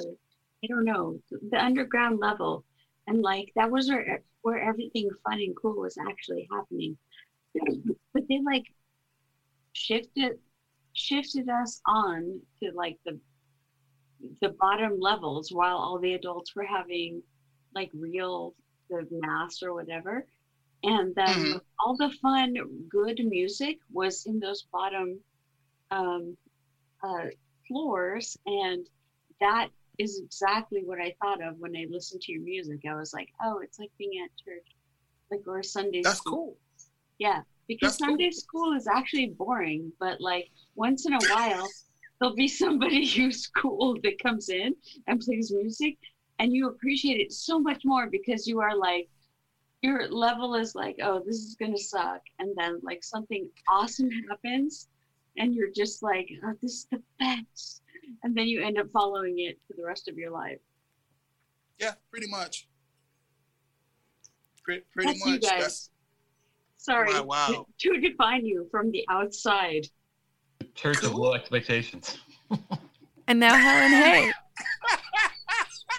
I 0.63 0.67
don't 0.67 0.85
know, 0.85 1.21
the 1.51 1.63
underground 1.63 2.19
level, 2.21 2.65
and 3.09 3.23
like 3.23 3.53
that 3.57 3.71
was 3.73 3.91
where 3.91 4.23
where 4.43 4.61
everything 4.61 5.11
fun 5.25 5.41
and 5.41 5.57
cool 5.61 5.77
was 5.81 5.99
actually 5.99 6.49
happening. 6.53 6.99
But 8.15 8.25
they 8.29 8.41
like 8.45 8.65
shifted 9.75 10.39
shifted 10.95 11.49
us 11.49 11.81
on 11.87 12.41
to 12.63 12.73
like 12.75 12.99
the 13.07 13.21
the 14.43 14.51
bottom 14.61 14.99
levels 15.01 15.51
while 15.53 15.77
all 15.79 15.99
the 15.99 16.15
adults 16.15 16.55
were 16.55 16.65
having 16.65 17.23
like 17.75 17.91
real 17.95 18.55
the 18.91 19.07
mass 19.11 19.63
or 19.63 19.75
whatever 19.75 20.27
and 20.85 21.15
then 21.17 21.55
Mhm. 21.55 21.61
all 21.81 21.97
the 21.97 22.11
fun 22.23 22.55
good 22.89 23.21
music 23.25 23.79
was 23.93 24.27
in 24.27 24.41
those 24.41 24.63
bottom 24.73 25.23
um, 25.91 26.37
uh, 27.03 27.27
floors 27.69 28.37
and 28.47 28.89
that 29.41 29.71
is 29.99 30.21
exactly 30.25 30.83
what 30.85 31.01
i 31.01 31.15
thought 31.21 31.43
of 31.43 31.59
when 31.59 31.77
i 31.77 31.87
listened 31.91 32.21
to 32.21 32.33
your 32.33 32.43
music 32.43 32.81
i 32.89 32.95
was 32.95 33.13
like 33.13 33.29
oh 33.45 33.59
it's 33.59 33.79
like 33.79 33.91
being 33.99 34.23
at 34.25 34.31
church 34.45 34.67
like 35.31 35.43
or 35.47 35.63
sunday 35.63 36.01
that's 36.03 36.19
school 36.19 36.33
cool. 36.33 36.57
yeah, 37.19 37.43
because 37.67 37.93
That's 37.93 38.03
cool. 38.03 38.09
Sunday 38.09 38.31
school 38.31 38.73
is 38.75 38.87
actually 38.89 39.27
boring, 39.39 39.93
but 40.01 40.21
like 40.21 40.51
once 40.75 41.07
in 41.07 41.13
a 41.13 41.21
while, 41.31 41.69
there'll 42.19 42.35
be 42.35 42.49
somebody 42.49 43.07
who's 43.15 43.47
cool 43.49 43.99
that 44.03 44.23
comes 44.23 44.49
in 44.49 44.75
and 45.07 45.21
plays 45.21 45.53
music, 45.53 45.99
and 46.39 46.53
you 46.53 46.69
appreciate 46.69 47.21
it 47.21 47.33
so 47.33 47.59
much 47.59 47.83
more 47.85 48.09
because 48.09 48.47
you 48.47 48.61
are 48.61 48.77
like, 48.77 49.09
your 49.83 50.09
level 50.09 50.55
is 50.55 50.75
like, 50.75 50.97
oh, 51.03 51.23
this 51.25 51.37
is 51.37 51.55
gonna 51.55 51.79
suck, 51.79 52.23
and 52.39 52.55
then 52.57 52.81
like 52.83 53.05
something 53.05 53.49
awesome 53.69 54.11
happens, 54.29 54.89
and 55.37 55.55
you're 55.55 55.71
just 55.71 56.03
like, 56.03 56.29
oh, 56.45 56.55
this 56.63 56.73
is 56.73 56.87
the 56.91 57.03
best, 57.21 57.83
and 58.23 58.35
then 58.37 58.47
you 58.49 58.63
end 58.63 58.79
up 58.79 58.87
following 58.93 59.39
it 59.39 59.59
for 59.67 59.75
the 59.77 59.85
rest 59.85 60.09
of 60.09 60.17
your 60.17 60.31
life. 60.31 60.59
Yeah, 61.79 61.93
pretty 62.11 62.29
much. 62.29 62.69
Pretty, 64.65 64.85
pretty 64.93 65.09
That's 65.13 65.25
you 65.27 65.33
much. 65.33 65.43
guys. 65.43 65.59
That's 65.61 65.91
Sorry 66.79 67.13
Wow, 67.13 67.25
wow. 67.25 67.67
to 67.81 68.01
define 68.01 68.47
you 68.47 68.67
from 68.71 68.91
the 68.91 69.05
outside. 69.11 69.87
Church 70.75 71.03
of 71.05 71.15
low 71.15 71.35
expectations. 71.35 72.19
And 73.27 73.41
now 73.41 73.55
Helen 73.57 73.93
Hay. 73.93 74.33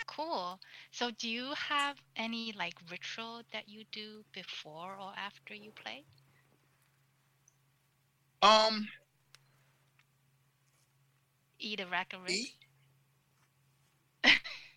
Cool. 0.07 0.59
So, 0.91 1.11
do 1.17 1.29
you 1.29 1.53
have 1.55 1.95
any 2.17 2.53
like 2.57 2.73
ritual 2.91 3.41
that 3.53 3.69
you 3.69 3.85
do 3.93 4.25
before 4.33 4.97
or 4.99 5.13
after 5.15 5.53
you 5.53 5.71
play? 5.71 6.03
um 8.41 8.85
Eat 11.59 11.79
a 11.79 11.85
rack 11.87 12.13
of 12.13 12.21
ribs? 12.21 12.33
eat. 12.33 12.53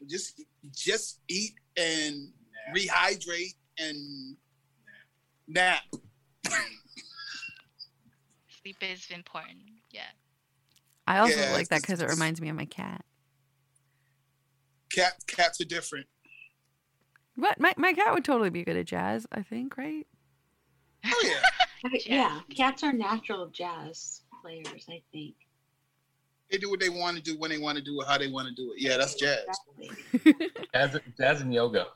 just 0.08 0.42
just 0.74 1.20
eat 1.28 1.54
and 1.76 2.32
rehydrate 2.74 3.54
and 3.78 4.36
nap. 5.48 5.82
Sleep 8.62 8.76
is 8.80 9.06
important. 9.10 9.58
Yeah. 9.90 10.02
I 11.06 11.18
also 11.18 11.40
Yeah, 11.40 11.52
like 11.52 11.68
that 11.68 11.82
because 11.82 12.00
it 12.00 12.08
reminds 12.08 12.40
me 12.40 12.48
of 12.48 12.56
my 12.56 12.64
cat. 12.64 13.04
Cat 14.92 15.14
cats 15.26 15.60
are 15.60 15.64
different. 15.64 16.06
What? 17.36 17.58
My, 17.58 17.72
my 17.76 17.92
cat 17.92 18.12
would 18.12 18.24
totally 18.24 18.50
be 18.50 18.62
good 18.62 18.76
at 18.76 18.86
jazz, 18.86 19.26
I 19.32 19.42
think, 19.42 19.76
right? 19.76 20.06
Oh 21.04 21.22
yeah. 21.24 21.40
Yeah, 22.06 22.40
cats 22.54 22.84
are 22.84 22.92
natural 22.92 23.48
jazz 23.48 24.20
players, 24.40 24.86
I 24.88 25.02
think. 25.10 25.34
They 26.52 26.58
do 26.58 26.68
what 26.68 26.80
they 26.80 26.90
want 26.90 27.16
to 27.16 27.22
do 27.22 27.38
when 27.38 27.50
they 27.50 27.56
want 27.56 27.78
to 27.78 27.82
do 27.82 27.98
it, 28.02 28.06
how 28.06 28.18
they 28.18 28.28
want 28.28 28.46
to 28.46 28.54
do 28.54 28.72
it. 28.72 28.80
Yeah, 28.82 28.98
that's 28.98 29.14
jazz. 29.14 29.38
Jazz, 30.74 31.00
jazz 31.18 31.40
and 31.40 31.52
yoga. 31.52 31.86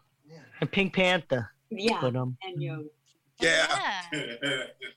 And 0.60 0.72
Pink 0.72 0.94
Panther. 0.94 1.50
Yeah, 1.70 1.98
But, 2.00 2.16
um, 2.16 2.38
and 2.42 2.62
yoga. 2.62 2.88
Yeah. 3.38 3.66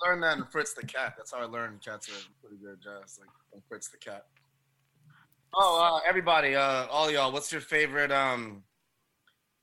learned 0.01 0.23
that 0.23 0.37
in 0.37 0.45
Fritz 0.45 0.73
the 0.73 0.85
cat. 0.85 1.15
That's 1.17 1.33
how 1.33 1.39
I 1.39 1.43
learned 1.43 1.83
cats 1.83 2.07
are 2.07 2.13
pretty 2.41 2.55
good 2.63 2.73
at 2.73 2.81
jazz, 2.81 3.19
like 3.19 3.29
from 3.51 3.61
Fritz 3.67 3.89
the 3.89 3.97
cat. 3.97 4.27
Oh, 5.53 5.97
uh, 5.97 6.07
everybody, 6.07 6.55
uh, 6.55 6.85
all 6.87 7.11
y'all, 7.11 7.33
what's 7.33 7.51
your 7.51 7.61
favorite 7.61 8.13
um 8.13 8.63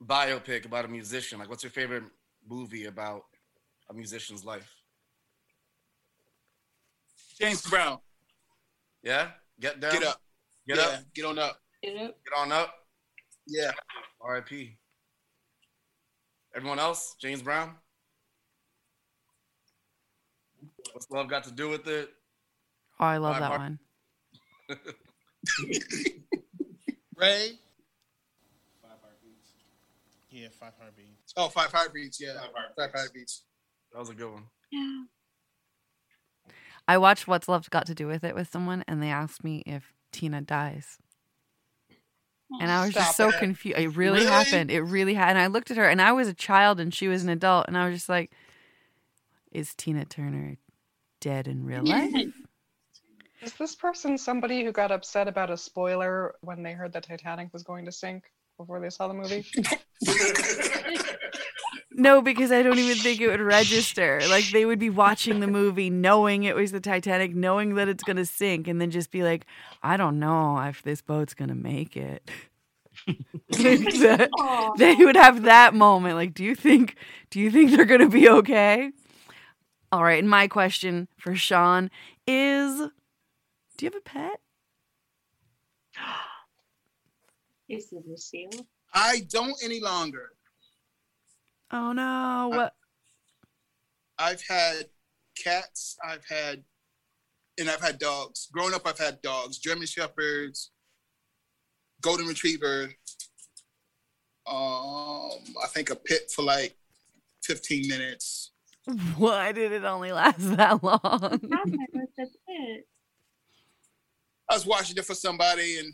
biopic 0.05 0.65
about 0.65 0.85
a 0.85 0.89
musician? 0.89 1.39
Like, 1.39 1.49
what's 1.49 1.63
your 1.63 1.71
favorite 1.71 2.03
movie 2.47 2.85
about 2.85 3.23
a 3.89 3.95
musician's 3.95 4.45
life? 4.45 4.71
James 7.39 7.61
Brown. 7.67 7.97
Yeah, 9.01 9.29
get 9.59 9.79
down, 9.79 9.91
Get 9.93 10.03
up. 10.03 10.21
get 10.67 10.77
yeah, 10.77 10.83
up, 10.83 10.99
Get 11.13 11.25
on 11.25 11.39
up. 11.39 11.59
get 11.83 11.95
up. 11.97 12.15
Get 12.25 12.37
on 12.37 12.51
up. 12.51 12.73
Yeah. 13.47 13.71
R.I.P. 14.21 14.77
Everyone 16.55 16.79
else, 16.79 17.15
James 17.21 17.41
Brown. 17.41 17.75
What's 20.93 21.09
love 21.11 21.27
got 21.29 21.43
to 21.45 21.51
do 21.51 21.69
with 21.69 21.87
it? 21.87 22.09
Oh, 22.99 23.05
I 23.05 23.17
love 23.17 23.35
Five 23.37 23.41
that 23.41 23.47
Heart- 23.47 23.61
one. 23.61 23.79
Ray. 27.15 27.51
Five 28.81 28.97
heartbeats. 29.01 29.51
Yeah, 30.29 30.47
five 30.59 30.73
heartbeats. 30.79 31.33
Oh, 31.35 31.47
five 31.49 31.71
heartbeats. 31.71 32.19
Yeah, 32.21 32.33
five 32.75 32.91
heartbeats. 32.93 33.43
That 33.93 33.99
was 33.99 34.09
a 34.09 34.13
good 34.13 34.31
one. 34.31 34.43
Yeah. 34.71 35.03
I 36.87 36.97
watched 36.97 37.27
What's 37.27 37.47
Love 37.47 37.69
Got 37.69 37.85
to 37.87 37.95
Do 37.95 38.07
with 38.07 38.23
It 38.23 38.35
with 38.35 38.49
someone, 38.49 38.83
and 38.87 39.01
they 39.01 39.09
asked 39.09 39.43
me 39.43 39.63
if 39.65 39.93
Tina 40.11 40.41
dies. 40.41 40.97
And 42.61 42.71
I 42.71 42.85
was 42.85 42.93
just 42.93 43.17
so 43.17 43.29
it. 43.29 43.37
confused. 43.39 43.77
It 43.77 43.89
really, 43.89 44.19
Really? 44.19 44.31
happened. 44.31 44.71
It 44.71 44.81
really 44.81 45.13
happened. 45.15 45.37
And 45.37 45.43
I 45.43 45.47
looked 45.47 45.69
at 45.69 45.77
her, 45.77 45.87
and 45.87 46.01
I 46.01 46.13
was 46.13 46.29
a 46.29 46.33
child, 46.33 46.79
and 46.79 46.93
she 46.93 47.09
was 47.09 47.23
an 47.23 47.29
adult, 47.29 47.67
and 47.67 47.77
I 47.77 47.85
was 47.87 47.95
just 47.97 48.07
like, 48.09 48.31
"Is 49.51 49.75
Tina 49.75 50.05
Turner 50.05 50.55
dead 51.19 51.47
in 51.47 51.65
real 51.65 51.83
life?" 51.83 52.13
Is 53.41 53.53
this 53.53 53.75
person 53.75 54.17
somebody 54.17 54.63
who 54.63 54.71
got 54.71 54.91
upset 54.91 55.27
about 55.27 55.51
a 55.51 55.57
spoiler 55.57 56.35
when 56.41 56.63
they 56.63 56.73
heard 56.73 56.93
that 56.93 57.03
Titanic 57.03 57.53
was 57.53 57.63
going 57.63 57.85
to 57.85 57.91
sink 57.91 58.31
before 58.57 58.79
they 58.79 58.89
saw 58.89 59.07
the 59.07 59.13
movie? 59.13 59.45
No, 61.99 62.21
because 62.21 62.51
I 62.51 62.61
don't 62.61 62.77
even 62.77 62.95
think 62.97 63.19
it 63.19 63.27
would 63.27 63.41
register. 63.41 64.21
Like 64.29 64.51
they 64.51 64.65
would 64.65 64.77
be 64.77 64.91
watching 64.91 65.39
the 65.39 65.47
movie 65.47 65.89
knowing 65.89 66.43
it 66.43 66.55
was 66.55 66.71
the 66.71 66.79
Titanic, 66.79 67.33
knowing 67.33 67.73
that 67.73 67.89
it's 67.89 68.03
going 68.03 68.17
to 68.17 68.25
sink, 68.25 68.67
and 68.67 68.79
then 68.79 68.91
just 68.91 69.09
be 69.09 69.23
like, 69.23 69.47
I 69.81 69.97
don't 69.97 70.19
know 70.19 70.59
if 70.59 70.83
this 70.83 71.01
boat's 71.01 71.33
going 71.33 71.49
to 71.49 71.55
make 71.55 71.97
it. 71.97 72.29
They 73.49 74.95
would 74.95 75.15
have 75.15 75.43
that 75.43 75.73
moment. 75.73 76.15
Like, 76.15 76.33
do 76.35 76.43
you 76.43 76.53
think 76.53 76.95
do 77.31 77.39
you 77.39 77.49
think 77.49 77.71
they're 77.71 77.85
going 77.85 78.01
to 78.01 78.09
be 78.09 78.29
okay? 78.29 78.91
All 79.91 80.03
right, 80.03 80.19
and 80.19 80.29
my 80.29 80.47
question 80.47 81.07
for 81.17 81.33
Sean 81.33 81.89
is 82.27 82.89
do 83.77 83.85
you 83.85 83.91
have 83.91 83.95
a 83.95 84.01
pet? 84.01 84.39
Is 87.69 87.91
it 87.91 88.03
a 88.13 88.17
seal? 88.17 88.49
I 88.93 89.25
don't 89.29 89.55
any 89.61 89.81
longer. 89.81 90.36
Oh 91.71 91.91
no. 91.91 92.49
What 92.53 92.73
I've 94.17 94.41
had 94.47 94.85
cats. 95.41 95.97
I've 96.03 96.25
had, 96.27 96.63
and 97.59 97.69
I've 97.69 97.81
had 97.81 97.99
dogs. 97.99 98.47
Growing 98.51 98.73
up, 98.73 98.83
I've 98.85 98.99
had 98.99 99.21
dogs: 99.21 99.57
German 99.57 99.87
shepherds, 99.87 100.71
golden 102.01 102.27
retriever. 102.27 102.89
Um, 104.49 105.31
I 105.61 105.67
think 105.73 105.89
a 105.89 105.95
pit 105.95 106.31
for 106.33 106.43
like 106.43 106.75
fifteen 107.43 107.87
minutes. 107.87 108.51
why 109.17 109.51
did 109.51 109.73
it 109.73 109.83
only 109.83 110.11
last 110.13 110.55
that 110.55 110.81
long? 110.83 111.01
happened 111.01 111.87
with 111.93 112.09
the 112.17 112.27
pit? 112.47 112.87
I 114.49 114.53
was 114.53 114.65
watching 114.65 114.95
it 114.97 115.05
for 115.05 115.15
somebody, 115.15 115.79
and 115.79 115.93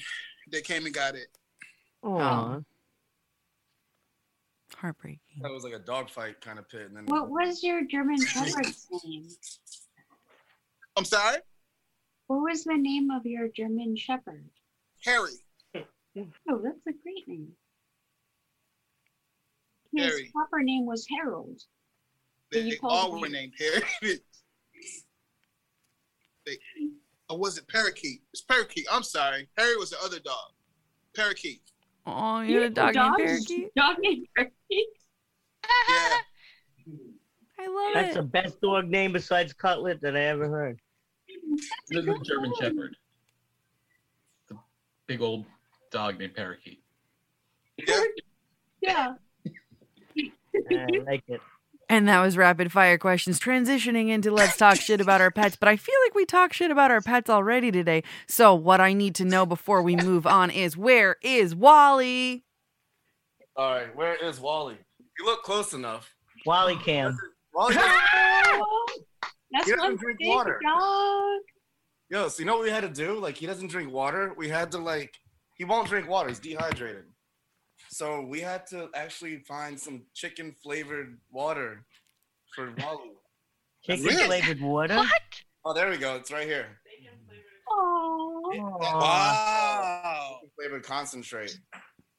they 0.52 0.62
came 0.62 0.86
and 0.86 0.94
got 0.94 1.16
it. 1.16 1.28
Aw. 2.04 2.60
Heartbreaking. 4.84 5.40
That 5.42 5.50
was 5.50 5.64
like 5.64 5.72
a 5.72 5.80
dogfight 5.80 6.42
kind 6.42 6.60
of 6.60 6.68
pit, 6.68 6.82
and 6.82 6.98
then 6.98 7.06
What 7.06 7.30
was 7.30 7.64
your 7.64 7.86
German 7.86 8.18
Shepherd's 8.22 8.86
name? 9.06 9.30
I'm 10.98 11.06
sorry, 11.06 11.38
What 12.28 12.42
was 12.42 12.66
the 12.66 12.76
name 12.76 13.10
of 13.10 13.26
your 13.26 13.48
German 13.48 13.96
Shepherd? 13.96 14.44
Harry. 15.06 15.36
Oh, 15.74 16.62
that's 16.62 16.86
a 16.86 16.92
great 17.02 17.26
name. 17.28 17.48
His 19.96 20.06
Harry. 20.06 20.32
proper 20.36 20.62
name 20.62 20.86
was 20.86 21.08
Harold. 21.10 21.62
They, 22.52 22.72
they 22.72 22.80
all 22.84 23.22
were 23.22 23.30
named 23.30 23.54
Harry. 23.58 23.84
they, 26.46 26.58
or 27.30 27.40
was 27.40 27.58
it 27.58 27.70
Parakeet? 27.70 28.22
It's 28.34 28.42
Parakeet. 28.42 28.86
I'm 28.92 29.04
sorry. 29.04 29.48
Harry 29.58 29.78
was 29.78 29.92
the 29.92 30.04
other 30.04 30.20
dog. 30.20 30.52
Parakeet. 31.16 31.62
Oh, 32.06 32.42
you 32.42 32.62
had 32.62 32.72
a 32.72 32.76
dog 32.76 32.96
named 32.96 33.16
Parakeet? 33.18 33.76
Dog 33.76 33.96
named 34.00 34.28
Parakeet. 34.36 34.88
Yeah. 35.90 36.18
I 37.60 37.68
love 37.68 37.94
That's 37.94 37.96
it. 37.96 38.04
That's 38.04 38.16
the 38.16 38.24
best 38.24 38.62
dog 38.62 38.90
name 38.90 39.14
besides 39.14 39.54
Cutlet 39.54 40.02
that 40.02 40.18
I 40.18 40.22
ever 40.24 40.50
heard. 40.50 40.80
This 41.90 42.04
is 42.04 42.08
a 42.08 42.20
German 42.20 42.54
Shepherd. 42.60 42.96
The 44.50 44.58
big 45.08 45.22
old 45.22 45.46
dog 45.92 46.20
named 46.20 46.36
Parakeet. 46.36 46.82
Yeah. 48.82 49.14
I 50.72 50.88
like 51.06 51.24
it. 51.28 51.42
And 51.90 52.08
that 52.08 52.22
was 52.22 52.38
rapid 52.38 52.72
fire 52.72 52.98
questions 52.98 53.40
transitioning 53.40 54.10
into 54.10 54.32
let's 54.32 54.58
talk 54.58 54.76
shit 54.78 55.02
about 55.02 55.22
our 55.22 55.30
pets. 55.32 55.56
But 55.56 55.70
I 55.70 55.76
feel 55.76 55.96
like 56.06 56.16
we 56.16 56.26
talk 56.26 56.54
shit 56.54 56.72
about 56.72 56.92
our 56.92 57.02
pets 57.02 57.30
already 57.30 57.72
today. 57.72 58.04
So 58.28 58.56
what 58.56 58.80
I 58.82 58.94
need 58.94 59.16
to 59.16 59.26
know 59.26 59.46
before 59.46 59.82
we 59.82 59.96
move 59.96 60.26
on 60.26 60.50
is 60.50 60.76
where 60.78 61.18
is 61.22 61.54
Wally? 61.56 62.44
all 63.56 63.70
right, 63.76 63.96
where 63.96 64.16
is 64.16 64.40
Wally? 64.40 64.78
You 65.20 65.26
look 65.26 65.44
close 65.44 65.74
enough. 65.74 66.16
Wally 66.46 66.76
Cam. 66.78 67.16
Wally, 67.54 67.76
That's 67.76 69.66
He 69.66 69.72
doesn't 69.72 69.80
one 69.80 69.96
drink 69.98 70.20
big 70.20 70.28
water. 70.30 70.60
dog. 70.66 71.42
yo, 72.10 72.28
so 72.30 72.40
you 72.40 72.46
know 72.46 72.56
what 72.56 72.64
we 72.64 72.72
had 72.72 72.82
to 72.82 72.90
do? 72.90 73.20
Like 73.20 73.36
he 73.38 73.46
doesn't 73.46 73.68
drink 73.68 73.92
water. 73.92 74.34
We 74.36 74.50
had 74.50 74.72
to 74.72 74.80
like 74.80 75.14
he 75.56 75.66
won't 75.66 75.88
drink 75.88 76.10
water. 76.10 76.30
He's 76.30 76.40
dehydrated. 76.40 77.04
So 77.90 78.22
we 78.22 78.40
had 78.42 78.66
to 78.68 78.90
actually 78.96 79.38
find 79.48 79.80
some 79.80 80.04
chicken 80.14 80.56
flavored 80.64 81.18
water 81.32 81.86
for 82.56 82.74
Wally. 82.80 83.12
Chicken 83.84 84.06
Really? 84.06 84.26
flavored 84.42 84.62
water. 84.62 84.96
What? 84.98 85.22
Oh, 85.66 85.74
there 85.74 85.90
we 85.90 85.98
go. 85.98 86.16
It's 86.16 86.32
right 86.32 86.48
here. 86.48 86.68
Oh. 87.70 88.42
Wow. 88.54 90.40
Flavored 90.56 90.84
concentrate. 90.84 91.58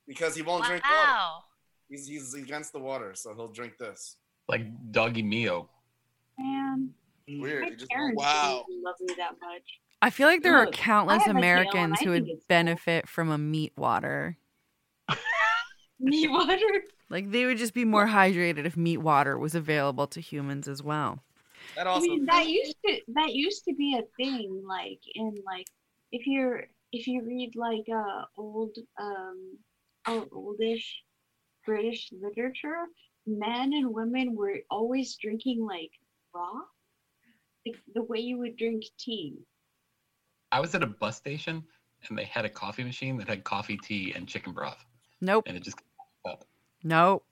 Because 0.07 0.35
he 0.35 0.43
won't 0.43 0.65
drink 0.65 0.83
water. 0.85 0.97
Wow. 1.07 1.41
He's 1.89 2.07
he's 2.07 2.35
against 2.35 2.73
the 2.73 2.79
water, 2.81 3.13
so 3.15 3.35
he'll 3.35 3.53
drink 3.53 3.79
this. 3.79 4.17
Like 4.49 4.63
Doggy 4.91 5.23
Mio. 5.23 5.69
Man, 6.39 6.91
Weird. 7.29 7.63
my 7.63 7.69
He 7.71 7.77
just 7.77 7.91
parents 7.91 8.17
Wow. 8.21 8.65
didn't 8.69 8.83
love 8.83 8.95
me 9.01 9.15
that 9.19 9.33
much. 9.41 9.63
I 10.03 10.11
feel 10.11 10.27
like 10.27 10.43
there 10.43 10.57
are 10.57 10.67
countless 10.67 11.23
I 11.23 11.27
have 11.29 11.37
a 11.37 11.41
tail 11.41 11.45
and 11.53 11.65
Americans 11.65 12.01
who 12.01 12.11
would 12.11 12.23
it's 12.23 12.29
cool. 12.31 12.41
benefit 12.49 13.09
from 13.09 13.31
a 13.31 13.39
meat 13.39 13.73
water. 13.77 14.37
Me 16.05 16.29
water. 16.31 16.83
Like 17.11 17.31
they 17.31 17.47
would 17.47 17.59
just 17.59 17.75
be 17.75 17.85
more 17.85 18.07
hydrated 18.07 18.65
if 18.65 18.77
meat 18.77 18.99
water 18.99 19.39
was 19.39 19.55
available 19.55 20.07
to 20.09 20.21
humans 20.21 20.69
as 20.69 20.83
well. 20.83 21.23
that 21.77 21.87
also 21.87 22.07
I 22.07 22.09
mean, 22.09 22.27
that 22.27 22.49
used 22.49 22.77
to 22.87 23.01
that 23.15 23.33
used 23.33 23.65
to 23.65 23.75
be 23.75 23.97
a 23.99 24.03
thing. 24.23 24.63
Like 24.67 25.01
in 25.15 25.35
like 25.47 25.67
if 26.13 26.27
you're 26.27 26.65
if 26.93 27.07
you 27.07 27.23
read 27.25 27.53
like 27.57 27.87
uh 27.93 28.25
old 28.37 28.77
um 29.01 29.59
oh, 30.07 30.27
oldish 30.33 31.03
British 31.67 32.11
literature, 32.13 32.85
men 33.27 33.73
and 33.73 33.93
women 33.93 34.35
were 34.37 34.59
always 34.71 35.17
drinking 35.17 35.65
like 35.67 35.91
raw, 36.35 36.53
like 37.67 37.77
the 37.95 38.03
way 38.03 38.19
you 38.19 38.39
would 38.39 38.57
drink 38.57 38.85
tea. 38.99 39.39
I 40.53 40.61
was 40.61 40.75
at 40.75 40.83
a 40.83 40.87
bus 40.87 41.17
station 41.17 41.65
and 42.09 42.19
they 42.19 42.25
had 42.25 42.45
a 42.45 42.51
coffee 42.51 42.85
machine 42.85 43.17
that 43.19 43.29
had 43.29 43.45
coffee, 43.45 43.79
tea, 43.79 44.13
and 44.15 44.29
chicken 44.29 44.53
broth, 44.53 44.85
Nope. 45.21 45.45
and 45.47 45.57
it 45.57 45.63
just 45.63 45.79
up. 45.79 45.85
Nope. 46.85 47.25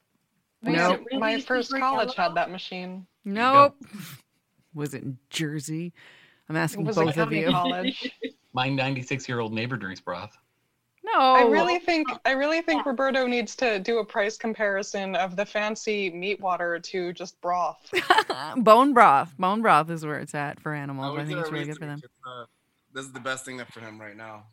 My- 0.62 0.72
Nope. 0.72 1.00
My 1.12 1.40
first 1.40 1.70
college 1.70 2.14
yellow? 2.16 2.28
had 2.30 2.34
that 2.36 2.50
machine. 2.50 3.06
Nope. 3.24 3.76
Was 4.74 4.94
it 4.94 5.02
in 5.02 5.18
Jersey? 5.30 5.92
I'm 6.48 6.56
asking 6.56 6.84
was 6.84 6.96
both 6.96 7.06
a 7.06 7.08
of 7.10 7.14
county 7.14 7.40
you. 7.40 7.50
college. 7.50 8.10
My 8.54 8.68
96 8.68 9.28
year 9.28 9.40
old 9.40 9.52
neighbor 9.52 9.76
drinks 9.76 10.00
broth. 10.00 10.36
No. 11.04 11.18
I 11.18 11.42
really 11.42 11.78
think 11.78 12.08
I 12.24 12.32
really 12.32 12.62
think 12.62 12.86
Roberto 12.86 13.26
needs 13.26 13.54
to 13.56 13.78
do 13.80 13.98
a 13.98 14.04
price 14.04 14.36
comparison 14.36 15.14
of 15.16 15.36
the 15.36 15.44
fancy 15.44 16.10
meat 16.10 16.40
water 16.40 16.78
to 16.78 17.12
just 17.12 17.40
broth. 17.40 17.90
bone 18.56 18.92
broth. 18.94 19.36
Bone 19.38 19.62
broth 19.62 19.90
is 19.90 20.04
where 20.06 20.18
it's 20.20 20.34
at 20.34 20.60
for 20.60 20.72
animals. 20.74 21.14
Oh, 21.16 21.20
I 21.20 21.24
think 21.24 21.38
it's 21.38 21.50
really 21.50 21.66
good 21.66 21.78
for 21.78 21.86
them. 21.86 22.00
uh, 22.26 22.44
this 22.94 23.04
is 23.04 23.12
the 23.12 23.20
best 23.20 23.44
thing 23.44 23.60
for 23.70 23.80
him 23.80 24.00
right 24.00 24.16
now. 24.16 24.44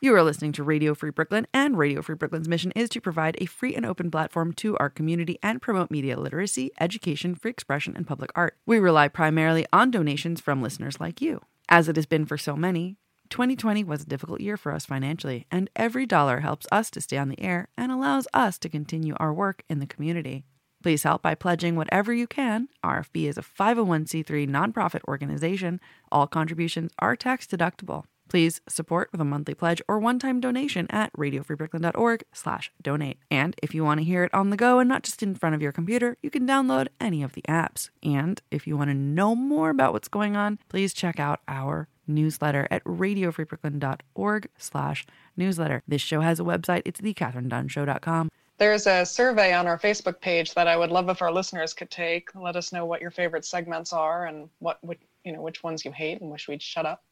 You 0.00 0.14
are 0.14 0.22
listening 0.22 0.52
to 0.52 0.62
Radio 0.62 0.94
Free 0.94 1.10
Brooklyn, 1.10 1.46
and 1.54 1.78
Radio 1.78 2.02
Free 2.02 2.14
Brooklyn's 2.14 2.48
mission 2.48 2.72
is 2.72 2.88
to 2.90 3.00
provide 3.00 3.36
a 3.38 3.46
free 3.46 3.74
and 3.74 3.86
open 3.86 4.10
platform 4.10 4.52
to 4.54 4.76
our 4.78 4.90
community 4.90 5.38
and 5.42 5.62
promote 5.62 5.90
media 5.90 6.18
literacy, 6.18 6.70
education, 6.78 7.34
free 7.34 7.50
expression, 7.50 7.96
and 7.96 8.06
public 8.06 8.30
art. 8.34 8.56
We 8.66 8.78
rely 8.78 9.08
primarily 9.08 9.66
on 9.72 9.90
donations 9.90 10.40
from 10.40 10.62
listeners 10.62 11.00
like 11.00 11.20
you. 11.20 11.40
As 11.68 11.88
it 11.88 11.96
has 11.96 12.06
been 12.06 12.26
for 12.26 12.38
so 12.38 12.56
many, 12.56 12.96
2020 13.30 13.84
was 13.84 14.02
a 14.02 14.06
difficult 14.06 14.40
year 14.40 14.56
for 14.56 14.72
us 14.72 14.86
financially, 14.86 15.46
and 15.50 15.70
every 15.74 16.06
dollar 16.06 16.40
helps 16.40 16.66
us 16.70 16.90
to 16.90 17.00
stay 17.00 17.16
on 17.16 17.28
the 17.28 17.40
air 17.40 17.68
and 17.76 17.90
allows 17.90 18.28
us 18.32 18.58
to 18.58 18.68
continue 18.68 19.14
our 19.18 19.32
work 19.32 19.62
in 19.68 19.78
the 19.78 19.86
community. 19.86 20.44
Please 20.82 21.02
help 21.02 21.22
by 21.22 21.34
pledging 21.34 21.74
whatever 21.74 22.12
you 22.12 22.26
can. 22.26 22.68
RFB 22.84 23.28
is 23.28 23.38
a 23.38 23.42
501c3 23.42 24.48
nonprofit 24.48 25.00
organization. 25.08 25.80
All 26.12 26.26
contributions 26.26 26.92
are 26.98 27.16
tax 27.16 27.46
deductible. 27.46 28.04
Please 28.28 28.60
support 28.68 29.10
with 29.12 29.20
a 29.20 29.24
monthly 29.24 29.54
pledge 29.54 29.80
or 29.88 29.98
one-time 29.98 30.40
donation 30.40 30.86
at 30.90 31.12
radiofreebrooklyn.org 31.12 32.24
slash 32.32 32.72
donate. 32.82 33.18
And 33.30 33.54
if 33.62 33.74
you 33.74 33.84
want 33.84 33.98
to 33.98 34.04
hear 34.04 34.24
it 34.24 34.34
on 34.34 34.50
the 34.50 34.56
go 34.56 34.78
and 34.78 34.88
not 34.88 35.04
just 35.04 35.22
in 35.22 35.34
front 35.34 35.54
of 35.54 35.62
your 35.62 35.72
computer, 35.72 36.16
you 36.22 36.30
can 36.30 36.46
download 36.46 36.88
any 37.00 37.22
of 37.22 37.32
the 37.32 37.42
apps. 37.42 37.90
And 38.02 38.40
if 38.50 38.66
you 38.66 38.76
want 38.76 38.90
to 38.90 38.94
know 38.94 39.34
more 39.34 39.70
about 39.70 39.92
what's 39.92 40.08
going 40.08 40.36
on, 40.36 40.58
please 40.68 40.92
check 40.92 41.20
out 41.20 41.40
our 41.46 41.88
newsletter 42.06 42.68
at 42.70 42.84
radiofreebrooklyn.org 42.84 44.48
slash 44.58 45.06
newsletter. 45.36 45.82
This 45.86 46.02
show 46.02 46.20
has 46.20 46.40
a 46.40 46.44
website. 46.44 46.82
It's 46.84 47.00
thecatherinedunshow.com. 47.00 48.30
There's 48.58 48.86
a 48.86 49.04
survey 49.04 49.52
on 49.52 49.66
our 49.66 49.78
Facebook 49.78 50.20
page 50.20 50.54
that 50.54 50.66
I 50.66 50.76
would 50.76 50.90
love 50.90 51.10
if 51.10 51.20
our 51.20 51.32
listeners 51.32 51.74
could 51.74 51.90
take. 51.90 52.34
Let 52.34 52.56
us 52.56 52.72
know 52.72 52.86
what 52.86 53.02
your 53.02 53.10
favorite 53.10 53.44
segments 53.44 53.92
are 53.92 54.26
and 54.26 54.48
what 54.60 54.82
would 54.82 54.98
you 55.24 55.32
know 55.32 55.42
which 55.42 55.62
ones 55.62 55.84
you 55.84 55.92
hate 55.92 56.22
and 56.22 56.30
wish 56.30 56.48
we'd 56.48 56.62
shut 56.62 56.86
up. 56.86 57.04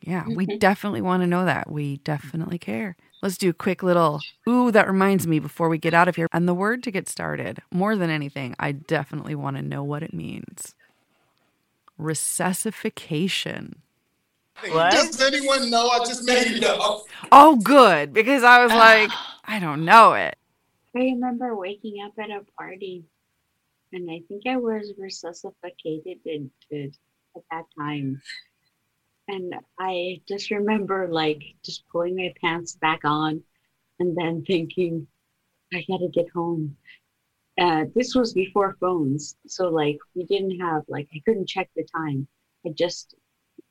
Yeah, 0.00 0.24
we 0.26 0.46
mm-hmm. 0.46 0.58
definitely 0.58 1.02
want 1.02 1.22
to 1.22 1.26
know 1.26 1.44
that. 1.44 1.70
We 1.70 1.98
definitely 1.98 2.58
care. 2.58 2.96
Let's 3.22 3.36
do 3.36 3.50
a 3.50 3.54
quick 3.54 3.82
little, 3.82 4.20
ooh, 4.48 4.70
that 4.70 4.86
reminds 4.86 5.26
me 5.26 5.40
before 5.40 5.68
we 5.68 5.76
get 5.76 5.92
out 5.92 6.06
of 6.06 6.16
here. 6.16 6.28
And 6.32 6.46
the 6.46 6.54
word 6.54 6.82
to 6.84 6.90
get 6.90 7.08
started, 7.08 7.60
more 7.72 7.96
than 7.96 8.10
anything, 8.10 8.54
I 8.60 8.72
definitely 8.72 9.34
want 9.34 9.56
to 9.56 9.62
know 9.62 9.82
what 9.82 10.04
it 10.04 10.14
means. 10.14 10.74
Resuscitation. 11.98 13.82
Does 14.64 15.20
anyone 15.20 15.70
know? 15.70 15.88
I 15.88 15.98
just 16.00 16.24
made 16.24 16.46
it 16.46 16.64
up. 16.64 17.02
Oh, 17.32 17.56
good, 17.56 18.12
because 18.12 18.44
I 18.44 18.62
was 18.62 18.72
like, 18.72 19.10
I 19.44 19.58
don't 19.58 19.84
know 19.84 20.14
it. 20.14 20.36
I 20.96 21.00
remember 21.00 21.56
waking 21.56 22.02
up 22.04 22.12
at 22.18 22.30
a 22.30 22.44
party 22.56 23.04
and 23.92 24.10
I 24.10 24.22
think 24.28 24.42
I 24.46 24.56
was 24.56 24.92
resuscitated 24.98 26.18
in, 26.24 26.50
in- 26.70 26.92
at 27.36 27.42
that 27.50 27.64
time. 27.78 28.20
And 29.28 29.54
I 29.78 30.22
just 30.26 30.50
remember 30.50 31.06
like 31.10 31.42
just 31.64 31.86
pulling 31.92 32.16
my 32.16 32.32
pants 32.40 32.76
back 32.76 33.00
on 33.04 33.42
and 34.00 34.16
then 34.16 34.42
thinking, 34.46 35.06
I 35.72 35.84
gotta 35.86 36.08
get 36.12 36.30
home. 36.30 36.76
Uh, 37.60 37.84
this 37.94 38.14
was 38.14 38.32
before 38.32 38.76
phones. 38.80 39.36
So 39.46 39.68
like 39.68 39.98
we 40.14 40.24
didn't 40.24 40.58
have 40.60 40.82
like 40.88 41.08
I 41.14 41.20
couldn't 41.24 41.48
check 41.48 41.68
the 41.76 41.86
time. 41.94 42.26
I 42.66 42.70
just 42.70 43.14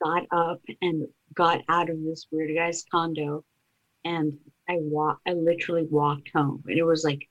got 0.03 0.25
up 0.31 0.61
and 0.81 1.07
got 1.33 1.61
out 1.69 1.89
of 1.89 2.03
this 2.03 2.27
weird 2.31 2.55
guy's 2.55 2.85
condo 2.91 3.43
and 4.05 4.37
I 4.69 4.75
walk 4.79 5.19
I 5.27 5.33
literally 5.33 5.87
walked 5.89 6.29
home. 6.35 6.63
And 6.67 6.77
it 6.77 6.83
was 6.83 7.03
like 7.03 7.27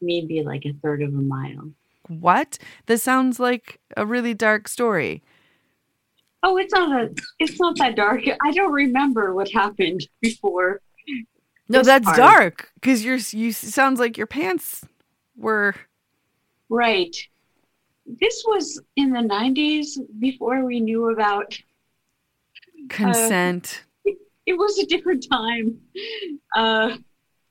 maybe 0.00 0.42
like 0.42 0.64
a 0.66 0.74
third 0.82 1.02
of 1.02 1.10
a 1.10 1.22
mile. 1.22 1.70
What? 2.08 2.58
This 2.86 3.02
sounds 3.02 3.38
like 3.38 3.80
a 3.96 4.04
really 4.04 4.34
dark 4.34 4.68
story. 4.68 5.22
Oh, 6.46 6.58
it's 6.58 6.74
not 6.74 7.00
a 7.00 7.14
it's 7.38 7.58
not 7.58 7.76
that 7.78 7.96
dark. 7.96 8.22
I 8.42 8.50
don't 8.52 8.72
remember 8.72 9.34
what 9.34 9.50
happened 9.50 10.06
before. 10.20 10.80
No, 11.70 11.82
that's 11.82 12.04
part. 12.04 12.16
dark 12.18 12.70
because 12.74 13.02
you're 13.02 13.16
you 13.16 13.50
sounds 13.50 13.98
like 13.98 14.18
your 14.18 14.26
pants 14.26 14.84
were 15.36 15.74
Right. 16.68 17.16
This 18.06 18.44
was 18.46 18.80
in 18.96 19.10
the 19.10 19.20
90s 19.20 19.98
before 20.18 20.64
we 20.64 20.80
knew 20.80 21.10
about 21.10 21.58
consent. 22.90 23.84
it, 24.04 24.18
it 24.44 24.58
was 24.58 24.78
a 24.78 24.86
different 24.86 25.26
time. 25.30 25.78
Uh, 26.54 26.96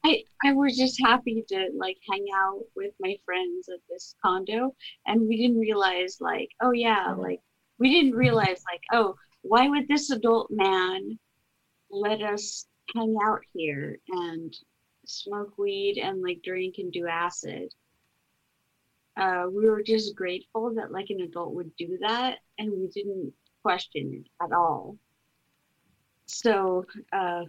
I 0.05 0.23
I 0.43 0.53
was 0.53 0.77
just 0.77 1.01
happy 1.01 1.43
to 1.47 1.69
like 1.75 1.97
hang 2.07 2.25
out 2.35 2.61
with 2.75 2.93
my 2.99 3.15
friends 3.25 3.69
at 3.69 3.79
this 3.89 4.15
condo, 4.23 4.75
and 5.07 5.27
we 5.27 5.37
didn't 5.37 5.59
realize 5.59 6.17
like, 6.19 6.49
oh 6.61 6.71
yeah, 6.71 7.15
like 7.17 7.39
we 7.79 7.91
didn't 7.91 8.17
realize 8.17 8.63
like, 8.71 8.83
oh, 8.91 9.15
why 9.41 9.67
would 9.67 9.87
this 9.87 10.09
adult 10.09 10.49
man 10.51 11.19
let 11.89 12.21
us 12.21 12.65
hang 12.95 13.15
out 13.23 13.41
here 13.53 13.99
and 14.09 14.55
smoke 15.05 15.57
weed 15.57 15.97
and 15.97 16.21
like 16.21 16.41
drink 16.43 16.75
and 16.77 16.91
do 16.91 17.07
acid? 17.07 17.73
Uh, 19.15 19.45
we 19.51 19.69
were 19.69 19.83
just 19.83 20.15
grateful 20.15 20.73
that 20.73 20.91
like 20.91 21.09
an 21.09 21.21
adult 21.21 21.53
would 21.53 21.75
do 21.75 21.97
that, 22.01 22.39
and 22.57 22.71
we 22.71 22.87
didn't 22.87 23.33
question 23.61 24.23
it 24.23 24.43
at 24.43 24.51
all 24.51 24.97
so 26.25 26.85
uh 27.11 27.43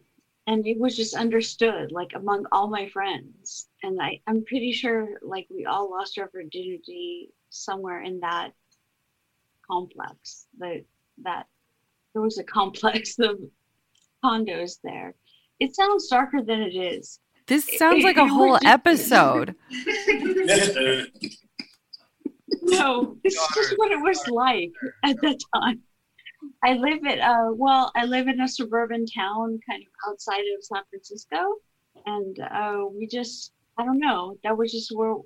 and 0.46 0.66
it 0.66 0.78
was 0.78 0.96
just 0.96 1.14
understood 1.14 1.90
like 1.90 2.10
among 2.14 2.44
all 2.52 2.68
my 2.68 2.88
friends 2.88 3.68
and 3.82 4.00
i 4.00 4.20
i'm 4.26 4.44
pretty 4.44 4.72
sure 4.72 5.18
like 5.22 5.46
we 5.50 5.64
all 5.64 5.90
lost 5.90 6.18
our 6.18 6.28
virginity 6.32 7.30
somewhere 7.50 8.02
in 8.02 8.20
that 8.20 8.50
complex 9.70 10.46
that 10.58 10.84
that 11.22 11.46
there 12.12 12.22
was 12.22 12.38
a 12.38 12.44
complex 12.44 13.18
of 13.18 13.38
condos 14.24 14.78
there. 14.82 15.14
It 15.60 15.74
sounds 15.74 16.08
darker 16.08 16.42
than 16.42 16.60
it 16.62 16.74
is. 16.74 17.20
This 17.46 17.68
sounds 17.78 18.02
like 18.02 18.16
a 18.26 18.26
whole 18.26 18.58
episode. 18.64 19.54
no 22.62 23.16
this 23.22 23.34
is 23.34 23.48
just 23.54 23.74
what 23.76 23.92
it 23.92 24.00
was 24.00 24.26
like 24.28 24.72
at 25.04 25.20
that 25.20 25.38
time. 25.54 25.82
I 26.62 26.74
live 26.74 27.04
at 27.06 27.20
uh 27.20 27.50
well, 27.52 27.92
I 27.94 28.04
live 28.04 28.28
in 28.28 28.40
a 28.40 28.48
suburban 28.48 29.06
town 29.06 29.58
kind 29.68 29.82
of 29.82 30.10
outside 30.10 30.44
of 30.56 30.64
San 30.64 30.82
Francisco. 30.90 31.36
And 32.06 32.38
uh 32.40 32.84
we 32.90 33.06
just 33.06 33.52
I 33.78 33.84
don't 33.84 33.98
know, 33.98 34.36
that 34.42 34.56
was 34.56 34.72
just 34.72 34.94
where 34.94 35.16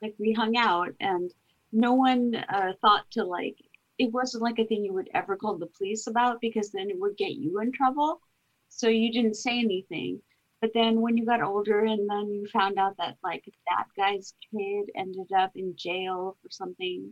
like 0.00 0.14
we 0.18 0.32
hung 0.32 0.56
out. 0.56 0.88
And 1.00 1.30
no 1.72 1.94
one 1.94 2.34
uh 2.34 2.72
thought 2.80 3.10
to 3.10 3.24
like 3.24 3.56
it 3.98 4.12
wasn't 4.12 4.42
like 4.42 4.58
a 4.58 4.64
thing 4.64 4.84
you 4.84 4.92
would 4.92 5.10
ever 5.14 5.36
call 5.36 5.56
the 5.58 5.66
police 5.66 6.06
about 6.06 6.40
because 6.40 6.70
then 6.70 6.90
it 6.90 6.98
would 6.98 7.16
get 7.16 7.32
you 7.32 7.60
in 7.60 7.72
trouble. 7.72 8.20
So 8.68 8.88
you 8.88 9.12
didn't 9.12 9.36
say 9.36 9.58
anything. 9.58 10.20
But 10.60 10.72
then 10.74 11.00
when 11.00 11.16
you 11.16 11.26
got 11.26 11.42
older 11.42 11.80
and 11.84 12.08
then 12.08 12.32
you 12.32 12.46
found 12.46 12.78
out 12.78 12.96
that 12.98 13.16
like 13.22 13.44
that 13.68 13.86
guy's 13.96 14.34
kid 14.50 14.90
ended 14.96 15.32
up 15.36 15.52
in 15.56 15.74
jail 15.76 16.36
for 16.42 16.50
something, 16.50 17.10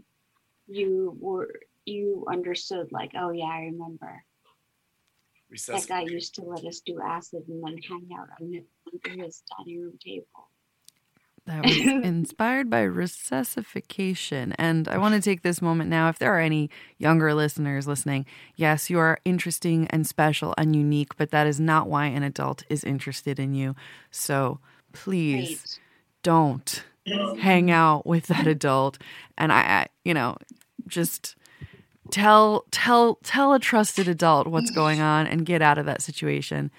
you 0.68 1.16
were 1.20 1.60
you 1.84 2.26
understood 2.30 2.92
like, 2.92 3.12
oh 3.18 3.30
yeah, 3.30 3.46
I 3.46 3.60
remember. 3.62 4.22
That 5.82 5.88
guy 5.88 6.02
used 6.02 6.36
to 6.36 6.42
let 6.42 6.64
us 6.64 6.80
do 6.80 7.00
acid 7.00 7.42
and 7.48 7.62
then 7.64 7.78
hang 7.78 8.08
out 8.16 8.28
on 8.40 8.62
under 8.92 9.24
his 9.24 9.42
dining 9.58 9.82
room 9.82 9.98
table. 9.98 10.49
That 11.50 11.64
was 11.64 11.76
inspired 12.04 12.70
by 12.70 12.82
resuscitation. 12.82 14.52
And 14.52 14.86
I 14.86 14.98
want 14.98 15.16
to 15.16 15.20
take 15.20 15.42
this 15.42 15.60
moment 15.60 15.90
now. 15.90 16.08
If 16.08 16.20
there 16.20 16.32
are 16.32 16.40
any 16.40 16.70
younger 16.96 17.34
listeners 17.34 17.88
listening, 17.88 18.24
yes, 18.54 18.88
you 18.88 19.00
are 19.00 19.18
interesting 19.24 19.88
and 19.88 20.06
special 20.06 20.54
and 20.56 20.76
unique, 20.76 21.16
but 21.16 21.32
that 21.32 21.48
is 21.48 21.58
not 21.58 21.88
why 21.88 22.06
an 22.06 22.22
adult 22.22 22.62
is 22.70 22.84
interested 22.84 23.40
in 23.40 23.54
you. 23.54 23.74
So 24.12 24.60
please 24.92 25.80
don't 26.22 26.84
hang 27.40 27.70
out 27.72 28.06
with 28.06 28.28
that 28.28 28.46
adult. 28.46 28.98
And 29.36 29.52
I, 29.52 29.60
I 29.60 29.86
you 30.04 30.14
know, 30.14 30.36
just 30.86 31.34
tell 32.12 32.64
tell 32.70 33.18
tell 33.24 33.54
a 33.54 33.58
trusted 33.58 34.06
adult 34.06 34.46
what's 34.46 34.70
going 34.70 35.00
on 35.00 35.26
and 35.26 35.44
get 35.44 35.62
out 35.62 35.78
of 35.78 35.86
that 35.86 36.00
situation 36.00 36.70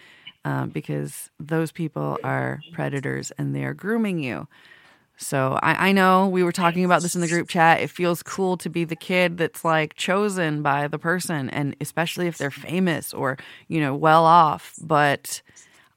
um, 0.45 0.69
because 0.69 1.29
those 1.39 1.71
people 1.71 2.17
are 2.23 2.61
predators 2.73 3.31
and 3.37 3.55
they 3.55 3.63
are 3.63 3.73
grooming 3.73 4.19
you. 4.19 4.47
So 5.17 5.59
I, 5.61 5.89
I 5.89 5.91
know 5.91 6.27
we 6.27 6.43
were 6.43 6.51
talking 6.51 6.83
about 6.83 7.03
this 7.03 7.13
in 7.13 7.21
the 7.21 7.27
group 7.27 7.47
chat. 7.47 7.79
It 7.79 7.91
feels 7.91 8.23
cool 8.23 8.57
to 8.57 8.69
be 8.69 8.85
the 8.85 8.95
kid 8.95 9.37
that's 9.37 9.63
like 9.63 9.93
chosen 9.93 10.63
by 10.63 10.87
the 10.87 10.97
person 10.97 11.49
and 11.51 11.75
especially 11.79 12.27
if 12.27 12.39
they're 12.39 12.49
famous 12.49 13.13
or 13.13 13.37
you 13.67 13.79
know 13.79 13.93
well 13.95 14.25
off. 14.25 14.73
But 14.81 15.43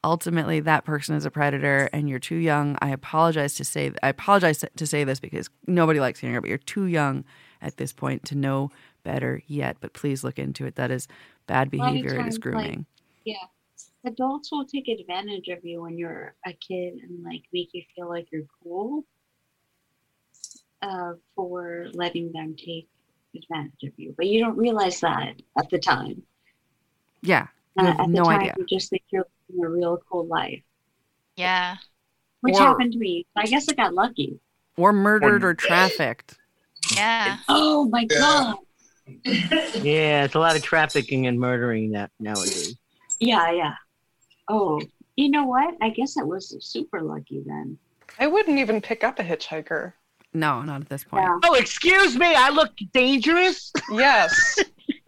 ultimately 0.02 0.60
that 0.60 0.84
person 0.84 1.14
is 1.16 1.24
a 1.24 1.30
predator 1.30 1.88
and 1.94 2.10
you're 2.10 2.18
too 2.18 2.36
young. 2.36 2.76
I 2.82 2.90
apologize 2.90 3.54
to 3.54 3.64
say 3.64 3.92
i 4.02 4.08
apologize 4.08 4.62
to 4.76 4.86
say 4.86 5.04
this 5.04 5.20
because 5.20 5.48
nobody 5.66 6.00
likes 6.00 6.20
hearing 6.20 6.36
it 6.36 6.40
but 6.42 6.50
you're 6.50 6.58
too 6.58 6.84
young 6.84 7.24
at 7.62 7.78
this 7.78 7.94
point 7.94 8.24
to 8.26 8.34
know 8.34 8.70
better 9.04 9.42
yet. 9.46 9.78
But 9.80 9.94
please 9.94 10.22
look 10.22 10.38
into 10.38 10.66
it. 10.66 10.74
That 10.76 10.90
is 10.90 11.08
bad 11.46 11.72
A 11.72 11.76
lot 11.78 11.96
of 11.96 12.02
behavior. 12.02 12.20
It 12.20 12.26
is 12.26 12.34
times, 12.34 12.34
like, 12.34 12.42
grooming. 12.42 12.86
yeah. 13.24 13.36
Adults 14.06 14.50
will 14.52 14.66
take 14.66 14.88
advantage 14.88 15.48
of 15.48 15.64
you 15.64 15.82
when 15.82 15.96
you're 15.96 16.34
a 16.46 16.52
kid 16.52 16.94
and 17.02 17.24
like 17.24 17.42
make 17.52 17.70
you 17.72 17.82
feel 17.96 18.08
like 18.08 18.26
you're 18.30 18.42
cool 18.62 19.04
uh, 20.82 21.12
for 21.34 21.86
letting 21.94 22.30
them 22.32 22.54
take 22.56 22.88
advantage 23.34 23.82
of 23.84 23.92
you. 23.96 24.14
But 24.16 24.26
you 24.26 24.40
don't 24.40 24.56
realize 24.56 25.00
that 25.00 25.40
at 25.58 25.70
the 25.70 25.78
time. 25.78 26.22
yeah 27.22 27.46
Uh, 27.78 27.86
at 27.88 27.96
have 28.00 28.12
the 28.12 28.18
time, 28.22 28.40
idea 28.40 28.54
you 28.58 28.66
just 28.66 28.90
think 28.90 29.02
you're 29.10 29.26
living 29.48 29.64
a 29.64 29.68
real 29.70 29.98
cool 30.10 30.26
life, 30.26 30.62
Yeah. 31.36 31.76
which 32.42 32.54
Or- 32.56 32.60
happened 32.60 32.92
to 32.92 32.98
me. 32.98 33.26
I 33.36 33.46
guess 33.46 33.68
I 33.70 33.74
got 33.74 33.94
lucky. 33.94 34.38
or 34.76 34.92
murdered 34.92 35.44
or 35.44 35.54
trafficked 35.54 36.36
Yeah. 36.94 37.38
Oh 37.48 37.88
my 37.88 38.04
god. 38.04 38.56
Yeah, 39.82 40.24
it's 40.24 40.34
a 40.34 40.38
lot 40.38 40.56
of 40.56 40.62
trafficking 40.62 41.26
and 41.26 41.38
murdering 41.40 41.92
that 41.92 42.10
nowadays. 42.20 42.76
Yeah, 43.20 43.50
yeah. 43.52 43.74
Oh, 44.48 44.80
you 45.16 45.30
know 45.30 45.44
what? 45.44 45.74
I 45.80 45.90
guess 45.90 46.16
I 46.18 46.22
was 46.22 46.54
super 46.60 47.00
lucky 47.02 47.42
then. 47.46 47.78
I 48.18 48.26
wouldn't 48.26 48.58
even 48.58 48.80
pick 48.80 49.02
up 49.04 49.18
a 49.18 49.22
hitchhiker. 49.22 49.92
no 50.32 50.62
not 50.62 50.80
at 50.82 50.88
this 50.88 51.04
point 51.04 51.24
Oh, 51.44 51.54
excuse 51.54 52.16
me, 52.16 52.34
I 52.34 52.50
look 52.50 52.72
dangerous. 52.92 53.72
Yes. 53.90 54.58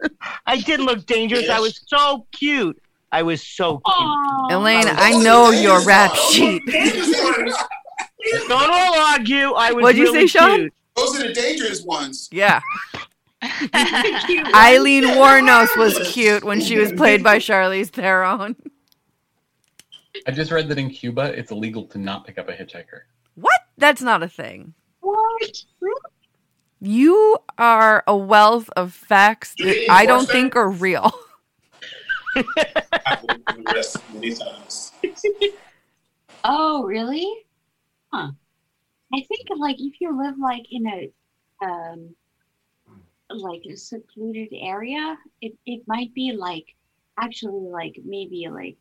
I 0.45 0.57
didn't 0.61 0.85
look 0.85 1.05
dangerous. 1.05 1.49
I 1.49 1.59
was 1.59 1.81
so 1.87 2.25
cute. 2.31 2.81
I 3.11 3.23
was 3.23 3.41
so 3.41 3.79
cute. 3.79 4.51
elaine 4.51 4.83
i 4.87 5.11
know 5.23 5.51
your 5.51 5.81
rap 5.85 6.13
sheet 6.15 6.61
Don't 8.49 8.51
all 8.51 8.99
argue. 9.13 9.53
I 9.53 9.71
was. 9.71 9.83
What'd 9.83 9.97
you 9.97 10.11
really 10.11 10.27
say, 10.27 10.39
Sean? 10.39 10.57
cute. 10.59 10.73
Those 10.97 11.17
are 11.19 11.27
the 11.27 11.33
dangerous 11.33 11.83
ones. 11.83 12.27
yeah 12.31 12.59
aileen 14.55 15.03
wuornos 15.03 15.75
was 15.77 15.97
cute 16.11 16.43
when 16.43 16.59
she 16.59 16.77
was 16.77 16.91
played 16.93 17.23
by 17.23 17.37
charlize 17.37 17.89
theron 17.89 18.55
I 20.27 20.31
just 20.31 20.51
read 20.51 20.67
that 20.67 20.77
in 20.77 20.89
Cuba, 20.89 21.37
it's 21.37 21.51
illegal 21.51 21.85
to 21.85 21.97
not 21.97 22.25
pick 22.27 22.37
up 22.37 22.49
a 22.49 22.51
hitchhiker. 22.51 23.01
what 23.35 23.61
that's 23.77 24.01
not 24.01 24.21
a 24.21 24.27
thing 24.27 24.73
What? 24.99 25.63
You 26.79 27.37
are 27.57 28.03
a 28.05 28.15
wealth 28.15 28.69
of 28.75 28.93
facts 28.93 29.55
that 29.57 29.87
I 29.89 30.05
don't 30.05 30.29
think 30.29 30.55
are 30.55 30.69
real. 30.69 31.11
Oh, 36.43 36.83
really? 36.83 37.27
Huh. 38.13 38.31
I 39.13 39.21
think 39.27 39.47
like 39.57 39.77
if 39.79 39.99
you 39.99 40.17
live 40.17 40.35
like 40.39 40.65
in 40.71 40.87
a 40.87 41.11
um 41.65 42.15
like 43.29 43.61
a 43.69 43.75
secluded 43.75 44.49
area, 44.53 45.17
it, 45.41 45.53
it 45.65 45.81
might 45.87 46.13
be 46.13 46.31
like 46.31 46.65
actually 47.19 47.69
like 47.69 47.95
maybe 48.05 48.47
like 48.49 48.77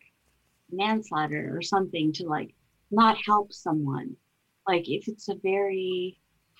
manslaughter 0.71 1.57
or 1.57 1.63
something 1.63 2.13
to 2.15 2.25
like 2.25 2.55
not 2.91 3.17
help 3.25 3.53
someone. 3.53 4.17
Like 4.67 4.89
if 4.89 5.09
it's 5.09 5.29
a 5.29 5.35
very 5.43 6.19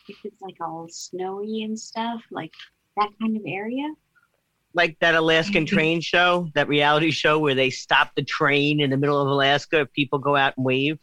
if 0.09 0.17
it's 0.25 0.41
like 0.41 0.57
all 0.61 0.87
snowy 0.89 1.63
and 1.63 1.79
stuff, 1.79 2.23
like 2.31 2.53
that 2.97 3.11
kind 3.21 3.37
of 3.37 3.43
area. 3.47 3.89
Like 4.75 4.99
that 5.01 5.15
Alaskan 5.15 5.67
train 5.67 6.01
show, 6.01 6.49
that 6.55 6.69
reality 6.69 7.11
show 7.11 7.39
where 7.39 7.55
they 7.55 7.71
stop 7.71 8.15
the 8.15 8.23
train 8.23 8.81
in 8.81 8.91
the 8.91 8.97
middle 8.97 9.21
of 9.21 9.29
Alaska, 9.29 9.87
people 9.95 10.19
go 10.19 10.37
out 10.37 10.55
and 10.57 10.67
wave. 10.67 10.99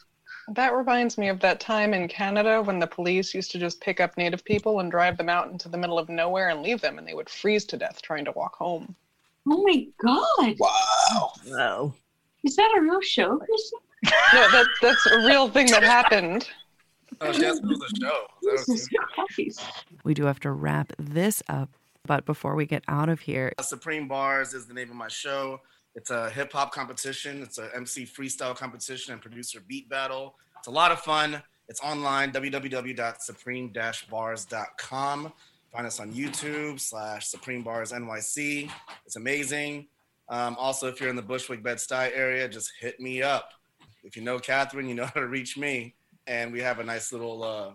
That 0.55 0.73
reminds 0.73 1.17
me 1.17 1.29
of 1.29 1.39
that 1.39 1.61
time 1.61 1.93
in 1.93 2.07
Canada 2.09 2.61
when 2.61 2.79
the 2.79 2.87
police 2.87 3.33
used 3.33 3.51
to 3.51 3.59
just 3.59 3.79
pick 3.79 4.01
up 4.01 4.17
native 4.17 4.43
people 4.43 4.81
and 4.81 4.91
drive 4.91 5.17
them 5.17 5.29
out 5.29 5.49
into 5.49 5.69
the 5.69 5.77
middle 5.77 5.97
of 5.97 6.09
nowhere 6.09 6.49
and 6.49 6.61
leave 6.61 6.81
them, 6.81 6.97
and 6.97 7.07
they 7.07 7.13
would 7.13 7.29
freeze 7.29 7.63
to 7.65 7.77
death 7.77 8.01
trying 8.01 8.25
to 8.25 8.31
walk 8.33 8.55
home. 8.55 8.95
Oh 9.49 9.63
my 9.63 9.87
god! 10.03 10.55
Wow. 10.59 11.33
Wow. 11.47 11.93
Is 12.43 12.55
that 12.55 12.73
a 12.77 12.81
real 12.81 13.01
show, 13.01 13.37
Kristen? 13.37 13.79
No, 14.33 14.51
that, 14.51 14.65
that's 14.81 15.05
a 15.07 15.17
real 15.19 15.49
thing 15.49 15.67
that 15.71 15.83
happened. 15.83 16.49
Oh, 17.21 17.31
she 17.31 17.43
has 17.43 17.59
to 17.59 17.67
the 17.67 17.93
show. 18.01 18.27
Was- 18.41 18.89
We 20.03 20.13
do 20.13 20.25
have 20.25 20.39
to 20.41 20.51
wrap 20.51 20.91
this 20.99 21.41
up, 21.47 21.69
but 22.05 22.25
before 22.25 22.55
we 22.55 22.65
get 22.65 22.83
out 22.87 23.07
of 23.07 23.21
here, 23.21 23.53
uh, 23.57 23.61
Supreme 23.61 24.07
Bars 24.09 24.53
is 24.53 24.65
the 24.67 24.73
name 24.73 24.89
of 24.89 24.95
my 24.95 25.07
show. 25.07 25.61
It's 25.95 26.09
a 26.09 26.29
hip 26.31 26.51
hop 26.51 26.73
competition. 26.73 27.41
It's 27.43 27.59
a 27.59 27.69
MC 27.75 28.03
freestyle 28.05 28.55
competition 28.55 29.13
and 29.13 29.21
producer 29.21 29.61
beat 29.67 29.87
battle. 29.89 30.35
It's 30.57 30.67
a 30.67 30.71
lot 30.71 30.91
of 30.91 30.99
fun. 31.01 31.41
It's 31.69 31.79
online, 31.81 32.31
www.supreme-bars.com. 32.33 35.33
Find 35.71 35.87
us 35.87 35.99
on 35.99 36.13
YouTube 36.13 36.79
slash 36.79 37.27
Supreme 37.27 37.63
Bars 37.63 37.91
NYC. 37.91 38.69
It's 39.05 39.15
amazing. 39.15 39.87
Um, 40.29 40.55
also, 40.57 40.87
if 40.87 40.99
you're 40.99 41.09
in 41.09 41.15
the 41.15 41.21
Bushwick 41.21 41.63
Bed-Stuy 41.63 42.11
area, 42.15 42.47
just 42.47 42.71
hit 42.79 42.99
me 42.99 43.21
up. 43.21 43.51
If 44.03 44.15
you 44.15 44.23
know 44.23 44.39
Catherine, 44.39 44.87
you 44.87 44.95
know 44.95 45.05
how 45.05 45.19
to 45.19 45.27
reach 45.27 45.57
me. 45.57 45.95
And 46.27 46.51
we 46.53 46.61
have 46.61 46.79
a 46.79 46.83
nice 46.83 47.11
little 47.11 47.43
uh, 47.43 47.71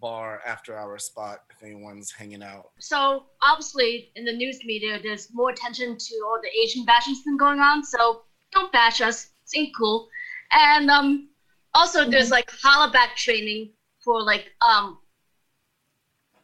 bar 0.00 0.40
after 0.46 0.76
hour 0.76 0.98
spot 0.98 1.42
if 1.50 1.62
anyone's 1.62 2.12
hanging 2.12 2.42
out. 2.42 2.70
So 2.78 3.24
obviously, 3.42 4.10
in 4.14 4.24
the 4.24 4.32
news 4.32 4.60
media, 4.64 5.00
there's 5.02 5.28
more 5.32 5.50
attention 5.50 5.96
to 5.96 6.14
all 6.26 6.40
the 6.42 6.50
Asian 6.62 6.84
bashing 6.84 7.16
thing 7.16 7.36
going 7.36 7.60
on. 7.60 7.84
So 7.84 8.22
don't 8.52 8.72
bash 8.72 9.00
us. 9.00 9.30
It's 9.42 9.56
ain't 9.56 9.74
cool. 9.76 10.08
And 10.52 10.90
um, 10.90 11.28
also, 11.74 12.08
there's 12.08 12.30
like 12.30 12.50
hollaback 12.50 13.16
training 13.16 13.70
for 14.04 14.22
like 14.22 14.52
um, 14.60 14.98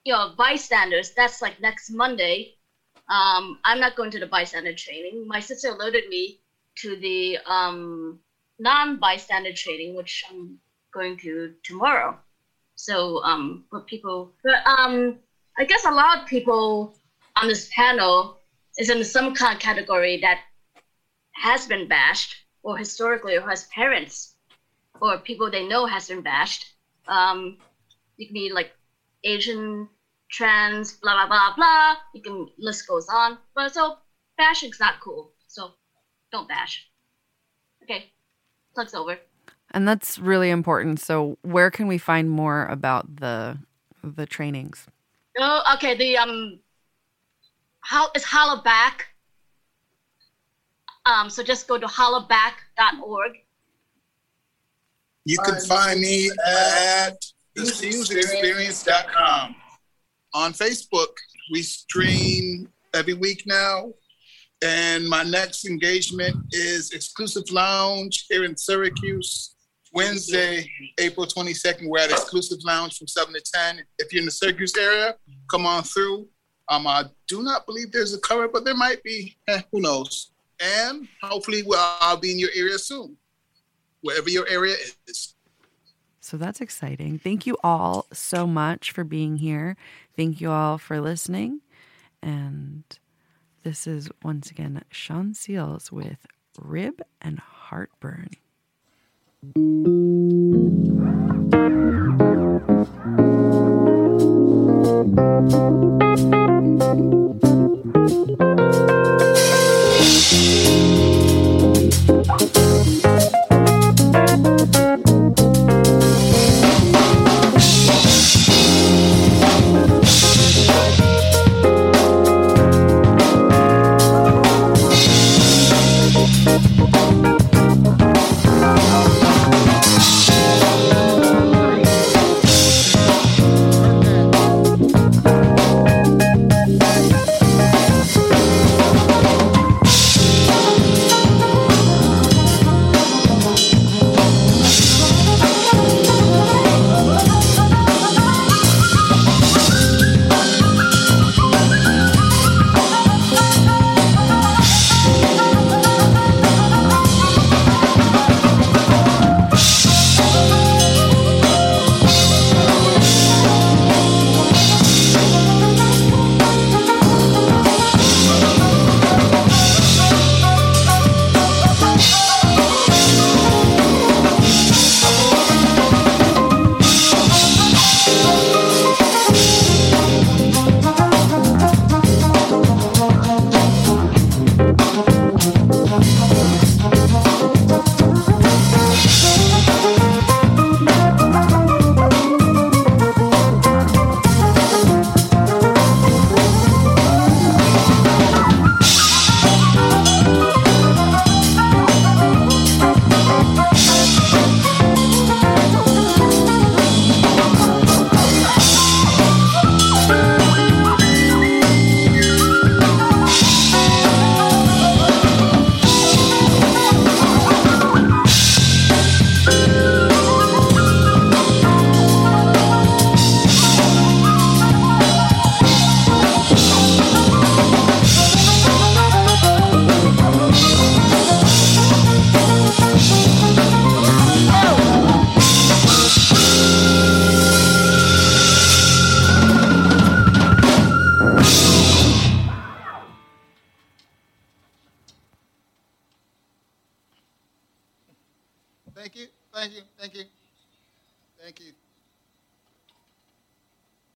you 0.05 0.12
know, 0.12 0.32
bystanders. 0.36 1.12
That's 1.16 1.42
like 1.42 1.61
next 1.61 1.90
Monday. 1.90 2.56
Um, 3.09 3.59
I'm 3.65 3.81
not 3.81 3.97
going 3.97 4.11
to 4.13 4.21
the 4.21 4.27
bystander 4.27 4.73
training. 4.73 5.27
My 5.27 5.41
sister 5.41 5.71
alerted 5.71 6.09
me 6.09 6.39
to 6.77 6.97
the 6.97 7.39
um, 7.47 8.19
non-bystander 8.59 9.53
training, 9.53 9.95
which 9.95 10.25
I'm 10.31 10.59
going 10.93 11.17
to 11.19 11.53
tomorrow. 11.63 12.19
So 12.75 13.23
um, 13.23 13.65
for 13.71 13.81
people, 13.81 14.33
but 14.43 14.67
um, 14.67 15.19
I 15.59 15.65
guess 15.65 15.85
a 15.87 15.91
lot 15.91 16.19
of 16.19 16.27
people 16.27 16.95
on 17.41 17.49
this 17.49 17.71
panel 17.75 18.41
is 18.79 18.91
in 18.91 19.03
some 19.05 19.35
kind 19.35 19.55
of 19.55 19.61
category 19.61 20.19
that 20.21 20.41
has 21.33 21.67
been 21.67 21.87
bashed, 21.89 22.35
or 22.63 22.77
historically, 22.77 23.37
or 23.37 23.49
has 23.49 23.65
parents 23.65 24.37
or 25.01 25.19
people 25.19 25.51
they 25.51 25.67
know 25.67 25.87
has 25.87 26.09
been 26.09 26.23
bashed. 26.23 26.75
Um, 27.09 27.59
you 28.17 28.27
can 28.27 28.35
be 28.35 28.51
like 28.53 28.71
Asian, 29.25 29.89
trans, 30.31 30.93
blah 30.95 31.14
blah 31.14 31.27
blah 31.27 31.55
blah. 31.57 31.95
You 32.14 32.22
can 32.22 32.49
list 32.59 32.87
goes 32.89 33.09
on. 33.09 33.39
But 33.55 33.74
so 33.74 33.97
bashing's 34.39 34.81
not 34.81 35.01
cool. 35.01 35.33
So 35.47 35.72
don't 36.33 36.49
bash. 36.49 36.87
Okay, 37.83 38.12
talk's 38.74 38.95
over. 38.95 39.18
and 39.72 39.87
that's 39.87 40.18
really 40.18 40.51
important. 40.51 41.01
So, 41.01 41.39
where 41.43 41.70
can 41.70 41.87
we 41.87 41.99
find 41.99 42.31
more 42.31 42.66
about 42.66 43.16
the 43.16 43.59
the 44.03 44.27
trainings? 44.27 44.87
Oh, 45.39 45.62
okay. 45.74 45.95
The 45.97 46.16
um, 46.18 46.59
how 47.81 48.11
is 48.14 48.24
hollaback. 48.24 49.03
Um, 51.05 51.31
so 51.31 51.43
just 51.45 51.68
go 51.68 51.79
to 51.79 51.87
hollaback.org. 51.87 53.33
You 55.24 55.39
can 55.39 55.61
find 55.61 56.01
me 56.01 56.31
at 56.47 57.16
thefuseexperience.com. 57.57 59.55
On 60.37 60.53
Facebook, 60.53 61.16
we 61.51 61.62
stream 61.62 62.68
every 62.93 63.14
week 63.14 63.45
now. 63.47 63.95
And 64.62 65.09
my 65.09 65.22
next 65.22 65.66
engagement 65.66 66.37
is 66.53 66.91
Exclusive 66.91 67.51
Lounge 67.51 68.26
here 68.28 68.45
in 68.45 68.55
Syracuse. 68.55 69.55
Wednesday, 69.95 70.70
April 70.99 71.24
22nd, 71.24 71.89
we're 71.89 72.01
at 72.01 72.11
Exclusive 72.11 72.59
Lounge 72.66 72.99
from 72.99 73.07
7 73.07 73.32
to 73.32 73.41
10. 73.41 73.80
If 73.99 74.12
you're 74.12 74.20
in 74.20 74.26
the 74.26 74.30
Syracuse 74.30 74.76
area, 74.76 75.14
come 75.51 75.64
on 75.64 75.84
through. 75.84 76.28
Um, 76.68 76.87
I 76.87 77.05
do 77.28 77.43
not 77.43 77.64
believe 77.64 77.91
there's 77.91 78.12
a 78.12 78.20
cover, 78.20 78.47
but 78.47 78.66
there 78.66 78.76
might 78.76 79.03
be. 79.03 79.39
Eh, 79.49 79.62
who 79.72 79.80
knows? 79.80 80.32
And 80.61 81.09
hopefully, 81.22 81.62
I'll 81.74 82.18
be 82.18 82.32
in 82.32 82.39
your 82.39 82.51
area 82.55 82.78
soon, 82.78 83.16
wherever 84.03 84.28
your 84.28 84.47
area 84.49 84.76
is. 85.09 85.36
So 86.27 86.37
that's 86.37 86.61
exciting. 86.61 87.20
Thank 87.20 87.47
you 87.47 87.57
all 87.62 88.07
so 88.12 88.49
much 88.49 88.91
for 88.91 89.05
being 89.05 89.37
here. 89.37 89.77
Thank 90.16 90.41
you 90.41 90.51
all 90.51 90.77
for 90.77 91.01
listening. 91.01 91.61
And 92.20 92.83
this 93.62 93.87
is 93.87 94.09
once 94.24 94.51
again 94.51 94.83
Sean 94.91 95.35
Seals 95.35 95.93
with 95.93 96.27
Rib 96.59 97.01
and 97.22 97.39
Heartburn. 97.39 98.31
Thank 99.55 99.57
you. 109.41 109.56